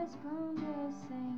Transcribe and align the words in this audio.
resplandecente 0.00 1.29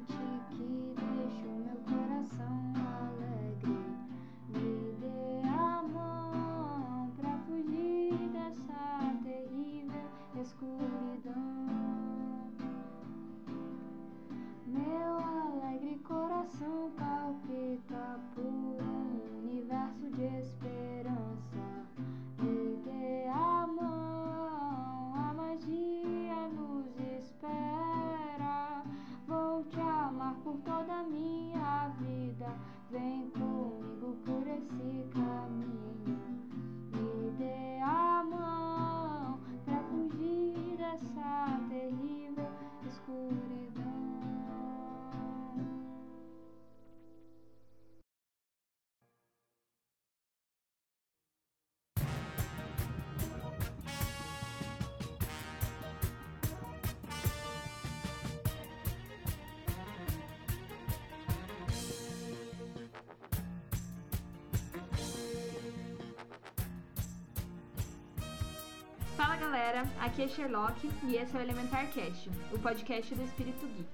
aqui 70.22 70.24
é 70.24 70.28
Sherlock 70.28 70.90
e 71.04 71.16
esse 71.16 71.36
é 71.36 71.40
o 71.40 71.42
Elementar 71.42 71.90
Cast, 71.92 72.30
o 72.52 72.58
podcast 72.58 73.12
do 73.14 73.24
Espírito 73.24 73.66
Geek. 73.66 73.88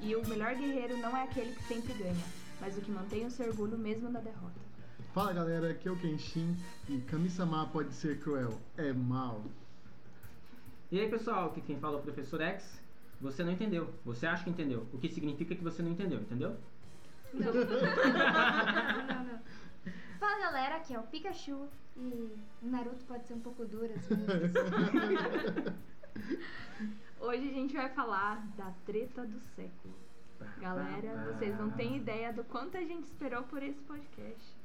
E 0.00 0.14
o 0.14 0.26
melhor 0.28 0.54
guerreiro 0.54 0.98
não 0.98 1.16
é 1.16 1.22
aquele 1.22 1.54
que 1.54 1.62
sempre 1.64 1.94
ganha, 1.94 2.24
mas 2.60 2.76
o 2.76 2.82
que 2.82 2.90
mantém 2.90 3.24
o 3.24 3.30
seu 3.30 3.46
orgulho 3.46 3.78
mesmo 3.78 4.10
na 4.10 4.20
derrota. 4.20 4.60
Fala 5.14 5.32
galera, 5.32 5.70
aqui 5.70 5.88
é 5.88 5.90
o 5.90 5.96
Kenshin 5.96 6.54
e 6.88 6.98
Kami-sama 6.98 7.66
pode 7.68 7.94
ser 7.94 8.20
cruel, 8.20 8.60
é 8.76 8.92
mal. 8.92 9.42
E 10.92 11.00
aí 11.00 11.08
pessoal, 11.08 11.46
aqui 11.46 11.62
quem 11.62 11.78
fala 11.78 11.96
é 11.96 12.00
o 12.00 12.02
Professor 12.02 12.42
X. 12.42 12.82
Você 13.20 13.42
não 13.42 13.52
entendeu, 13.52 13.88
você 14.04 14.26
acha 14.26 14.44
que 14.44 14.50
entendeu, 14.50 14.86
o 14.92 14.98
que 14.98 15.08
significa 15.08 15.54
que 15.54 15.64
você 15.64 15.82
não 15.82 15.92
entendeu, 15.92 16.20
entendeu? 16.20 16.56
Fala 20.24 20.38
galera, 20.38 20.76
aqui 20.76 20.94
é 20.94 20.98
o 20.98 21.02
Pikachu 21.02 21.68
e 21.98 22.34
Naruto 22.62 23.04
pode 23.04 23.26
ser 23.26 23.34
um 23.34 23.40
pouco 23.40 23.66
duro 23.66 23.92
às 23.92 24.06
vezes. 24.06 24.56
Hoje 27.20 27.50
a 27.50 27.52
gente 27.52 27.74
vai 27.74 27.90
falar 27.90 28.42
da 28.56 28.72
treta 28.86 29.26
do 29.26 29.38
século. 29.38 29.94
Galera, 30.58 31.30
vocês 31.30 31.58
não 31.58 31.70
têm 31.72 31.98
ideia 31.98 32.32
do 32.32 32.42
quanto 32.42 32.78
a 32.78 32.80
gente 32.80 33.04
esperou 33.04 33.42
por 33.42 33.62
esse 33.62 33.82
podcast. 33.82 34.56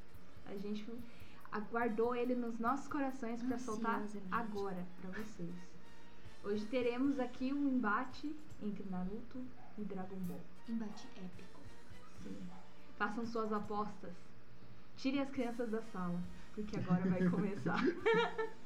A 0.45 0.55
gente 0.55 0.89
aguardou 1.51 2.16
ele 2.16 2.35
nos 2.35 2.57
nossos 2.57 2.88
corações 2.88 3.44
para 3.44 3.59
soltar 3.59 4.01
agora 4.31 4.88
para 5.01 5.11
vocês. 5.11 5.53
Hoje 6.41 6.66
teremos 6.67 7.19
aqui 7.19 7.51
um 7.51 7.67
embate 7.67 8.33
entre 8.63 8.89
Naruto 8.89 9.44
e 9.77 9.83
Dragon 9.83 10.19
Ball. 10.19 10.39
Embate 10.69 11.05
épico. 11.17 11.59
Sim. 12.23 12.38
Façam 12.97 13.25
suas 13.25 13.51
apostas. 13.51 14.28
Tirem 14.99 15.21
as 15.21 15.29
crianças 15.29 15.69
da 15.69 15.81
sala, 15.81 16.21
porque 16.53 16.77
agora 16.77 17.09
vai 17.09 17.23
começar. 17.29 17.81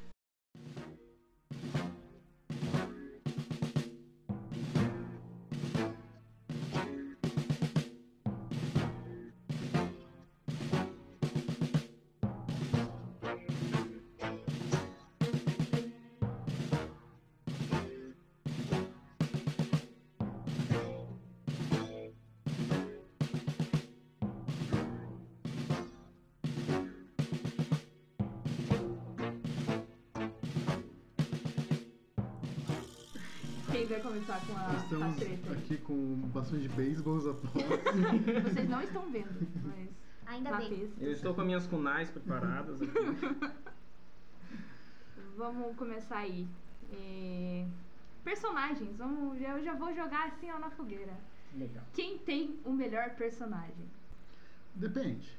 Quem 33.94 34.02
vai 34.02 34.12
começar 34.12 34.42
com 34.48 34.58
a, 34.58 34.72
a 34.72 34.76
Estamos 34.76 35.16
treta? 35.18 35.52
aqui 35.52 35.78
com 35.78 36.16
bastões 36.34 36.64
de 36.64 36.70
beisebol 36.70 37.18
apostas. 37.30 37.46
Vocês 38.54 38.70
não 38.70 38.82
estão 38.82 39.12
vendo, 39.12 39.48
mas 39.64 39.90
Ainda 40.26 40.58
bem. 40.58 40.70
pista. 40.70 41.04
Eu 41.04 41.12
estou 41.12 41.36
com 41.36 41.44
minhas 41.44 41.68
kunais 41.68 42.10
preparadas 42.10 42.82
aqui. 42.82 42.92
Vamos 45.38 45.76
começar 45.76 46.20
aí. 46.20 46.48
É, 46.92 47.66
Personagens, 48.24 48.96
vamos, 48.98 49.40
eu 49.40 49.64
já 49.64 49.76
vou 49.76 49.94
jogar 49.94 50.28
assim 50.28 50.50
ó, 50.50 50.58
na 50.58 50.72
fogueira. 50.72 51.14
Legal. 51.54 51.84
Quem 51.94 52.18
tem 52.18 52.60
o 52.66 52.72
melhor 52.72 53.12
personagem? 53.12 53.86
Depende. 54.74 55.38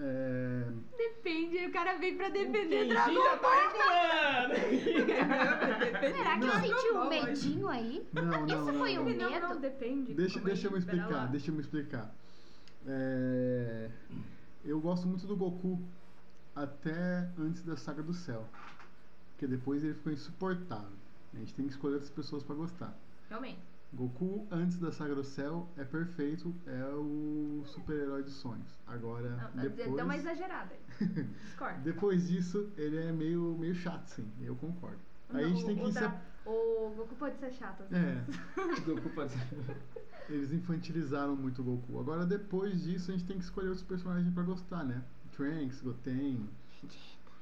É, 0.00 0.64
Depende, 0.96 1.66
o 1.66 1.72
cara 1.72 1.98
vem 1.98 2.16
pra 2.16 2.28
defender 2.28 2.68
Quem 2.68 2.88
Dragon 2.88 3.14
já 3.14 3.36
tá 3.38 3.48
regulando! 4.48 4.54
Será 6.16 6.38
que 6.38 6.44
eu 6.44 6.54
Não. 6.54 6.60
senti 6.60 6.90
um 6.92 7.08
medinho 7.08 7.68
aí? 7.68 8.08
Não, 8.12 8.22
não, 8.22 8.46
Isso 8.46 8.56
não, 8.72 8.78
foi 8.78 8.94
não. 8.94 9.02
um 9.02 9.04
Não, 9.16 9.30
medo? 9.30 9.48
não, 9.48 9.60
depende. 9.60 10.14
Deixa, 10.14 10.38
aí, 10.38 10.44
deixa 10.44 10.66
eu 10.68 10.72
me 10.72 10.78
explicar, 10.78 11.10
lá. 11.10 11.26
deixa 11.26 11.50
eu 11.50 11.54
me 11.54 11.60
explicar. 11.60 12.14
É, 12.86 13.90
eu 14.64 14.80
gosto 14.80 15.06
muito 15.08 15.26
do 15.26 15.36
Goku 15.36 15.80
até 16.54 17.28
antes 17.38 17.62
da 17.62 17.76
Saga 17.76 18.02
do 18.02 18.14
Céu. 18.14 18.46
Porque 19.32 19.46
depois 19.46 19.82
ele 19.82 19.94
ficou 19.94 20.12
insuportável. 20.12 20.96
A 21.34 21.38
gente 21.38 21.54
tem 21.54 21.64
que 21.66 21.72
escolher 21.72 21.94
outras 21.94 22.10
pessoas 22.10 22.42
pra 22.44 22.54
gostar. 22.54 22.96
Realmente. 23.28 23.58
Goku, 23.92 24.46
antes 24.50 24.78
da 24.78 24.92
Saga 24.92 25.14
do 25.14 25.24
Céu, 25.24 25.66
é 25.76 25.82
perfeito, 25.84 26.54
é 26.66 26.84
o 26.94 27.62
super-herói 27.64 28.22
dos 28.22 28.34
sonhos. 28.34 28.68
Agora, 28.86 29.50
Não, 29.54 29.62
Deu 29.70 29.86
uma 29.88 29.96
depois, 29.96 30.20
exagerada 30.20 30.74
aí. 30.74 31.06
Discorda. 31.44 31.78
depois 31.80 32.28
disso, 32.28 32.70
ele 32.76 32.98
é 32.98 33.10
meio, 33.12 33.56
meio 33.58 33.74
chato, 33.74 34.06
sim, 34.08 34.30
eu 34.42 34.54
concordo. 34.56 34.98
Aí 35.30 35.44
a 35.44 35.48
gente 35.48 35.62
o, 35.62 35.66
tem 35.66 35.76
que 35.76 35.82
o, 36.48 36.50
o 36.50 36.94
Goku 36.96 37.14
pode 37.16 37.38
ser 37.38 37.50
chato. 37.52 37.82
às 37.82 37.92
É, 37.92 38.14
vezes. 38.14 38.80
Goku 38.84 39.08
pode 39.10 39.32
ser. 39.32 39.46
eles 40.28 40.52
infantilizaram 40.52 41.34
muito 41.34 41.62
o 41.62 41.64
Goku. 41.64 41.98
Agora, 42.00 42.26
depois 42.26 42.82
disso, 42.82 43.10
a 43.10 43.14
gente 43.14 43.26
tem 43.26 43.38
que 43.38 43.44
escolher 43.44 43.68
outros 43.68 43.86
personagens 43.86 44.32
pra 44.34 44.42
gostar, 44.42 44.84
né? 44.84 45.02
Trunks, 45.32 45.80
Goten, 45.80 46.48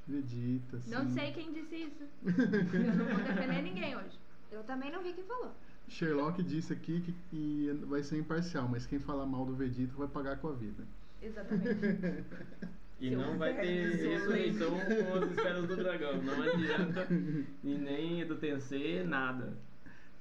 Vegeta, 0.06 0.80
sim. 0.80 0.90
Não 0.90 1.08
sei 1.10 1.32
quem 1.32 1.52
disse 1.52 1.74
isso. 1.74 2.04
Eu 2.24 2.94
não 2.94 3.04
vou 3.06 3.24
defender 3.24 3.62
ninguém 3.62 3.96
hoje. 3.96 4.18
Eu 4.52 4.62
também 4.62 4.92
não 4.92 5.02
vi 5.02 5.12
quem 5.12 5.24
falou. 5.24 5.52
Sherlock 5.88 6.42
disse 6.42 6.72
aqui 6.72 7.00
que, 7.00 7.12
que 7.30 7.84
vai 7.86 8.02
ser 8.02 8.18
imparcial, 8.18 8.68
mas 8.68 8.86
quem 8.86 8.98
falar 8.98 9.26
mal 9.26 9.44
do 9.44 9.54
Vegeta 9.54 9.92
vai 9.96 10.08
pagar 10.08 10.38
com 10.38 10.48
a 10.48 10.52
vida. 10.52 10.84
Exatamente. 11.22 12.24
E 12.98 13.10
Seu 13.10 13.18
não 13.18 13.36
vai 13.36 13.52
ter 13.52 13.94
ressurreição 13.94 14.70
com 14.70 15.18
as 15.18 15.30
esferas 15.30 15.68
do 15.68 15.76
dragão. 15.76 16.16
Não 16.22 16.42
adianta. 16.42 17.06
E 17.62 17.74
nem 17.74 18.26
do 18.26 18.36
Tensei, 18.36 19.04
nada. 19.04 19.52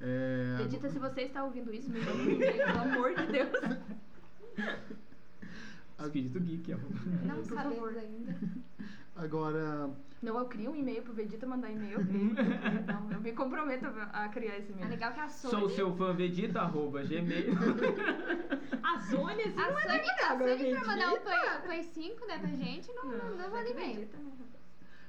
É, 0.02 0.58
Vegeta, 0.58 0.90
se 0.90 1.00
você 1.00 1.22
está 1.22 1.46
ouvindo 1.46 1.74
isso, 1.74 1.90
me 1.90 2.02
manda 2.02 2.22
um 2.22 2.38
pelo 2.38 2.80
amor 2.82 3.16
de 3.16 3.28
Deus. 3.28 3.50
Espírito 6.16 6.40
Geek, 6.40 6.74
ó. 6.74 6.78
Não 7.26 7.44
sabemos 7.44 7.98
ainda. 7.98 8.36
Agora, 9.16 9.90
Não, 10.22 10.38
eu 10.38 10.46
crio 10.46 10.72
um 10.72 10.76
e-mail 10.76 11.02
pro 11.02 11.14
Vegeta 11.14 11.46
mandar 11.48 11.72
e-mail. 11.72 12.00
Não, 12.86 13.12
eu 13.12 13.22
me 13.22 13.32
comprometo 13.32 13.86
a 14.12 14.28
criar 14.30 14.58
esse 14.58 14.72
É 14.72 14.76
e-mail. 14.76 14.90
legal 14.90 15.14
que 15.14 15.20
a 15.22 15.28
Sony. 15.30 15.52
Sou 15.54 15.70
seu 15.70 15.96
fã 15.96 16.14
Vegeta, 16.14 16.62
arroba 16.62 17.04
gmail. 17.04 17.54
A 18.84 19.00
Sônia, 19.02 19.46
assim, 19.48 19.60
A 19.60 19.72
não 19.72 19.78
é 19.80 19.82
Sony, 19.82 20.10
a 20.22 20.32
agora, 20.32 20.58
Sony 20.58 20.72
pra 20.72 20.86
mandar 20.86 21.14
o. 21.14 21.20
Play, 21.22 21.40
Play 21.66 21.84
5, 21.84 22.26
né, 22.28 22.38
pra 22.40 22.48
gente, 22.50 22.92
não, 22.94 23.04
não, 23.06 23.36
não 23.36 23.46
é 23.46 23.50
manda 23.50 23.64
que 23.66 23.72
e-mail. 23.72 23.94
Vegeta, 23.96 24.18
né, 24.18 24.24
rapaz? 24.32 24.56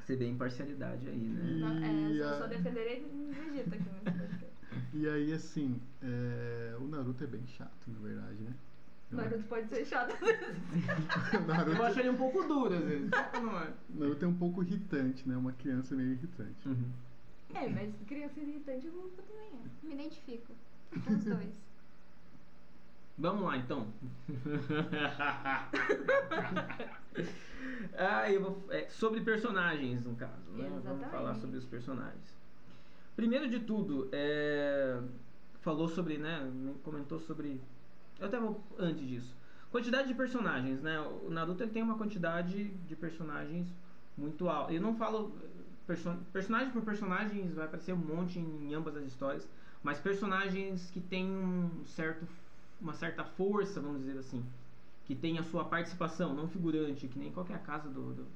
Você 0.04 0.16
vê 0.16 0.28
imparcialidade 0.28 1.08
aí, 1.08 1.16
né? 1.18 1.42
Não, 1.60 1.84
é, 1.84 2.12
E 2.12 2.18
eu 2.18 2.28
a- 2.28 2.38
só, 2.38 2.46
defenderei 2.46 3.00
Vegeta 3.04 3.74
aqui 3.74 3.84
nesse 3.90 4.04
podcast. 4.18 4.46
e 4.94 5.08
aí 5.08 5.32
assim, 5.32 5.80
é, 6.02 6.76
o 6.80 6.84
Naruto 6.86 7.24
é 7.24 7.26
bem 7.26 7.44
chato, 7.46 7.86
na 7.88 7.98
verdade, 7.98 8.42
né? 8.42 8.54
Naruto 9.10 9.44
pode 9.44 9.68
ser 9.68 9.84
chato 9.84 10.12
às 10.12 10.20
vezes. 10.20 10.58
O 11.32 11.36
Eu 11.36 11.46
Naruto, 11.46 11.82
acho 11.82 12.00
ele 12.00 12.10
um 12.10 12.16
pouco 12.16 12.42
duro 12.42 12.74
às 12.74 12.84
vezes. 12.84 13.10
Não 13.42 13.58
é? 13.58 13.72
Naruto 13.90 14.24
é 14.24 14.28
um 14.28 14.36
pouco 14.36 14.62
irritante, 14.62 15.28
né? 15.28 15.36
Uma 15.36 15.52
criança 15.52 15.94
meio 15.94 16.12
irritante. 16.12 16.68
Uhum. 16.68 16.90
É, 17.54 17.68
mas 17.68 17.94
criança 18.06 18.40
irritante 18.40 18.88
Goku 18.88 19.10
também 19.10 19.52
é. 19.52 19.86
Me 19.86 19.94
identifico 19.94 20.52
com 21.04 21.12
os 21.12 21.24
dois. 21.24 21.54
Vamos 23.18 23.44
lá 23.44 23.56
então. 23.56 23.86
ah, 27.96 28.30
eu 28.30 28.42
vou, 28.42 28.62
é, 28.70 28.90
sobre 28.90 29.22
personagens, 29.22 30.04
no 30.04 30.14
caso. 30.16 30.50
Né? 30.50 30.68
Vamos 30.84 31.08
falar 31.08 31.34
sobre 31.36 31.56
os 31.56 31.64
personagens. 31.64 32.36
Primeiro 33.14 33.48
de 33.48 33.60
tudo, 33.60 34.10
é, 34.12 35.00
falou 35.62 35.88
sobre, 35.88 36.18
né? 36.18 36.46
Comentou 36.84 37.18
sobre. 37.18 37.58
Eu 38.18 38.26
até 38.26 38.38
vou 38.38 38.60
antes 38.78 39.06
disso. 39.06 39.34
Quantidade 39.70 40.08
de 40.08 40.14
personagens, 40.14 40.80
né? 40.80 41.00
O 41.00 41.30
Naruto 41.30 41.62
ele 41.62 41.72
tem 41.72 41.82
uma 41.82 41.98
quantidade 41.98 42.68
de 42.68 42.96
personagens 42.96 43.66
muito 44.16 44.48
alta. 44.48 44.72
Eu 44.72 44.80
não 44.80 44.96
falo 44.96 45.32
perso 45.86 46.16
personagem 46.32 46.70
por 46.70 46.82
personagens, 46.82 47.54
vai 47.54 47.66
aparecer 47.66 47.92
um 47.92 47.96
monte 47.96 48.38
em, 48.38 48.68
em 48.68 48.74
ambas 48.74 48.96
as 48.96 49.04
histórias, 49.04 49.46
mas 49.82 49.98
personagens 49.98 50.90
que 50.90 51.00
têm 51.00 51.26
um 51.26 51.84
certo, 51.86 52.26
uma 52.80 52.94
certa 52.94 53.22
força, 53.24 53.80
vamos 53.80 54.00
dizer 54.00 54.18
assim, 54.18 54.44
que 55.04 55.14
tem 55.14 55.38
a 55.38 55.44
sua 55.44 55.64
participação, 55.64 56.34
não 56.34 56.48
figurante, 56.48 57.06
que 57.06 57.18
nem 57.18 57.30
qualquer 57.30 57.62
casa 57.62 57.88
do, 57.88 58.14
do 58.14 58.26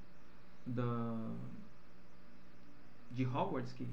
da 0.66 1.34
de 3.10 3.26
Hogwarts 3.26 3.72
que 3.72 3.88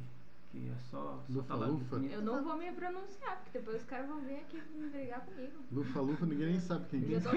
que 0.51 0.69
é 0.69 0.75
só, 0.89 1.23
só 1.29 1.41
bonito. 1.67 2.13
Eu 2.13 2.21
não 2.21 2.43
vou 2.43 2.57
me 2.57 2.71
pronunciar, 2.71 3.37
porque 3.43 3.59
depois 3.59 3.77
os 3.81 3.87
caras 3.87 4.07
vão 4.07 4.19
vir 4.21 4.37
aqui 4.37 4.61
me 4.75 4.89
brigar 4.89 5.21
comigo. 5.25 5.53
Lufa 5.71 5.99
Lufa, 6.01 6.25
ninguém 6.25 6.47
nem 6.51 6.59
sabe 6.59 6.85
quem 6.89 7.01
Já 7.01 7.17
é. 7.17 7.19
sou, 7.21 7.33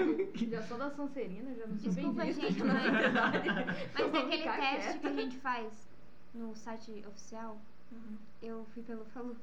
já 0.49 0.61
sou 0.63 0.77
da 0.77 0.89
Sonserina, 0.91 1.53
já 1.53 1.67
não 1.67 1.77
sou 1.77 1.91
bem 1.93 2.03
Desculpa, 2.13 2.25
vista. 2.25 2.41
gente, 2.41 2.59
já 2.59 2.65
não 2.65 2.73
mas- 2.73 2.85
é 2.85 2.91
verdade. 3.01 3.37
Mas 3.49 3.91
Vamos 3.93 4.13
naquele 4.13 4.43
teste 4.43 4.99
que 4.99 5.07
a 5.07 5.13
gente 5.13 5.37
faz 5.37 5.87
no 6.33 6.55
site 6.55 7.05
oficial, 7.07 7.61
Uhum. 7.91 8.17
eu 8.41 8.65
fui 8.73 8.81
pelo 8.83 9.03
Falu. 9.05 9.35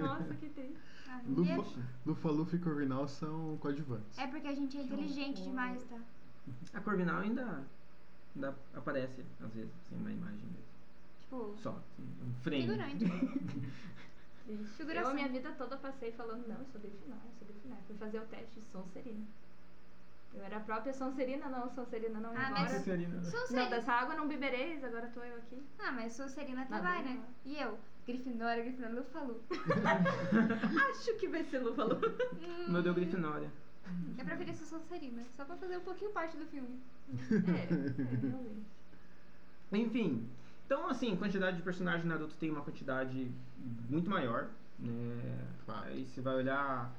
Nossa, 0.00 0.34
que 0.34 0.48
triste. 0.50 0.76
Ah, 1.08 1.20
ia- 1.24 1.56
Lufa, 1.56 1.80
Lufa 2.04 2.30
Lufa 2.30 2.56
e 2.56 2.58
Corvinal 2.58 3.06
são 3.06 3.56
coadjuvantes. 3.58 4.18
É 4.18 4.26
porque 4.26 4.48
a 4.48 4.54
gente 4.54 4.76
é 4.76 4.82
inteligente 4.82 5.40
demais, 5.42 5.82
tá? 5.84 5.98
A 6.74 6.80
Corvinal 6.80 7.20
ainda, 7.20 7.62
ainda 8.34 8.54
aparece 8.74 9.24
às 9.40 9.52
vezes, 9.54 9.70
assim, 9.84 10.02
na 10.02 10.10
imagem 10.12 10.40
mesmo. 10.46 10.65
Tipo, 11.28 11.54
Só, 11.58 11.70
assim, 11.70 12.02
um 12.24 12.32
frame. 12.42 12.62
figurante. 12.62 13.04
Eu 14.48 14.58
Figuração. 14.76 15.10
a 15.10 15.14
minha 15.14 15.28
vida 15.28 15.50
toda 15.58 15.76
passei 15.76 16.12
falando, 16.12 16.46
não, 16.46 16.54
eu 16.56 16.66
sou 16.70 16.80
delfinal, 16.80 17.18
eu 17.18 17.32
sou 17.36 17.48
delfinal. 17.48 17.78
Fui 17.84 17.96
fazer 17.96 18.20
o 18.20 18.26
teste 18.26 18.60
de 18.60 18.66
Sonserina. 18.66 19.24
Eu 20.32 20.44
era 20.44 20.58
a 20.58 20.60
própria 20.60 20.92
Sonserina, 20.92 21.48
não, 21.48 21.68
Sonserina 21.74 22.20
não, 22.20 22.30
Ah, 22.30 22.46
agora... 22.46 22.60
mas- 22.62 22.70
Sonserina. 22.76 23.16
Não, 23.16 23.24
Sonserina. 23.24 23.70
dessa 23.70 23.92
água 23.92 24.14
não 24.14 24.28
bebereis, 24.28 24.84
agora 24.84 25.08
tô 25.08 25.18
eu 25.24 25.36
aqui. 25.38 25.60
Ah, 25.80 25.90
mas 25.90 26.12
Sonserina 26.12 26.62
até 26.62 26.70
Nada, 26.70 26.84
vai, 26.84 27.02
né? 27.02 27.20
E 27.44 27.56
eu? 27.58 27.76
Grifinória, 28.06 28.62
Grifinória, 28.62 28.94
Lufa-Lu. 29.00 29.42
Acho 30.90 31.16
que 31.16 31.26
vai 31.26 31.42
ser 31.42 31.58
Lu 31.58 31.74
falou. 31.74 31.98
Hum, 32.34 32.70
Meu 32.72 32.82
deu 32.84 32.94
Grifinória. 32.94 33.50
Eu 34.16 34.24
preferi 34.24 34.54
ser 34.54 34.64
Sonserina, 34.66 35.24
só 35.36 35.44
pra 35.44 35.56
fazer 35.56 35.76
um 35.76 35.80
pouquinho 35.82 36.12
parte 36.12 36.36
do 36.36 36.46
filme. 36.46 36.80
É, 37.10 37.62
é, 37.62 38.28
realmente. 38.28 38.62
Enfim, 39.72 40.28
então 40.66 40.88
assim, 40.90 41.16
quantidade 41.16 41.56
de 41.56 41.62
personagens 41.62 42.02
de 42.02 42.08
Naruto 42.08 42.34
tem 42.34 42.50
uma 42.50 42.60
quantidade 42.60 43.30
muito 43.88 44.10
maior. 44.10 44.48
Né? 44.78 45.38
Aí 45.68 46.04
você 46.06 46.20
vai 46.20 46.34
olhar. 46.36 46.92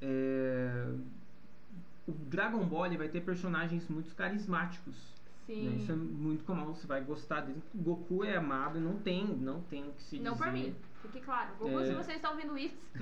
é, 0.00 0.86
O 2.06 2.12
Dragon 2.12 2.64
Ball 2.64 2.86
ele 2.86 2.96
vai 2.98 3.08
ter 3.08 3.20
personagens 3.22 3.88
muito 3.88 4.14
carismáticos. 4.14 4.94
né? 5.48 5.54
Isso 5.54 5.90
é 5.90 5.94
Sim. 5.94 6.00
muito 6.00 6.44
comum, 6.44 6.66
você 6.66 6.86
vai 6.86 7.02
gostar 7.02 7.40
dele. 7.40 7.62
O 7.74 7.78
Goku 7.78 8.24
é 8.24 8.36
amado 8.36 8.78
e 8.78 8.80
não 8.80 8.96
tem, 8.98 9.24
não 9.26 9.60
tem 9.62 9.82
o 9.88 9.92
que 9.92 10.02
se 10.02 10.18
Não 10.20 10.32
dizer. 10.32 10.44
por 10.44 10.52
mim, 10.52 10.74
fique 11.06 11.20
claro. 11.24 11.50
Goku, 11.58 11.80
É. 11.80 11.86
se 11.86 11.92
você 11.94 12.12
está 12.12 12.30
ouvindo 12.30 12.56
isso, 12.58 12.76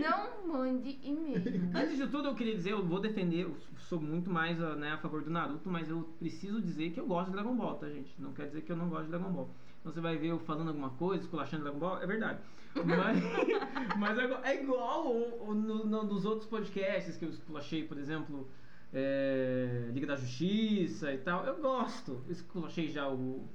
não 0.00 0.46
mande 0.52 0.98
e-mail. 1.02 1.42
Antes 1.74 1.96
de 1.96 2.06
tudo, 2.06 2.28
eu 2.28 2.34
queria 2.34 2.54
dizer, 2.54 2.72
eu 2.72 2.84
vou 2.84 3.00
defender, 3.00 3.42
eu 3.44 3.56
sou 3.88 4.00
muito 4.00 4.30
mais 4.30 4.60
ah, 4.62 4.74
né, 4.76 4.92
a 4.92 4.98
favor 4.98 5.22
do 5.22 5.30
Naruto, 5.30 5.68
mas 5.70 5.88
eu 5.88 6.02
preciso 6.18 6.60
dizer 6.60 6.90
que 6.90 7.00
eu 7.00 7.06
gosto 7.06 7.26
de 7.26 7.32
Dragon 7.32 7.54
Ball, 7.56 7.74
tá, 7.76 7.88
gente? 7.88 8.14
Não 8.18 8.32
quer 8.32 8.46
dizer 8.46 8.62
que 8.62 8.72
eu 8.72 8.76
não 8.76 8.88
gosto 8.88 9.04
de 9.04 9.10
Dragon 9.10 9.30
Ball. 9.32 9.50
Então 9.80 9.92
você 9.92 10.00
vai 10.00 10.16
ver 10.16 10.28
eu 10.28 10.38
falando 10.40 10.68
alguma 10.68 10.90
coisa, 10.90 11.22
esculachando 11.22 11.62
Dragon 11.62 11.78
Ball, 11.78 12.02
é 12.02 12.06
verdade. 12.06 12.38
Mas, 12.74 13.18
mas 13.98 14.18
é 14.18 14.24
igual- 14.24 14.44
é 14.44 14.62
igual 14.62 15.06
o, 15.06 15.48
o, 15.50 15.54
no, 15.54 15.86
no- 15.86 16.04
dos 16.04 16.24
outros 16.24 16.48
podcasts 16.48 17.16
que 17.16 17.24
eu 17.24 17.30
esculachei, 17.30 17.84
por 17.84 17.96
exemplo, 17.98 18.46
é, 18.92 19.88
Liga 19.92 20.06
da 20.06 20.16
Justiça 20.16 21.12
e 21.12 21.18
tal. 21.18 21.44
Eu 21.46 21.56
gosto. 21.60 22.22
Eu 22.26 22.32
esculachei 22.32 22.88
já 22.88 23.08
o, 23.08 23.48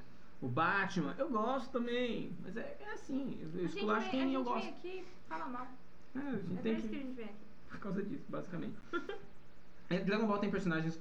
o 0.45 0.50
Batman, 0.50 1.15
eu 1.18 1.30
gosto 1.30 1.71
também. 1.71 2.31
Mas 2.44 2.56
é, 2.57 2.77
é 2.80 2.94
assim, 2.94 3.38
eu 3.53 3.62
A 3.62 3.65
esculacho 3.65 4.07
a 4.07 4.09
quem 4.12 4.33
eu 4.33 4.44
gente 4.44 4.53
vem 4.53 4.53
gosto. 4.53 4.68
aqui 4.69 5.06
fala 5.27 5.45
mal. 5.47 5.68
É, 6.15 6.19
a 6.19 6.31
gente 6.31 6.53
É 6.57 6.62
tem 6.62 6.74
por 6.74 6.80
isso 6.80 6.81
que- 6.81 6.88
que 6.89 6.95
a 6.95 7.00
gente 7.00 7.15
vem 7.15 7.25
aqui. 7.25 7.36
por 7.69 7.80
causa 7.80 8.03
disso, 8.03 8.25
basicamente. 8.30 8.75
É, 9.89 10.00
Dragon 10.00 10.27
Ball 10.27 10.38
tem 10.39 10.50
personagens 10.51 11.00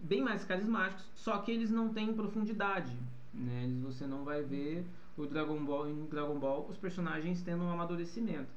bem 0.00 0.22
mais 0.22 0.44
carismáticos, 0.44 1.04
só 1.14 1.38
que 1.38 1.50
eles 1.52 1.70
não 1.70 1.92
têm 1.92 2.12
profundidade. 2.14 2.96
Né? 3.32 3.64
Eles- 3.64 3.82
Você 3.84 4.06
não 4.06 4.24
vai 4.24 4.42
ver 4.42 4.84
o 5.16 5.26
Dragon 5.26 5.62
Ball 5.64 5.88
em 5.88 6.06
Dragon 6.06 6.38
Ball 6.38 6.66
os 6.68 6.76
personagens 6.76 7.42
tendo 7.42 7.62
um 7.64 7.70
amadurecimento. 7.70 8.48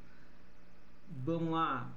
Vamos 1.23 1.51
lá. 1.51 1.89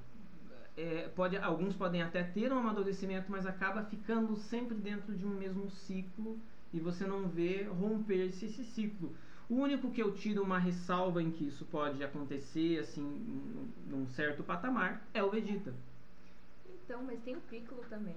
É, 0.77 1.09
pode, 1.17 1.37
alguns 1.39 1.75
podem 1.75 2.03
até 2.03 2.23
ter 2.23 2.53
um 2.53 2.59
amadurecimento, 2.59 3.31
mas 3.31 3.47
acaba 3.47 3.83
ficando 3.85 4.37
sempre 4.37 4.75
dentro 4.75 5.15
de 5.15 5.25
um 5.25 5.31
mesmo 5.31 5.71
ciclo 5.71 6.39
e 6.73 6.81
você 6.81 7.07
não 7.07 7.29
vê 7.29 7.63
romper-se 7.65 8.47
esse 8.47 8.65
ciclo. 8.65 9.15
O 9.49 9.55
único 9.57 9.91
que 9.91 10.03
eu 10.03 10.13
tiro 10.13 10.43
uma 10.43 10.59
ressalva 10.59 11.23
em 11.23 11.31
que 11.31 11.47
isso 11.47 11.65
pode 11.67 12.03
acontecer 12.03 12.81
assim 12.81 13.03
num- 13.89 14.07
certo 14.09 14.43
patamar 14.43 15.03
é 15.15 15.23
o 15.23 15.31
Vegeta. 15.31 15.73
Então, 16.85 17.03
mas 17.05 17.21
tem 17.21 17.37
o 17.37 17.41
Piccolo 17.41 17.83
também. 17.89 18.17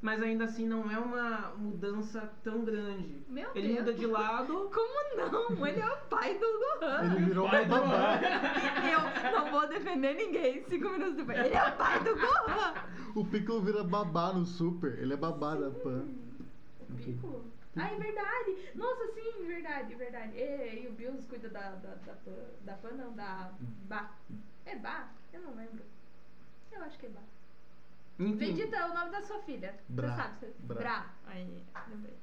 Mas 0.00 0.22
ainda 0.22 0.44
assim 0.44 0.64
não 0.66 0.88
é 0.88 0.96
uma 0.96 1.52
mudança 1.56 2.30
tão 2.44 2.64
grande. 2.64 3.16
Meu 3.28 3.50
Ele 3.52 3.68
Deus. 3.68 3.78
muda 3.80 3.94
de 3.94 4.06
lado. 4.06 4.70
Como 4.72 5.16
não? 5.16 5.66
Ele 5.66 5.80
é 5.80 5.92
o 5.92 5.96
pai 6.08 6.34
do 6.38 6.46
Gohan. 6.46 7.14
Ele 7.16 7.24
virou 7.24 7.48
Vai, 7.48 7.64
uma 7.64 7.80
babá. 7.80 8.20
Eu 9.24 9.32
não 9.40 9.50
vou 9.50 9.68
defender 9.68 10.14
ninguém. 10.14 10.62
Cinco 10.68 10.88
minutos 10.90 11.16
depois. 11.16 11.38
Ele 11.38 11.54
é 11.54 11.68
o 11.68 11.76
pai 11.76 11.98
do 12.04 12.14
Gohan. 12.14 12.74
O 13.16 13.24
Piccolo 13.24 13.60
vira 13.60 13.82
babá 13.82 14.32
no 14.32 14.46
Super. 14.46 15.00
Ele 15.00 15.14
é 15.14 15.16
babá 15.16 15.56
da 15.56 15.70
Pan. 15.70 16.04
Piccolo? 16.98 17.52
Ah, 17.76 17.90
é 17.92 17.96
verdade. 17.96 18.70
Nossa, 18.74 19.06
sim, 19.14 19.46
verdade, 19.46 19.94
verdade. 19.94 20.36
E, 20.36 20.82
e 20.84 20.88
o 20.88 20.92
Bills 20.92 21.26
cuida 21.28 21.48
da, 21.48 21.70
da, 21.76 21.94
da, 21.94 22.14
da 22.62 22.74
Pan, 22.74 22.90
não, 22.92 23.12
da 23.14 23.52
Bá. 23.88 24.10
É 24.64 24.76
Bá? 24.76 25.08
Eu 25.32 25.42
não 25.42 25.54
lembro. 25.54 25.84
Eu 26.72 26.82
acho 26.82 26.98
que 26.98 27.06
é 27.06 27.10
Bá. 27.10 27.20
Enfim, 28.18 28.36
Vegeta 28.36 28.76
é 28.76 28.90
o 28.90 28.94
nome 28.94 29.10
da 29.12 29.22
sua 29.22 29.40
filha. 29.42 29.74
Bra. 29.88 30.08
Você 30.10 30.16
sabe? 30.16 30.34
Você... 30.40 30.54
Bra. 30.60 30.76
Bra. 30.76 31.14
Aí, 31.26 31.62
lembrei. 31.88 32.14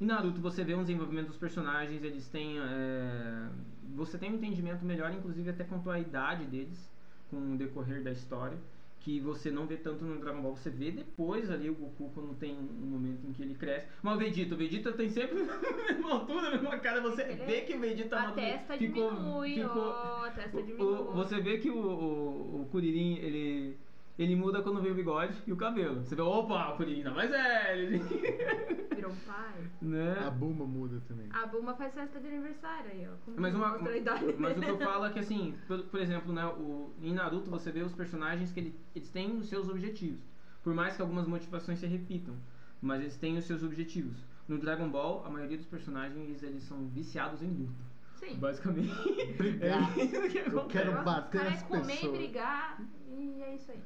em 0.00 0.04
Naruto 0.06 0.40
você 0.40 0.62
vê 0.64 0.74
um 0.74 0.82
desenvolvimento 0.82 1.28
dos 1.28 1.38
personagens, 1.38 2.02
eles 2.02 2.28
têm. 2.28 2.58
é, 2.60 3.48
Você 3.94 4.18
tem 4.18 4.30
um 4.30 4.34
entendimento 4.36 4.84
melhor, 4.84 5.10
inclusive 5.12 5.48
até 5.50 5.64
quanto 5.64 5.90
à 5.90 5.98
idade 5.98 6.44
deles, 6.46 6.90
com 7.30 7.54
o 7.54 7.56
decorrer 7.56 8.02
da 8.02 8.10
história. 8.10 8.58
Que 9.00 9.18
você 9.18 9.50
não 9.50 9.66
vê 9.66 9.78
tanto 9.78 10.04
no 10.04 10.18
Dragon 10.20 10.42
Ball, 10.42 10.54
você 10.54 10.68
vê 10.68 10.90
depois 10.90 11.50
ali 11.50 11.70
o 11.70 11.74
Goku 11.74 12.10
quando 12.14 12.34
tem 12.34 12.54
um 12.54 12.86
momento 12.86 13.26
em 13.26 13.32
que 13.32 13.42
ele 13.42 13.54
cresce. 13.54 13.86
Mas 14.02 14.14
o 14.14 14.18
Vegeta, 14.18 14.54
o 14.54 14.58
Vegeta 14.58 14.92
tem 14.92 15.08
sempre 15.08 15.38
a 15.48 15.92
mesma 15.94 16.12
altura, 16.12 16.48
a 16.48 16.50
mesma 16.50 16.78
cara, 16.78 17.00
você 17.00 17.22
Ele 17.22 17.44
vê 17.46 17.56
é- 17.56 17.60
que 17.62 17.74
o 17.74 17.80
Vegeta 17.80 18.16
A 18.16 18.22
amadure- 18.24 18.46
testa 18.46 18.76
ficou- 18.76 19.10
diminui, 19.10 19.54
ficou- 19.54 19.82
ó, 19.82 20.24
a 20.26 20.30
testa 20.30 20.62
diminui. 20.62 20.86
o- 20.86 21.12
você 21.12 21.40
vê 21.40 21.56
que 21.56 21.70
o, 21.70 21.78
o, 21.78 22.60
o 22.62 22.66
Kuririn, 22.70 23.14
ele, 23.20 23.78
ele 24.22 24.36
muda 24.36 24.62
quando 24.62 24.80
vem 24.82 24.92
o 24.92 24.94
bigode 24.94 25.34
e 25.46 25.52
o 25.52 25.56
cabelo. 25.56 26.00
Você 26.04 26.14
vê, 26.14 26.22
opa, 26.22 26.72
o 26.72 26.76
Kuririn 26.76 27.02
tá 27.02 27.10
mais 27.10 27.30
velho. 27.30 28.00
Virou 28.94 29.12
um 29.12 29.16
pai. 29.26 29.70
né? 29.80 30.18
A 30.26 30.30
Buma 30.30 30.66
muda 30.66 31.00
também. 31.08 31.26
A 31.32 31.46
Buma 31.46 31.74
faz 31.74 31.94
festa 31.94 32.20
de 32.20 32.26
aniversário 32.28 32.90
aí, 32.90 33.06
ó. 33.08 33.14
Mas, 33.36 33.54
uma, 33.54 33.78
mas 33.78 34.56
o 34.58 34.60
que 34.60 34.68
eu 34.70 34.78
falo 34.84 35.06
é 35.06 35.10
que 35.12 35.18
assim, 35.20 35.54
por, 35.66 35.82
por 35.84 36.00
exemplo, 36.00 36.32
né, 36.32 36.44
o, 36.46 36.92
em 37.02 37.14
Naruto 37.14 37.50
você 37.50 37.72
vê 37.72 37.80
os 37.82 37.92
personagens 37.92 38.52
que 38.52 38.60
ele- 38.60 38.74
eles 38.94 39.08
têm 39.10 39.38
os 39.38 39.48
seus 39.48 39.68
objetivos. 39.68 40.20
Por 40.62 40.74
mais 40.74 40.94
que 40.96 41.00
algumas 41.02 41.26
motivações 41.26 41.78
se 41.78 41.86
repitam, 41.86 42.34
mas 42.82 43.00
eles 43.00 43.16
têm 43.16 43.38
os 43.38 43.44
seus 43.44 43.62
objetivos. 43.62 44.18
No 44.46 44.58
Dragon 44.58 44.88
Ball, 44.90 45.24
a 45.24 45.30
maioria 45.30 45.56
dos 45.56 45.66
personagens 45.66 46.42
eles 46.42 46.62
são 46.64 46.86
viciados 46.88 47.40
em 47.42 47.48
luta. 47.48 47.82
Sim. 48.16 48.36
Basicamente. 48.38 48.92
Brigar. 49.38 49.96
É 49.98 50.04
isso 50.04 50.28
que 50.28 50.38
Eu 50.38 50.46
acontece. 50.58 50.68
quero 50.68 51.02
bater 51.04 51.38
caras 51.40 51.54
as 51.54 51.62
é 51.62 51.66
comer 51.66 51.82
e 51.94 51.96
pessoas. 51.96 52.18
brigar 52.18 52.80
e 53.08 53.42
é 53.42 53.54
isso 53.54 53.70
aí. 53.70 53.80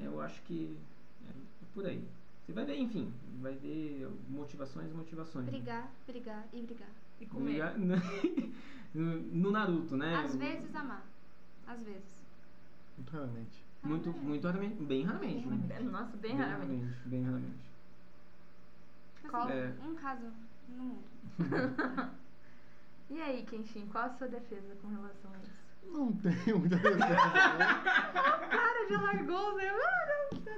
Eu 0.00 0.20
acho 0.20 0.40
que 0.42 0.76
é 1.28 1.32
por 1.74 1.86
aí. 1.86 2.04
Você 2.44 2.52
vai 2.52 2.64
ver, 2.64 2.76
enfim, 2.78 3.12
vai 3.40 3.54
ver 3.54 4.08
motivações 4.28 4.90
e 4.90 4.94
motivações. 4.94 5.46
Brigar, 5.46 5.90
brigar 6.06 6.44
e 6.52 6.62
brigar. 6.62 6.88
E 7.20 7.26
comer. 7.26 7.50
Brigar- 7.52 7.74
No 8.94 9.50
Naruto, 9.50 9.96
né? 9.96 10.14
Às 10.16 10.36
vezes 10.36 10.74
amar. 10.74 11.04
Às 11.66 11.80
vezes. 11.82 12.24
Muito 12.96 13.10
raramente. 13.12 13.64
Muito, 13.82 14.10
muito 14.12 14.46
raramente. 14.46 14.82
Bem 14.82 15.02
raramente. 15.04 15.46
né? 15.46 15.78
Nossa, 15.80 16.16
bem 16.16 16.34
raramente. 16.36 16.94
Bem 17.04 17.22
raramente. 17.24 17.66
Assim, 19.32 19.52
É. 19.52 19.74
um 19.84 19.94
caso 19.96 20.26
no 20.68 20.82
mundo. 20.84 21.04
E 23.08 23.20
aí, 23.20 23.44
Kenshin, 23.44 23.86
qual 23.86 24.06
a 24.06 24.10
sua 24.10 24.26
defesa 24.26 24.74
com 24.82 24.88
relação 24.88 25.30
a 25.32 25.38
isso? 25.38 25.65
Não 25.92 26.12
tem 26.12 26.54
muita 26.54 26.76
defesa. 26.76 26.98
né? 26.98 27.06
Cara, 28.50 28.88
já 28.88 29.00
largou, 29.00 29.56
né? 29.56 29.66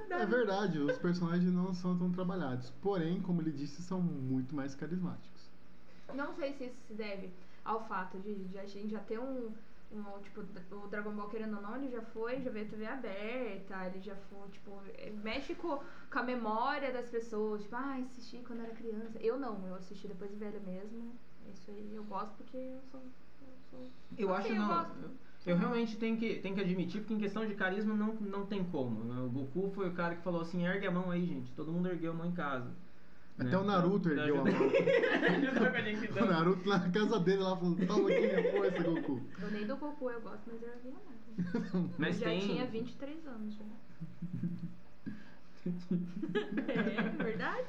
É 0.09 0.25
verdade, 0.25 0.79
os 0.79 0.97
personagens 0.97 1.51
não 1.53 1.73
são 1.73 1.97
tão 1.97 2.11
trabalhados. 2.11 2.69
Porém, 2.81 3.21
como 3.21 3.41
ele 3.41 3.51
disse, 3.51 3.81
são 3.81 4.01
muito 4.01 4.55
mais 4.55 4.75
carismáticos. 4.75 5.49
Não 6.13 6.33
sei 6.33 6.53
se 6.53 6.65
isso 6.65 6.77
se 6.87 6.93
deve 6.93 7.31
ao 7.63 7.87
fato 7.87 8.17
de, 8.19 8.35
de 8.35 8.57
a 8.57 8.65
gente 8.65 8.89
já 8.89 8.99
ter 8.99 9.19
um, 9.19 9.53
um, 9.91 10.21
Tipo, 10.23 10.41
o 10.75 10.87
Dragon 10.87 11.11
Ball, 11.11 11.29
querendo 11.29 11.55
ou 11.57 11.61
não, 11.61 11.75
ele 11.75 11.89
já 11.89 12.01
foi, 12.01 12.41
já 12.41 12.49
veio 12.49 12.67
TV 12.67 12.85
aberta, 12.85 13.85
ele 13.85 14.01
já 14.01 14.15
foi, 14.15 14.49
tipo, 14.49 14.81
mexe 15.23 15.55
com, 15.55 15.79
com 16.11 16.19
a 16.19 16.23
memória 16.23 16.91
das 16.91 17.09
pessoas. 17.09 17.61
Tipo, 17.63 17.75
ah, 17.75 17.95
assisti 17.95 18.37
quando 18.45 18.63
era 18.63 18.73
criança. 18.73 19.19
Eu 19.19 19.39
não, 19.39 19.65
eu 19.67 19.75
assisti 19.75 20.07
depois 20.07 20.29
de 20.31 20.37
velha 20.37 20.59
mesmo. 20.59 21.13
Isso 21.53 21.71
aí 21.71 21.95
eu 21.95 22.03
gosto 22.03 22.35
porque 22.37 22.57
eu 22.57 22.81
sou. 22.91 23.01
Eu. 23.73 23.87
Eu 24.17 24.33
acho 24.33 24.47
eu 24.49 24.55
não. 24.55 24.67
gosto. 24.67 25.11
Eu 25.45 25.57
realmente 25.57 25.95
tenho 25.97 26.17
que, 26.17 26.35
tenho 26.39 26.53
que 26.53 26.61
admitir, 26.61 26.99
porque 27.01 27.13
em 27.13 27.17
questão 27.19 27.45
de 27.47 27.55
carisma 27.55 27.95
não, 27.95 28.13
não 28.15 28.45
tem 28.45 28.63
como. 28.65 29.03
né? 29.05 29.21
O 29.21 29.29
Goku 29.29 29.71
foi 29.73 29.87
o 29.89 29.93
cara 29.93 30.15
que 30.15 30.21
falou 30.21 30.41
assim, 30.41 30.65
ergue 30.65 30.85
a 30.87 30.91
mão 30.91 31.09
aí, 31.09 31.25
gente. 31.25 31.51
Todo 31.53 31.71
mundo 31.71 31.87
ergueu 31.87 32.11
a 32.11 32.15
mão 32.15 32.25
em 32.27 32.33
casa. 32.33 32.69
Até 33.37 33.51
Né? 33.51 33.57
o 33.57 33.63
Naruto 33.63 34.09
Pra 34.09 34.21
ergueu 34.27 34.41
a 34.41 34.43
mão. 34.43 34.51
gente, 35.81 36.01
O 36.01 36.05
então. 36.11 36.27
Naruto 36.27 36.67
na 36.67 36.89
casa 36.91 37.19
dele 37.21 37.41
lá 37.41 37.55
falando, 37.55 37.87
toma 37.87 38.09
aqui 38.09 38.19
minha 38.19 38.51
força, 38.51 38.83
Goku. 38.83 39.21
Eu 39.41 39.51
nem 39.51 39.65
do 39.65 39.77
Goku 39.77 40.09
eu 40.09 40.21
gosto, 40.21 40.41
mas 40.51 40.61
eu 40.61 40.69
erguei 40.69 40.91
a 40.91 40.95
mão. 40.95 41.09
Mas 41.97 42.15
eu 42.21 42.27
já 42.27 42.31
tem... 42.31 42.39
tinha 42.41 42.65
23 42.67 43.25
anos 43.27 43.55
já. 43.55 43.63
é 46.67 47.23
verdade? 47.23 47.67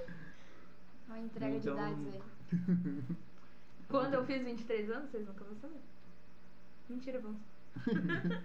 Uma 1.07 1.19
entrega 1.21 1.57
Então- 1.57 1.75
de 1.77 1.81
idades 1.81 2.07
aí. 2.15 3.17
Quando 3.91 4.15
eu 4.15 4.25
fiz 4.25 4.43
23 4.43 4.91
anos, 4.91 5.11
vocês 5.11 5.27
nunca 5.27 5.45
vão 5.45 5.57
saber. 5.57 5.81
Mentira, 6.89 7.21
vamos. 7.21 7.41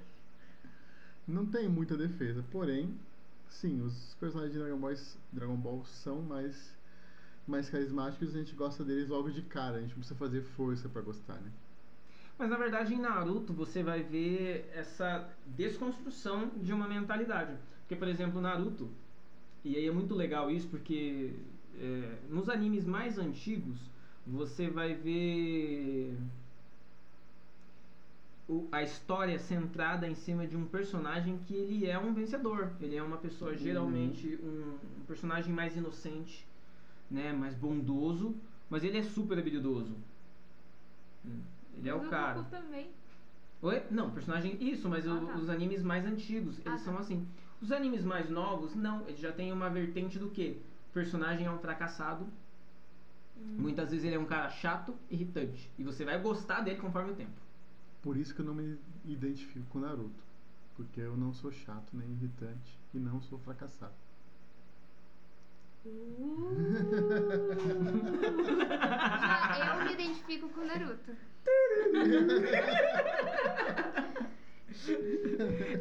Não 1.28 1.46
tem 1.46 1.68
muita 1.68 1.96
defesa, 1.96 2.44
porém, 2.52 3.00
sim, 3.50 3.82
os 3.82 4.16
personagens 4.20 4.54
de 4.54 4.60
Dragon 4.60 4.78
Ball, 4.78 4.94
Dragon 5.32 5.56
Ball 5.56 5.86
são 5.86 6.22
mais, 6.22 6.76
mais 7.48 7.70
carismáticos 7.70 8.34
e 8.34 8.38
a 8.38 8.40
gente 8.44 8.56
gosta 8.56 8.84
deles 8.84 9.10
logo 9.10 9.30
de 9.32 9.42
cara. 9.42 9.78
A 9.78 9.82
gente 9.82 9.92
não 9.92 10.00
precisa 10.00 10.20
fazer 10.20 10.42
força 10.42 10.88
pra 10.90 11.02
gostar, 11.02 11.36
né? 11.36 11.52
Mas 12.38 12.50
na 12.50 12.58
verdade 12.58 12.94
em 12.94 13.00
Naruto 13.00 13.54
você 13.54 13.82
vai 13.82 14.04
ver 14.04 14.70
essa 14.74 15.28
desconstrução 15.48 16.52
de 16.58 16.74
uma 16.74 16.88
mentalidade. 16.88 17.56
Porque, 17.80 17.96
por 17.96 18.08
exemplo, 18.08 18.42
Naruto, 18.42 18.90
e 19.64 19.76
aí 19.76 19.88
é 19.88 19.92
muito 19.92 20.14
legal 20.14 20.52
isso 20.52 20.68
porque 20.68 21.34
é, 21.80 22.20
nos 22.30 22.50
animes 22.50 22.86
mais 22.86 23.18
antigos 23.18 23.80
você 24.26 24.70
vai 24.70 24.94
ver 24.94 26.18
o- 28.48 28.68
a 28.72 28.84
história 28.84 29.38
centrada 29.40 30.08
em 30.08 30.16
cima 30.16 30.46
de 30.46 30.56
um 30.56 30.66
personagem 30.66 31.38
que 31.38 31.54
ele 31.56 31.86
é 31.88 31.98
um 31.98 32.14
vencedor. 32.14 32.72
Ele 32.80 32.96
é 32.96 33.02
uma 33.04 33.18
pessoa 33.18 33.56
geralmente 33.56 34.38
um, 34.44 34.78
um 35.02 35.06
personagem 35.06 35.54
mais 35.54 35.76
inocente, 35.76 36.46
né, 37.10 37.34
mais 37.34 37.56
bondoso, 37.56 38.36
mas 38.70 38.84
ele 38.84 38.98
é 38.98 39.04
super 39.04 39.38
habilidoso. 39.38 39.96
Hum, 41.26 41.40
Ele 41.78 41.90
é 41.90 41.94
Mas 41.94 42.06
o 42.06 42.10
cara. 42.10 42.34
Goku 42.36 42.50
também. 42.52 42.90
Oi? 43.62 43.84
Não, 43.92 44.12
personagem. 44.12 44.58
Isso, 44.62 44.88
mas 44.88 45.08
Ah, 45.08 45.14
o- 45.16 45.26
tá. 45.26 45.36
os 45.36 45.50
animes 45.50 45.82
mais 45.82 46.06
antigos, 46.06 46.60
eles 46.66 46.82
Ah, 46.82 46.86
são 46.86 46.94
tá. 46.94 47.00
assim. 47.00 47.26
Os 47.62 47.72
animes 47.72 48.04
mais 48.04 48.30
novos, 48.30 48.76
não, 48.76 49.08
eles 49.08 49.20
já 49.20 49.32
têm 49.32 49.52
uma 49.52 49.70
vertente 49.70 50.20
do 50.20 50.30
que? 50.30 50.62
O 50.90 50.94
personagem 50.94 51.48
é 51.48 51.52
um 51.52 51.58
fracassado. 51.58 52.28
Hum. 53.38 53.58
Muitas 53.60 53.92
vezes 53.92 54.06
ele 54.06 54.16
é 54.16 54.20
um 54.20 54.26
cara 54.26 54.50
chato, 54.50 54.96
irritante. 55.10 55.70
E 55.78 55.84
você 55.84 56.06
vai 56.06 56.20
gostar 56.20 56.62
dele 56.62 56.80
conforme 56.80 57.12
o 57.12 57.16
tempo. 57.16 57.42
Por 58.02 58.18
isso 58.18 58.34
que 58.34 58.42
eu 58.42 58.46
não 58.46 58.54
me 58.54 58.78
identifico 59.04 59.66
com 59.70 59.80
o 59.80 59.82
Naruto. 59.82 60.24
Porque 60.76 61.00
eu 61.00 61.16
não 61.16 61.34
sou 61.34 61.52
chato 61.52 61.92
nem 61.94 62.12
irritante 62.12 62.80
e 62.94 63.00
não 63.00 63.22
sou 63.22 63.40
fracassado. 63.40 63.94
Já 69.58 69.78
eu 69.78 69.86
me 69.86 69.94
identifico 69.94 70.50
com 70.50 70.62
o 70.62 70.66
Naruto. 70.66 71.16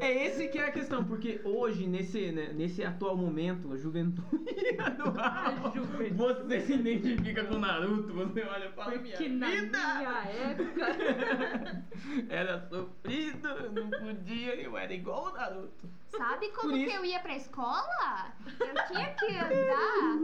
É 0.01 0.27
esse 0.27 0.49
que 0.49 0.59
é 0.59 0.69
a 0.69 0.71
questão, 0.73 1.05
porque 1.05 1.41
hoje, 1.45 1.87
nesse, 1.87 2.33
né, 2.33 2.53
nesse 2.55 2.85
atual 2.85 3.17
momento, 3.17 3.73
a 3.73 3.77
juventude 3.77 4.45
atual, 4.79 5.73
juventude. 5.75 6.15
você 6.15 6.61
se 6.61 6.73
identifica 6.75 7.45
com 7.45 7.55
o 7.55 7.59
Naruto, 7.59 8.13
você 8.13 8.43
olha 8.43 8.67
e 8.67 8.73
fala, 8.73 8.93
Porque 8.93 9.29
minha 9.29 9.39
na 9.39 9.51
vida 9.51 9.95
minha 9.99 10.25
época. 10.25 11.85
era 12.29 12.69
sofrido, 12.69 13.71
não 13.73 13.91
podia, 13.91 14.55
eu 14.57 14.77
era 14.77 14.93
igual 14.93 15.27
o 15.27 15.33
Naruto. 15.33 15.89
Sabe 16.17 16.49
como 16.51 16.73
que 16.73 16.93
eu 16.93 17.05
ia 17.05 17.19
pra 17.19 17.37
escola? 17.37 18.33
Eu 18.61 18.87
tinha 18.87 19.15
que 19.15 19.27
andar 19.37 20.19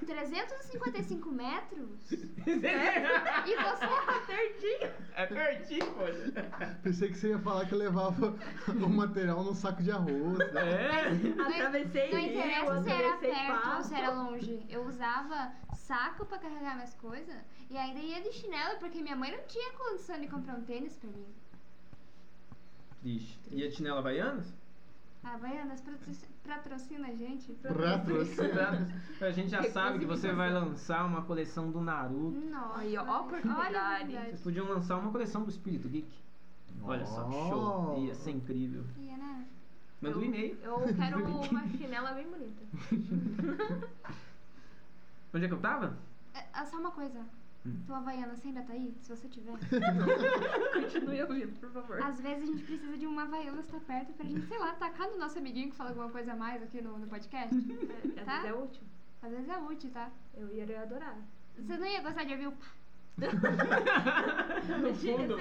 355 0.04 1.30
metros. 1.30 2.10
E 2.10 3.56
você 3.56 3.90
Certinho. 4.26 4.92
É 5.14 5.26
pertinho, 5.26 5.86
poxa. 5.92 6.76
Pensei 6.82 7.08
que 7.08 7.18
você 7.18 7.28
ia 7.28 7.38
falar 7.38 7.59
que 7.64 7.72
eu 7.74 7.78
levava 7.78 8.34
o 8.68 8.88
material 8.88 9.42
num 9.44 9.54
saco 9.54 9.82
de 9.82 9.90
arroz. 9.90 10.38
Né? 10.38 10.46
É. 10.54 11.42
Atravessei 11.42 12.10
Não 12.12 12.18
rio, 12.20 12.30
interessa 12.30 12.82
se 12.82 12.90
era 12.90 13.16
perto 13.16 13.76
ou 13.76 13.82
se 13.82 13.94
era 13.94 14.10
longe. 14.10 14.66
Eu 14.68 14.86
usava 14.86 15.52
saco 15.74 16.24
pra 16.26 16.38
carregar 16.38 16.74
minhas 16.74 16.94
coisas 16.94 17.34
e 17.68 17.76
ainda 17.76 17.98
ia 18.00 18.20
de 18.20 18.32
chinelo 18.32 18.78
porque 18.78 19.00
minha 19.00 19.16
mãe 19.16 19.30
não 19.36 19.42
tinha 19.46 19.72
condição 19.72 20.20
de 20.20 20.28
comprar 20.28 20.54
um 20.54 20.62
tênis 20.62 20.96
pra 20.96 21.10
mim. 21.10 21.26
Triste. 23.00 23.38
E 23.50 23.66
a 23.66 23.70
Tinela 23.70 23.98
Havaianas? 24.00 24.52
A 25.22 25.36
Baianas 25.36 25.82
patrocina- 25.82 27.08
a 27.08 27.14
gente. 27.14 27.52
Patrocina. 27.52 28.88
A 29.20 29.30
gente 29.30 29.50
já 29.50 29.62
sabe 29.64 29.98
que 29.98 30.06
você 30.06 30.32
vai 30.32 30.50
lançar 30.50 31.04
uma 31.04 31.22
coleção 31.22 31.70
do 31.70 31.80
Naruto. 31.80 32.40
Nossa. 32.50 32.78
Aí, 32.80 32.96
ó, 32.96 33.02
olha 33.02 33.10
a 33.10 33.20
oportunidade. 33.20 33.76
oportunidade. 33.76 34.28
Vocês 34.30 34.40
podiam 34.40 34.66
lançar 34.66 34.96
uma 34.98 35.10
coleção 35.12 35.42
do 35.44 35.50
Espírito 35.50 35.88
Geek. 35.88 36.08
Olha 36.82 37.04
só, 37.06 37.24
que 37.24 37.32
show. 37.48 37.98
Ia 37.98 38.14
ser 38.14 38.30
incrível. 38.32 38.84
Ia, 38.98 39.16
né? 39.16 39.46
Manda 40.00 40.18
um 40.18 40.24
e-mail. 40.24 40.58
Eu 40.62 40.80
quero 40.94 41.24
uma 41.50 41.68
chinela 41.68 42.12
bem 42.12 42.26
bonita. 42.28 42.62
Onde 45.34 45.44
é 45.44 45.48
que 45.48 45.54
eu 45.54 45.60
tava? 45.60 45.96
É, 46.34 46.44
é 46.60 46.64
só 46.64 46.78
uma 46.78 46.90
coisa. 46.90 47.20
Hum. 47.66 47.76
Tua 47.86 47.98
Havaiana, 47.98 48.34
você 48.34 48.48
ainda 48.48 48.62
tá 48.62 48.72
aí? 48.72 48.94
Se 49.02 49.14
você 49.14 49.28
tiver. 49.28 49.52
Continue 50.72 51.22
ouvindo, 51.22 51.60
por 51.60 51.70
favor. 51.70 52.02
Às 52.02 52.18
vezes 52.20 52.42
a 52.42 52.46
gente 52.46 52.62
precisa 52.64 52.96
de 52.96 53.06
uma 53.06 53.22
Havaiana 53.24 53.60
estar 53.60 53.80
perto 53.80 54.12
pra 54.14 54.24
gente, 54.24 54.46
sei 54.46 54.58
lá, 54.58 54.72
tacar 54.74 55.10
no 55.10 55.18
nosso 55.18 55.38
amiguinho 55.38 55.68
que 55.70 55.76
fala 55.76 55.90
alguma 55.90 56.08
coisa 56.08 56.32
a 56.32 56.36
mais 56.36 56.62
aqui 56.62 56.80
no, 56.80 56.98
no 56.98 57.06
podcast. 57.06 57.54
É, 57.54 58.20
às 58.20 58.24
Tá? 58.24 58.32
vezes 58.40 58.48
é 58.50 58.54
útil. 58.54 58.82
Às 59.22 59.30
vezes 59.30 59.48
é 59.50 59.58
útil, 59.58 59.90
tá? 59.90 60.10
Eu 60.34 60.56
iria 60.56 60.80
adorar. 60.82 61.18
Você 61.58 61.76
não 61.76 61.86
ia 61.86 62.00
gostar 62.00 62.24
de 62.24 62.32
ouvir 62.32 62.46
o 62.46 62.52
pá. 62.52 62.66
No 63.18 64.94
fundo. 64.94 65.36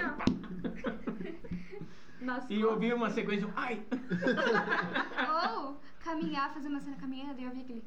Nas 2.22 2.46
E 2.52 2.64
ouvir 2.66 2.94
uma 2.94 3.10
sequência. 3.10 3.48
de 3.48 3.54
um 3.54 3.58
Ai! 3.58 3.82
Ou 5.64 5.78
caminhar, 6.04 6.54
fazer 6.54 6.68
uma 6.68 6.82
cena 6.82 6.98
caminhando 6.98 7.40
e 7.40 7.46
ouvir 7.46 7.62
aquele. 7.62 7.84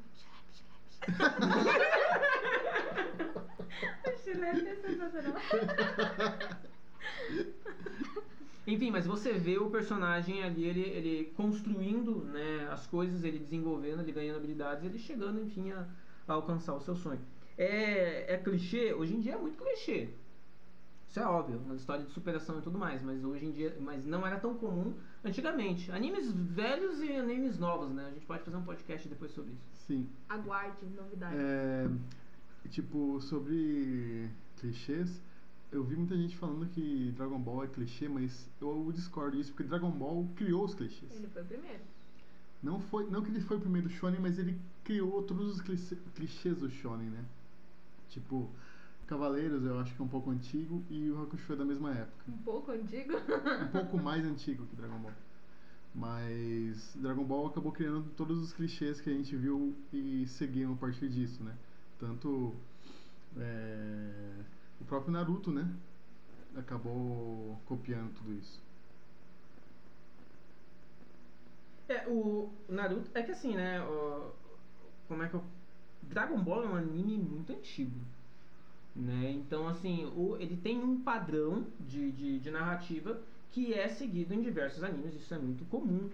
é 4.03 4.77
sensacional. 4.77 5.35
Enfim, 8.67 8.91
mas 8.93 9.07
você 9.07 9.33
vê 9.33 9.59
o 9.59 9.71
personagem 9.71 10.43
ali, 10.45 10.65
ele, 10.65 10.81
ele 10.83 11.33
construindo 11.37 12.25
né, 12.25 12.69
as 12.71 12.87
coisas, 12.87 13.25
ele 13.25 13.41
desenvolvendo, 13.41 14.01
ele 14.01 14.12
ganhando 14.12 14.37
habilidades, 14.37 14.85
ele 14.85 14.99
chegando, 14.99 15.41
enfim, 15.41 15.73
a, 15.73 15.85
a 16.29 16.33
alcançar 16.35 16.75
o 16.75 16.81
seu 16.81 16.95
sonho. 16.95 17.21
É, 17.57 18.35
é 18.35 18.39
clichê? 18.39 18.93
Hoje 18.95 19.15
em 19.15 19.21
dia 19.21 19.35
é 19.35 19.39
muito 19.39 19.57
clichê. 19.59 20.09
Isso 21.09 21.21
é 21.21 21.27
óbvio, 21.27 21.61
na 21.67 21.75
história 21.75 22.05
de 22.07 22.11
superação 22.13 22.59
e 22.59 22.63
tudo 22.63 22.79
mais, 22.79 23.03
mas 23.03 23.23
hoje 23.23 23.45
em 23.45 23.53
dia, 23.53 23.77
mas 23.81 24.07
não 24.07 24.27
era 24.27 24.41
tão 24.41 24.55
comum 24.55 24.95
antigamente. 25.23 25.93
Animes 25.93 26.33
velhos 26.33 27.03
e 27.03 27.13
animes 27.15 27.59
novos, 27.59 27.91
né? 27.91 28.07
A 28.07 28.11
gente 28.15 28.25
pode 28.25 28.43
fazer 28.43 28.57
um 28.57 28.63
podcast 28.65 29.07
depois 29.09 29.31
sobre 29.33 29.53
isso. 29.53 29.63
Sim. 29.87 30.09
Aguarde 30.27 30.87
novidades. 30.97 31.39
É, 31.39 31.89
tipo, 32.71 33.21
sobre 33.21 34.31
clichês, 34.59 35.21
eu 35.71 35.85
vi 35.85 35.97
muita 35.97 36.17
gente 36.17 36.35
falando 36.39 36.65
que 36.71 37.13
Dragon 37.15 37.39
Ball 37.39 37.65
é 37.65 37.67
clichê, 37.67 38.09
mas 38.09 38.49
eu 38.59 38.91
discordo 38.95 39.37
disso, 39.37 39.53
porque 39.53 39.65
Dragon 39.69 39.91
Ball 39.91 40.27
criou 40.35 40.65
os 40.65 40.75
clichês. 40.75 41.15
Ele 41.15 41.29
foi 41.29 41.43
o 41.43 41.45
primeiro. 41.45 41.81
Não, 42.63 42.81
foi, 42.81 43.05
não 43.11 43.23
que 43.23 43.31
ele 43.31 43.41
foi 43.43 43.59
o 43.59 43.61
primeiro 43.61 43.91
shonen, 43.91 44.19
mas 44.21 44.39
ele 44.39 44.59
criou 44.83 45.23
todos 45.25 45.57
os 45.57 45.61
clichê- 45.61 45.99
clichês 46.15 46.57
do 46.59 46.71
shonen, 46.71 47.11
né? 47.11 47.23
Tipo, 48.12 48.50
Cavaleiros 49.07 49.64
eu 49.64 49.78
acho 49.81 49.95
que 49.95 50.02
é 50.02 50.04
um 50.04 50.09
pouco 50.09 50.31
antigo 50.31 50.85
e 50.90 51.11
o 51.11 51.23
Hakusho 51.23 51.54
é 51.54 51.57
da 51.57 51.64
mesma 51.64 51.92
época. 51.92 52.25
Um 52.28 52.37
pouco 52.38 52.71
antigo? 52.71 53.14
um 53.16 53.69
pouco 53.69 53.99
mais 53.99 54.25
antigo 54.25 54.66
que 54.66 54.76
Dragon 54.76 54.99
Ball. 54.99 55.12
Mas 55.95 56.95
Dragon 56.97 57.25
Ball 57.25 57.47
acabou 57.47 57.73
criando 57.73 58.09
todos 58.16 58.38
os 58.38 58.52
clichês 58.52 59.00
que 59.00 59.09
a 59.09 59.12
gente 59.14 59.35
viu 59.35 59.75
e 59.92 60.26
seguiu 60.26 60.75
a 60.75 60.76
partir 60.76 61.09
disso, 61.09 61.42
né? 61.42 61.57
Tanto 61.99 62.54
é, 63.38 64.35
o 64.81 64.85
próprio 64.85 65.12
Naruto, 65.12 65.50
né? 65.50 65.66
Acabou 66.54 67.59
copiando 67.64 68.12
tudo 68.14 68.35
isso. 68.35 68.61
É, 71.88 72.07
o 72.09 72.50
Naruto. 72.69 73.11
É 73.14 73.23
que 73.23 73.33
assim, 73.33 73.54
né? 73.57 73.83
O, 73.83 74.33
como 75.09 75.23
é 75.23 75.28
que 75.28 75.35
eu 75.35 75.45
Dragon 76.03 76.39
Ball 76.39 76.65
é 76.65 76.69
um 76.69 76.77
anime 76.77 77.17
muito 77.17 77.53
antigo. 77.53 77.99
Né? 78.95 79.33
Então, 79.37 79.67
assim, 79.69 80.05
o, 80.17 80.37
ele 80.39 80.57
tem 80.57 80.83
um 80.83 81.01
padrão 81.01 81.67
de, 81.81 82.13
de, 82.13 82.39
de 82.39 82.51
narrativa 82.51 83.21
que 83.51 83.73
é 83.73 83.89
seguido 83.89 84.35
em 84.35 84.43
diversos 84.43 84.83
animes. 84.83 85.15
Isso 85.15 85.35
é 85.35 85.39
muito 85.39 85.65
comum 85.67 86.11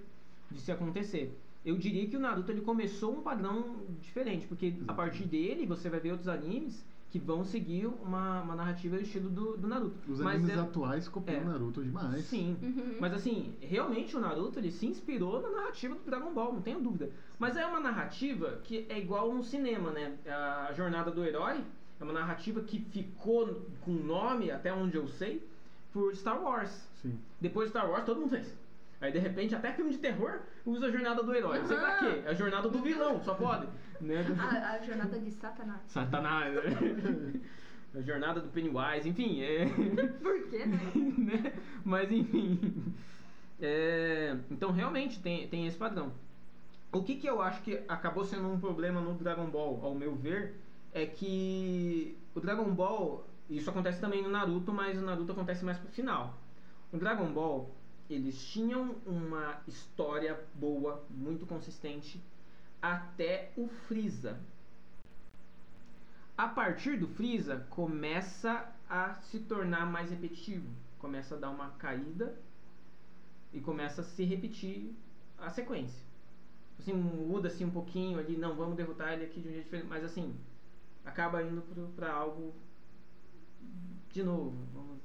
de 0.51 0.61
se 0.61 0.71
acontecer. 0.71 1.37
Eu 1.65 1.77
diria 1.77 2.07
que 2.09 2.17
o 2.17 2.21
Naruto 2.21 2.51
ele 2.51 2.61
começou 2.61 3.17
um 3.19 3.23
padrão 3.23 3.81
diferente, 4.01 4.47
porque 4.47 4.67
a 4.67 4.69
Exatamente. 4.69 4.97
partir 4.97 5.25
dele 5.25 5.67
você 5.67 5.91
vai 5.91 6.01
ver 6.01 6.13
outros 6.13 6.29
animes 6.29 6.85
que 7.11 7.19
vão 7.19 7.43
seguir 7.43 7.87
uma, 7.87 8.43
uma 8.43 8.55
narrativa 8.55 8.97
do 8.97 9.03
estilo 9.03 9.31
do, 9.31 9.57
do 9.57 9.67
Naruto. 9.67 9.97
Os 10.13 10.21
Mas 10.21 10.37
animes 10.37 10.57
é- 10.57 10.61
atuais 10.61 11.09
copiam 11.09 11.41
é. 11.41 11.45
Naruto 11.45 11.83
demais. 11.83 12.25
Sim. 12.27 12.57
Uhum. 12.63 12.97
Mas 13.01 13.15
assim, 13.15 13.55
realmente 13.61 14.15
o 14.17 14.21
Naruto 14.21 14.59
ele 14.59 14.71
se 14.71 14.87
inspirou 14.87 15.41
na 15.41 15.49
narrativa 15.49 15.95
do 15.95 16.03
Dragon 16.05 16.33
Ball, 16.35 16.53
não 16.53 16.61
tenho 16.61 16.81
dúvida. 16.81 17.11
Mas 17.39 17.57
é 17.57 17.65
uma 17.65 17.81
narrativa 17.81 18.61
que 18.65 18.85
é 18.91 18.99
igual 18.99 19.33
no 19.33 19.43
cinema, 19.43 19.91
né? 19.91 20.17
A 20.27 20.73
jornada 20.75 21.11
do 21.11 21.25
herói 21.25 21.65
é 21.99 22.05
uma 22.05 22.13
narrativa 22.13 22.61
que 22.61 22.79
ficou 22.91 23.63
com 23.81 23.93
nome, 23.93 24.51
até 24.51 24.73
onde 24.73 24.97
eu 24.97 25.09
sei, 25.09 25.43
por 25.93 26.15
Star 26.15 26.43
Wars. 26.43 26.87
Sim. 27.01 27.19
Depois 27.41 27.69
de 27.69 27.71
Star 27.71 27.91
Wars 27.91 28.05
todo 28.05 28.21
mundo 28.21 28.31
fez. 28.31 28.55
Aí 29.01 29.13
de 29.13 29.19
repente 29.19 29.55
até 29.55 29.73
filme 29.73 29.93
de 29.93 29.99
terror 29.99 30.41
usa 30.67 30.87
a 30.87 30.91
jornada 30.91 31.23
do 31.23 31.33
herói. 31.35 31.61
Não 31.61 31.67
sei 31.69 31.77
pra 31.77 31.99
quê. 31.99 32.23
É 32.27 32.31
a 32.31 32.35
jornada 32.35 32.69
do 32.69 32.81
vilão, 32.81 33.23
só 33.23 33.33
pode. 33.33 33.67
Né? 34.01 34.25
A, 34.39 34.73
a 34.73 34.83
jornada 34.83 35.19
de 35.19 35.31
Satanás. 35.33 35.81
Satanás. 35.89 36.55
a 37.95 38.01
jornada 38.01 38.41
do 38.41 38.49
Pennywise, 38.49 39.09
enfim, 39.09 39.43
é. 39.43 39.67
Por 40.23 40.49
quê, 40.49 40.67
né? 40.67 40.79
né? 41.19 41.53
Mas 41.85 42.11
enfim. 42.13 42.95
É, 43.61 44.37
então 44.51 44.71
realmente 44.71 45.21
tem, 45.21 45.49
tem 45.49 45.67
esse 45.67 45.77
padrão. 45.77 46.13
O 46.93 47.03
que, 47.03 47.17
que 47.17 47.27
eu 47.27 47.43
acho 47.43 47.63
que 47.63 47.83
acabou 47.89 48.25
sendo 48.25 48.49
um 48.49 48.59
problema 48.59 49.01
no 49.01 49.15
Dragon 49.15 49.47
Ball, 49.47 49.81
ao 49.83 49.95
meu 49.95 50.15
ver, 50.15 50.55
é 50.93 51.05
que 51.05 52.17
o 52.35 52.41
Dragon 52.41 52.71
Ball, 52.73 53.27
isso 53.51 53.69
acontece 53.69 54.01
também 54.01 54.23
no 54.23 54.31
Naruto, 54.31 54.73
mas 54.73 54.97
o 54.97 55.03
Naruto 55.03 55.33
acontece 55.33 55.65
mais 55.65 55.77
pro 55.77 55.91
final. 55.91 56.39
O 56.93 56.97
Dragon 56.97 57.27
Ball, 57.27 57.71
eles 58.09 58.43
tinham 58.47 58.97
uma 59.05 59.61
história 59.67 60.39
boa, 60.55 61.05
muito 61.11 61.45
consistente, 61.45 62.23
até 62.81 63.53
o 63.57 63.69
Freeza. 63.69 64.41
A 66.37 66.47
partir 66.47 66.99
do 66.99 67.09
Freeza, 67.09 67.67
começa 67.71 68.73
a 68.89 69.15
se 69.15 69.41
tornar 69.41 69.87
mais 69.87 70.11
repetitivo. 70.11 70.69
Começa 70.99 71.35
a 71.35 71.39
dar 71.39 71.51
uma 71.51 71.71
caída 71.71 72.39
e 73.53 73.61
começa 73.61 74.03
a 74.03 74.05
se 74.05 74.25
repetir 74.25 74.95
a 75.39 75.51
sequência. 75.51 76.07
Assim, 76.79 76.93
muda 76.93 77.49
assim 77.49 77.65
um 77.65 77.71
pouquinho 77.71 78.19
ali, 78.19 78.37
não, 78.37 78.55
vamos 78.55 78.77
derrotar 78.77 79.13
ele 79.13 79.25
aqui 79.25 79.41
de 79.41 79.49
um 79.49 79.51
jeito 79.51 79.65
diferente, 79.65 79.89
mas 79.89 80.05
assim, 80.05 80.35
acaba 81.05 81.43
indo 81.43 81.61
pro, 81.63 81.89
pra 81.89 82.13
algo 82.13 82.55
de 84.11 84.23
novo. 84.23 84.57
Vamos, 84.73 85.01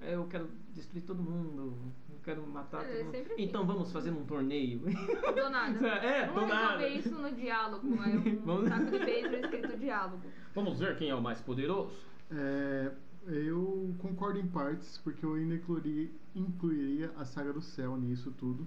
eu 0.00 0.26
quero 0.28 0.48
destruir 0.74 1.02
todo 1.02 1.22
mundo, 1.22 1.92
quero 2.22 2.46
matar 2.46 2.84
É, 2.84 3.02
todo 3.04 3.04
mundo. 3.06 3.30
Então 3.38 3.66
vamos 3.66 3.92
fazer 3.92 4.10
um 4.10 4.24
torneio. 4.24 4.80
Do 4.80 5.50
nada. 5.50 5.86
É, 6.04 6.26
do 6.26 6.34
Vamos 6.34 6.48
nada. 6.50 6.78
resolver 6.78 6.88
isso 6.98 7.14
no 7.22 7.32
diálogo. 7.32 7.86
É 7.86 8.16
um 8.16 8.40
Vamos- 8.44 8.68
saco 8.68 8.84
de 8.90 8.98
beisebol 8.98 9.38
escrito 9.40 9.78
diálogo. 9.78 10.22
Vamos 10.54 10.78
ver 10.78 10.96
quem 10.96 11.10
é 11.10 11.14
o 11.14 11.22
mais 11.22 11.40
poderoso. 11.40 11.90
É, 12.30 12.92
eu 13.26 13.94
concordo 13.98 14.38
em 14.38 14.46
partes, 14.46 14.98
porque 14.98 15.24
eu 15.24 15.34
ainda 15.34 15.54
incluiria, 15.54 16.10
incluiria 16.34 17.12
a 17.16 17.24
Saga 17.24 17.52
do 17.52 17.60
Céu 17.60 17.96
nisso 17.96 18.30
tudo. 18.32 18.66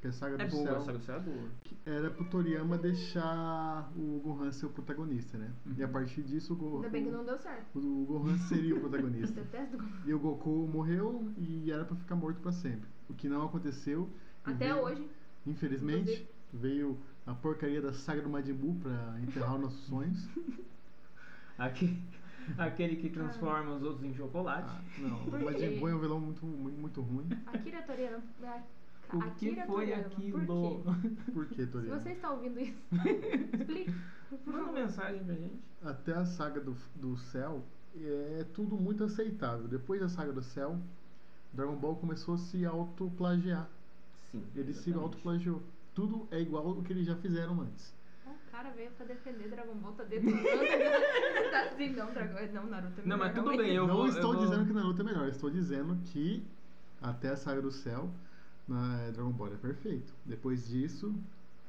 Que 0.00 0.08
a 0.08 0.12
Saga 0.12 0.34
É 0.42 0.46
do 0.46 0.50
boa, 0.54 0.66
Céu 0.66 0.76
essa 0.76 0.92
do 0.92 1.00
céu 1.00 1.16
é 1.16 1.20
boa. 1.20 1.48
era 1.86 2.10
pro 2.10 2.26
Toriyama 2.26 2.76
deixar 2.76 3.90
o 3.96 4.20
Gohan 4.22 4.52
ser 4.52 4.66
o 4.66 4.68
protagonista, 4.68 5.38
né? 5.38 5.50
E 5.78 5.82
a 5.82 5.88
partir 5.88 6.20
disso 6.22 6.52
o, 6.52 6.56
Go, 6.56 6.76
Ainda 6.76 6.90
bem 6.90 7.04
que 7.04 7.10
não 7.10 7.24
deu 7.24 7.38
certo. 7.38 7.78
o, 7.78 8.02
o 8.02 8.04
Gohan 8.04 8.36
seria 8.36 8.76
o 8.76 8.80
protagonista. 8.80 9.40
E 10.04 10.12
o 10.12 10.18
Goku 10.18 10.68
morreu 10.70 11.32
e 11.38 11.70
era 11.70 11.86
pra 11.86 11.96
ficar 11.96 12.16
morto 12.16 12.38
pra 12.40 12.52
sempre. 12.52 12.86
O 13.08 13.14
que 13.14 13.28
não 13.28 13.44
aconteceu. 13.44 14.08
Até 14.44 14.72
veio- 14.72 14.82
hoje. 14.84 15.08
Infelizmente, 15.46 16.00
Inclusive. 16.12 16.28
veio 16.52 16.98
a 17.26 17.34
porcaria 17.34 17.80
da 17.82 17.92
saga 17.92 18.22
do 18.22 18.28
Majin 18.28 18.54
Buu 18.54 18.74
pra 18.76 19.20
enterrar 19.20 19.54
os 19.56 19.60
nossos 19.60 19.80
sonhos. 19.86 20.28
Aquele, 21.58 22.02
aquele 22.58 22.96
que 22.96 23.08
transforma 23.10 23.74
os 23.74 23.82
outros 23.82 24.04
em 24.04 24.14
chocolate. 24.14 24.68
Ah, 24.70 24.82
não, 24.98 25.18
o 25.24 25.44
Majin? 25.44 25.78
Buu 25.78 25.88
é 25.88 25.94
um 25.94 25.98
vilão 26.00 26.20
muito, 26.20 26.44
muito, 26.46 26.78
muito 26.80 27.00
ruim. 27.00 27.26
Akira 27.46 27.82
Toriyama. 27.82 28.22
a- 28.42 28.62
o 29.12 29.20
que 29.20 29.28
Akira 29.28 29.66
foi 29.66 29.74
Toriyama, 29.86 30.02
aquilo? 30.06 30.82
Por 31.32 31.46
que, 31.46 31.62
Se 31.62 31.66
Toriyama? 31.70 32.00
você 32.00 32.10
está 32.10 32.30
ouvindo 32.30 32.58
isso, 32.60 32.78
explique. 33.60 33.94
Manda 34.46 34.72
mensagem 34.72 35.22
pra 35.24 35.34
gente. 35.34 35.60
Até 35.82 36.12
a 36.14 36.24
saga 36.24 36.60
do, 36.60 36.74
do 36.96 37.16
céu 37.16 37.62
é 37.96 38.44
tudo 38.54 38.76
muito 38.76 39.04
aceitável. 39.04 39.68
Depois 39.68 40.00
da 40.00 40.08
saga 40.08 40.32
do 40.32 40.42
céu, 40.42 40.80
Dragon 41.54 41.76
Ball 41.76 41.96
começou 41.96 42.34
a 42.34 42.38
se 42.38 42.64
autoplagiar. 42.66 43.68
Sim. 44.30 44.42
Ele 44.54 44.72
se 44.72 44.90
exatamente. 44.90 45.02
autoplagiou. 45.02 45.62
Tudo 45.94 46.26
é 46.30 46.40
igual 46.40 46.66
ao 46.66 46.82
que 46.82 46.92
eles 46.92 47.06
já 47.06 47.14
fizeram 47.16 47.60
antes. 47.60 47.92
O 48.26 48.50
cara 48.50 48.70
veio 48.70 48.90
pra 48.92 49.06
defender 49.06 49.48
Dragon 49.48 49.74
Ball, 49.74 49.92
tá 49.92 50.04
detonando. 50.04 50.42
tá 51.50 51.62
assim, 51.64 51.90
não, 51.90 52.12
Dragon 52.12 52.52
não, 52.52 52.66
Naruto 52.68 53.00
é 53.00 53.04
Não, 53.06 53.18
mas 53.18 53.32
melhor, 53.32 53.44
tudo 53.44 53.56
bem, 53.58 53.72
eu 53.74 53.86
não 53.86 53.96
vou- 53.96 54.06
estou 54.08 54.32
eu 54.32 54.38
vou- 54.38 54.46
dizendo 54.48 54.66
que 54.66 54.72
Naruto 54.72 55.00
é 55.02 55.04
melhor, 55.04 55.28
estou 55.28 55.50
dizendo 55.50 55.96
que 56.06 56.44
até 57.02 57.28
a 57.30 57.36
saga 57.36 57.60
do 57.62 57.70
céu, 57.70 58.08
na 58.66 59.10
Dragon 59.10 59.30
Ball 59.30 59.48
é 59.52 59.56
perfeito. 59.56 60.12
Depois 60.24 60.66
disso, 60.68 61.14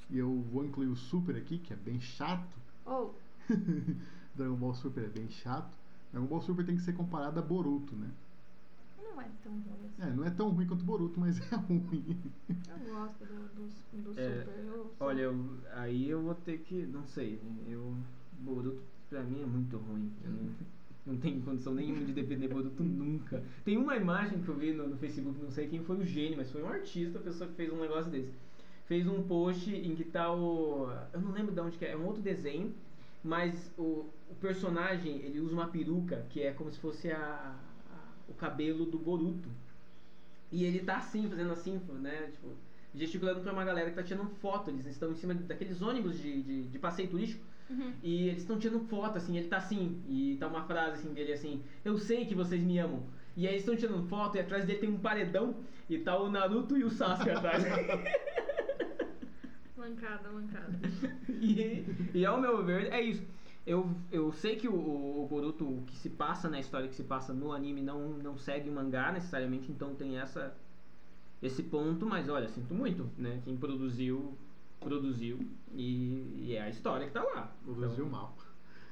e 0.09 0.17
eu 0.17 0.41
vou 0.51 0.63
incluir 0.63 0.87
o 0.87 0.95
Super 0.95 1.35
aqui, 1.35 1.57
que 1.57 1.73
é 1.73 1.75
bem 1.75 1.99
chato. 1.99 2.55
Ou, 2.85 3.15
Dragon 4.35 4.55
Ball 4.55 4.73
Super 4.73 5.03
é 5.05 5.09
bem 5.09 5.29
chato. 5.29 5.75
Dragon 6.11 6.27
Ball 6.27 6.41
Super 6.41 6.65
tem 6.65 6.75
que 6.77 6.83
ser 6.83 6.93
comparado 6.93 7.39
a 7.39 7.43
Boruto, 7.43 7.95
né? 7.95 8.09
Não 9.15 9.21
é 9.21 9.29
tão 9.43 9.51
ruim 9.53 9.85
assim. 9.85 10.01
É, 10.01 10.13
não 10.13 10.25
é 10.25 10.29
tão 10.31 10.49
ruim 10.49 10.67
quanto 10.67 10.83
Boruto, 10.85 11.19
mas 11.19 11.39
é 11.51 11.55
ruim. 11.55 12.17
Eu 12.49 12.93
gosto 12.93 13.25
do, 13.25 13.35
do, 13.55 14.13
do 14.13 14.19
É, 14.19 14.39
Super. 14.39 14.59
Eu 14.65 14.91
Olha, 14.99 15.21
eu- 15.21 15.57
aí 15.73 16.09
eu 16.09 16.21
vou 16.21 16.35
ter 16.35 16.59
que. 16.59 16.85
Não 16.85 17.05
sei. 17.07 17.39
Eu. 17.67 17.95
Boruto 18.39 18.81
pra 19.09 19.23
mim 19.23 19.41
é 19.43 19.45
muito 19.45 19.77
ruim. 19.77 20.11
Eu 20.23 20.31
não, 20.31 20.49
não 21.13 21.17
tenho 21.17 21.41
condição 21.41 21.73
nenhuma 21.73 22.03
de 22.05 22.11
defender 22.13 22.47
Boruto 22.49 22.83
nunca. 22.83 23.41
Tem 23.63 23.77
uma 23.77 23.95
imagem 23.95 24.41
que 24.41 24.49
eu 24.49 24.55
vi 24.55 24.73
no, 24.73 24.87
no 24.89 24.97
Facebook, 24.97 25.39
não 25.41 25.51
sei 25.51 25.67
quem 25.67 25.83
foi 25.83 25.97
o 25.97 26.05
gênio, 26.05 26.37
mas 26.37 26.51
foi 26.51 26.61
um 26.61 26.67
artista, 26.67 27.17
a 27.19 27.21
pessoa 27.21 27.49
que 27.49 27.55
fez 27.55 27.71
um 27.71 27.79
negócio 27.79 28.11
desse. 28.11 28.33
Fez 28.85 29.07
um 29.07 29.23
post 29.23 29.73
em 29.73 29.95
que 29.95 30.03
tá 30.03 30.31
o. 30.33 30.91
Eu 31.13 31.21
não 31.21 31.31
lembro 31.31 31.53
de 31.53 31.59
onde 31.61 31.77
que 31.77 31.85
é, 31.85 31.91
é 31.93 31.97
um 31.97 32.05
outro 32.05 32.21
desenho, 32.21 32.71
mas 33.23 33.71
o, 33.77 34.05
o 34.29 34.35
personagem 34.39 35.17
ele 35.21 35.39
usa 35.39 35.53
uma 35.53 35.67
peruca 35.67 36.25
que 36.29 36.41
é 36.43 36.51
como 36.51 36.69
se 36.71 36.77
fosse 36.79 37.09
a- 37.09 37.55
o 38.27 38.33
cabelo 38.33 38.85
do 38.85 38.97
Boruto. 38.97 39.49
E 40.51 40.63
ele 40.63 40.79
tá 40.79 40.97
assim, 40.97 41.29
fazendo 41.29 41.51
assim, 41.51 41.79
né? 42.01 42.29
Tipo, 42.31 42.49
gesticulando 42.93 43.41
pra 43.41 43.51
uma 43.51 43.65
galera 43.65 43.89
que 43.89 43.95
tá 43.95 44.03
tirando 44.03 44.29
foto. 44.41 44.69
Eles 44.69 44.85
estão 44.85 45.11
em 45.11 45.15
cima 45.15 45.33
daqueles 45.33 45.81
ônibus 45.81 46.17
de, 46.17 46.41
de, 46.41 46.63
de 46.63 46.79
passeio 46.79 47.09
turístico. 47.09 47.43
Uhum. 47.69 47.93
E 48.03 48.29
eles 48.29 48.41
estão 48.41 48.59
tirando 48.59 48.87
foto, 48.87 49.17
assim, 49.17 49.37
ele 49.37 49.47
tá 49.47 49.57
assim, 49.57 49.99
e 50.07 50.37
tá 50.39 50.47
uma 50.47 50.63
frase 50.65 50.99
assim 50.99 51.13
dele 51.13 51.33
assim, 51.33 51.63
eu 51.83 51.97
sei 51.97 52.25
que 52.25 52.35
vocês 52.35 52.63
me 52.63 52.77
amam. 52.77 53.03
E 53.35 53.47
aí 53.47 53.53
eles 53.53 53.63
estão 53.63 53.75
tirando 53.75 54.07
foto 54.07 54.37
e 54.37 54.39
atrás 54.39 54.65
dele 54.65 54.79
tem 54.79 54.89
um 54.89 54.99
paredão 54.99 55.55
e 55.89 55.97
tá 55.97 56.15
o 56.17 56.29
Naruto 56.29 56.77
e 56.77 56.83
o 56.83 56.91
Sasuke 56.91 57.31
atrás. 57.31 57.63
Mancada, 59.75 60.31
mancada. 60.31 60.79
e, 61.29 61.85
e 62.13 62.25
ao 62.25 62.39
meu 62.39 62.63
ver, 62.63 62.91
é 62.91 63.01
isso. 63.01 63.23
Eu, 63.65 63.89
eu 64.11 64.31
sei 64.31 64.55
que 64.57 64.67
o, 64.67 64.73
o 65.23 65.27
Boruto, 65.27 65.67
o 65.67 65.81
que 65.87 65.95
se 65.97 66.09
passa 66.09 66.47
na 66.49 66.59
história, 66.59 66.87
que 66.87 66.95
se 66.95 67.03
passa 67.03 67.33
no 67.33 67.51
anime, 67.51 67.81
não, 67.81 68.09
não 68.09 68.37
segue 68.37 68.69
o 68.69 68.73
mangá 68.73 69.11
necessariamente, 69.11 69.71
então 69.71 69.95
tem 69.95 70.17
essa 70.19 70.55
esse 71.41 71.61
ponto, 71.63 72.05
mas 72.05 72.29
olha, 72.29 72.47
sinto 72.47 72.73
muito, 72.73 73.09
né? 73.17 73.41
Quem 73.43 73.55
produziu, 73.57 74.35
produziu 74.79 75.39
e, 75.73 76.45
e 76.47 76.53
é 76.55 76.61
a 76.61 76.69
história 76.69 77.05
que 77.07 77.13
tá 77.13 77.21
lá. 77.23 77.51
Produziu 77.63 78.05
Então, 78.05 78.09
mal. 78.09 78.35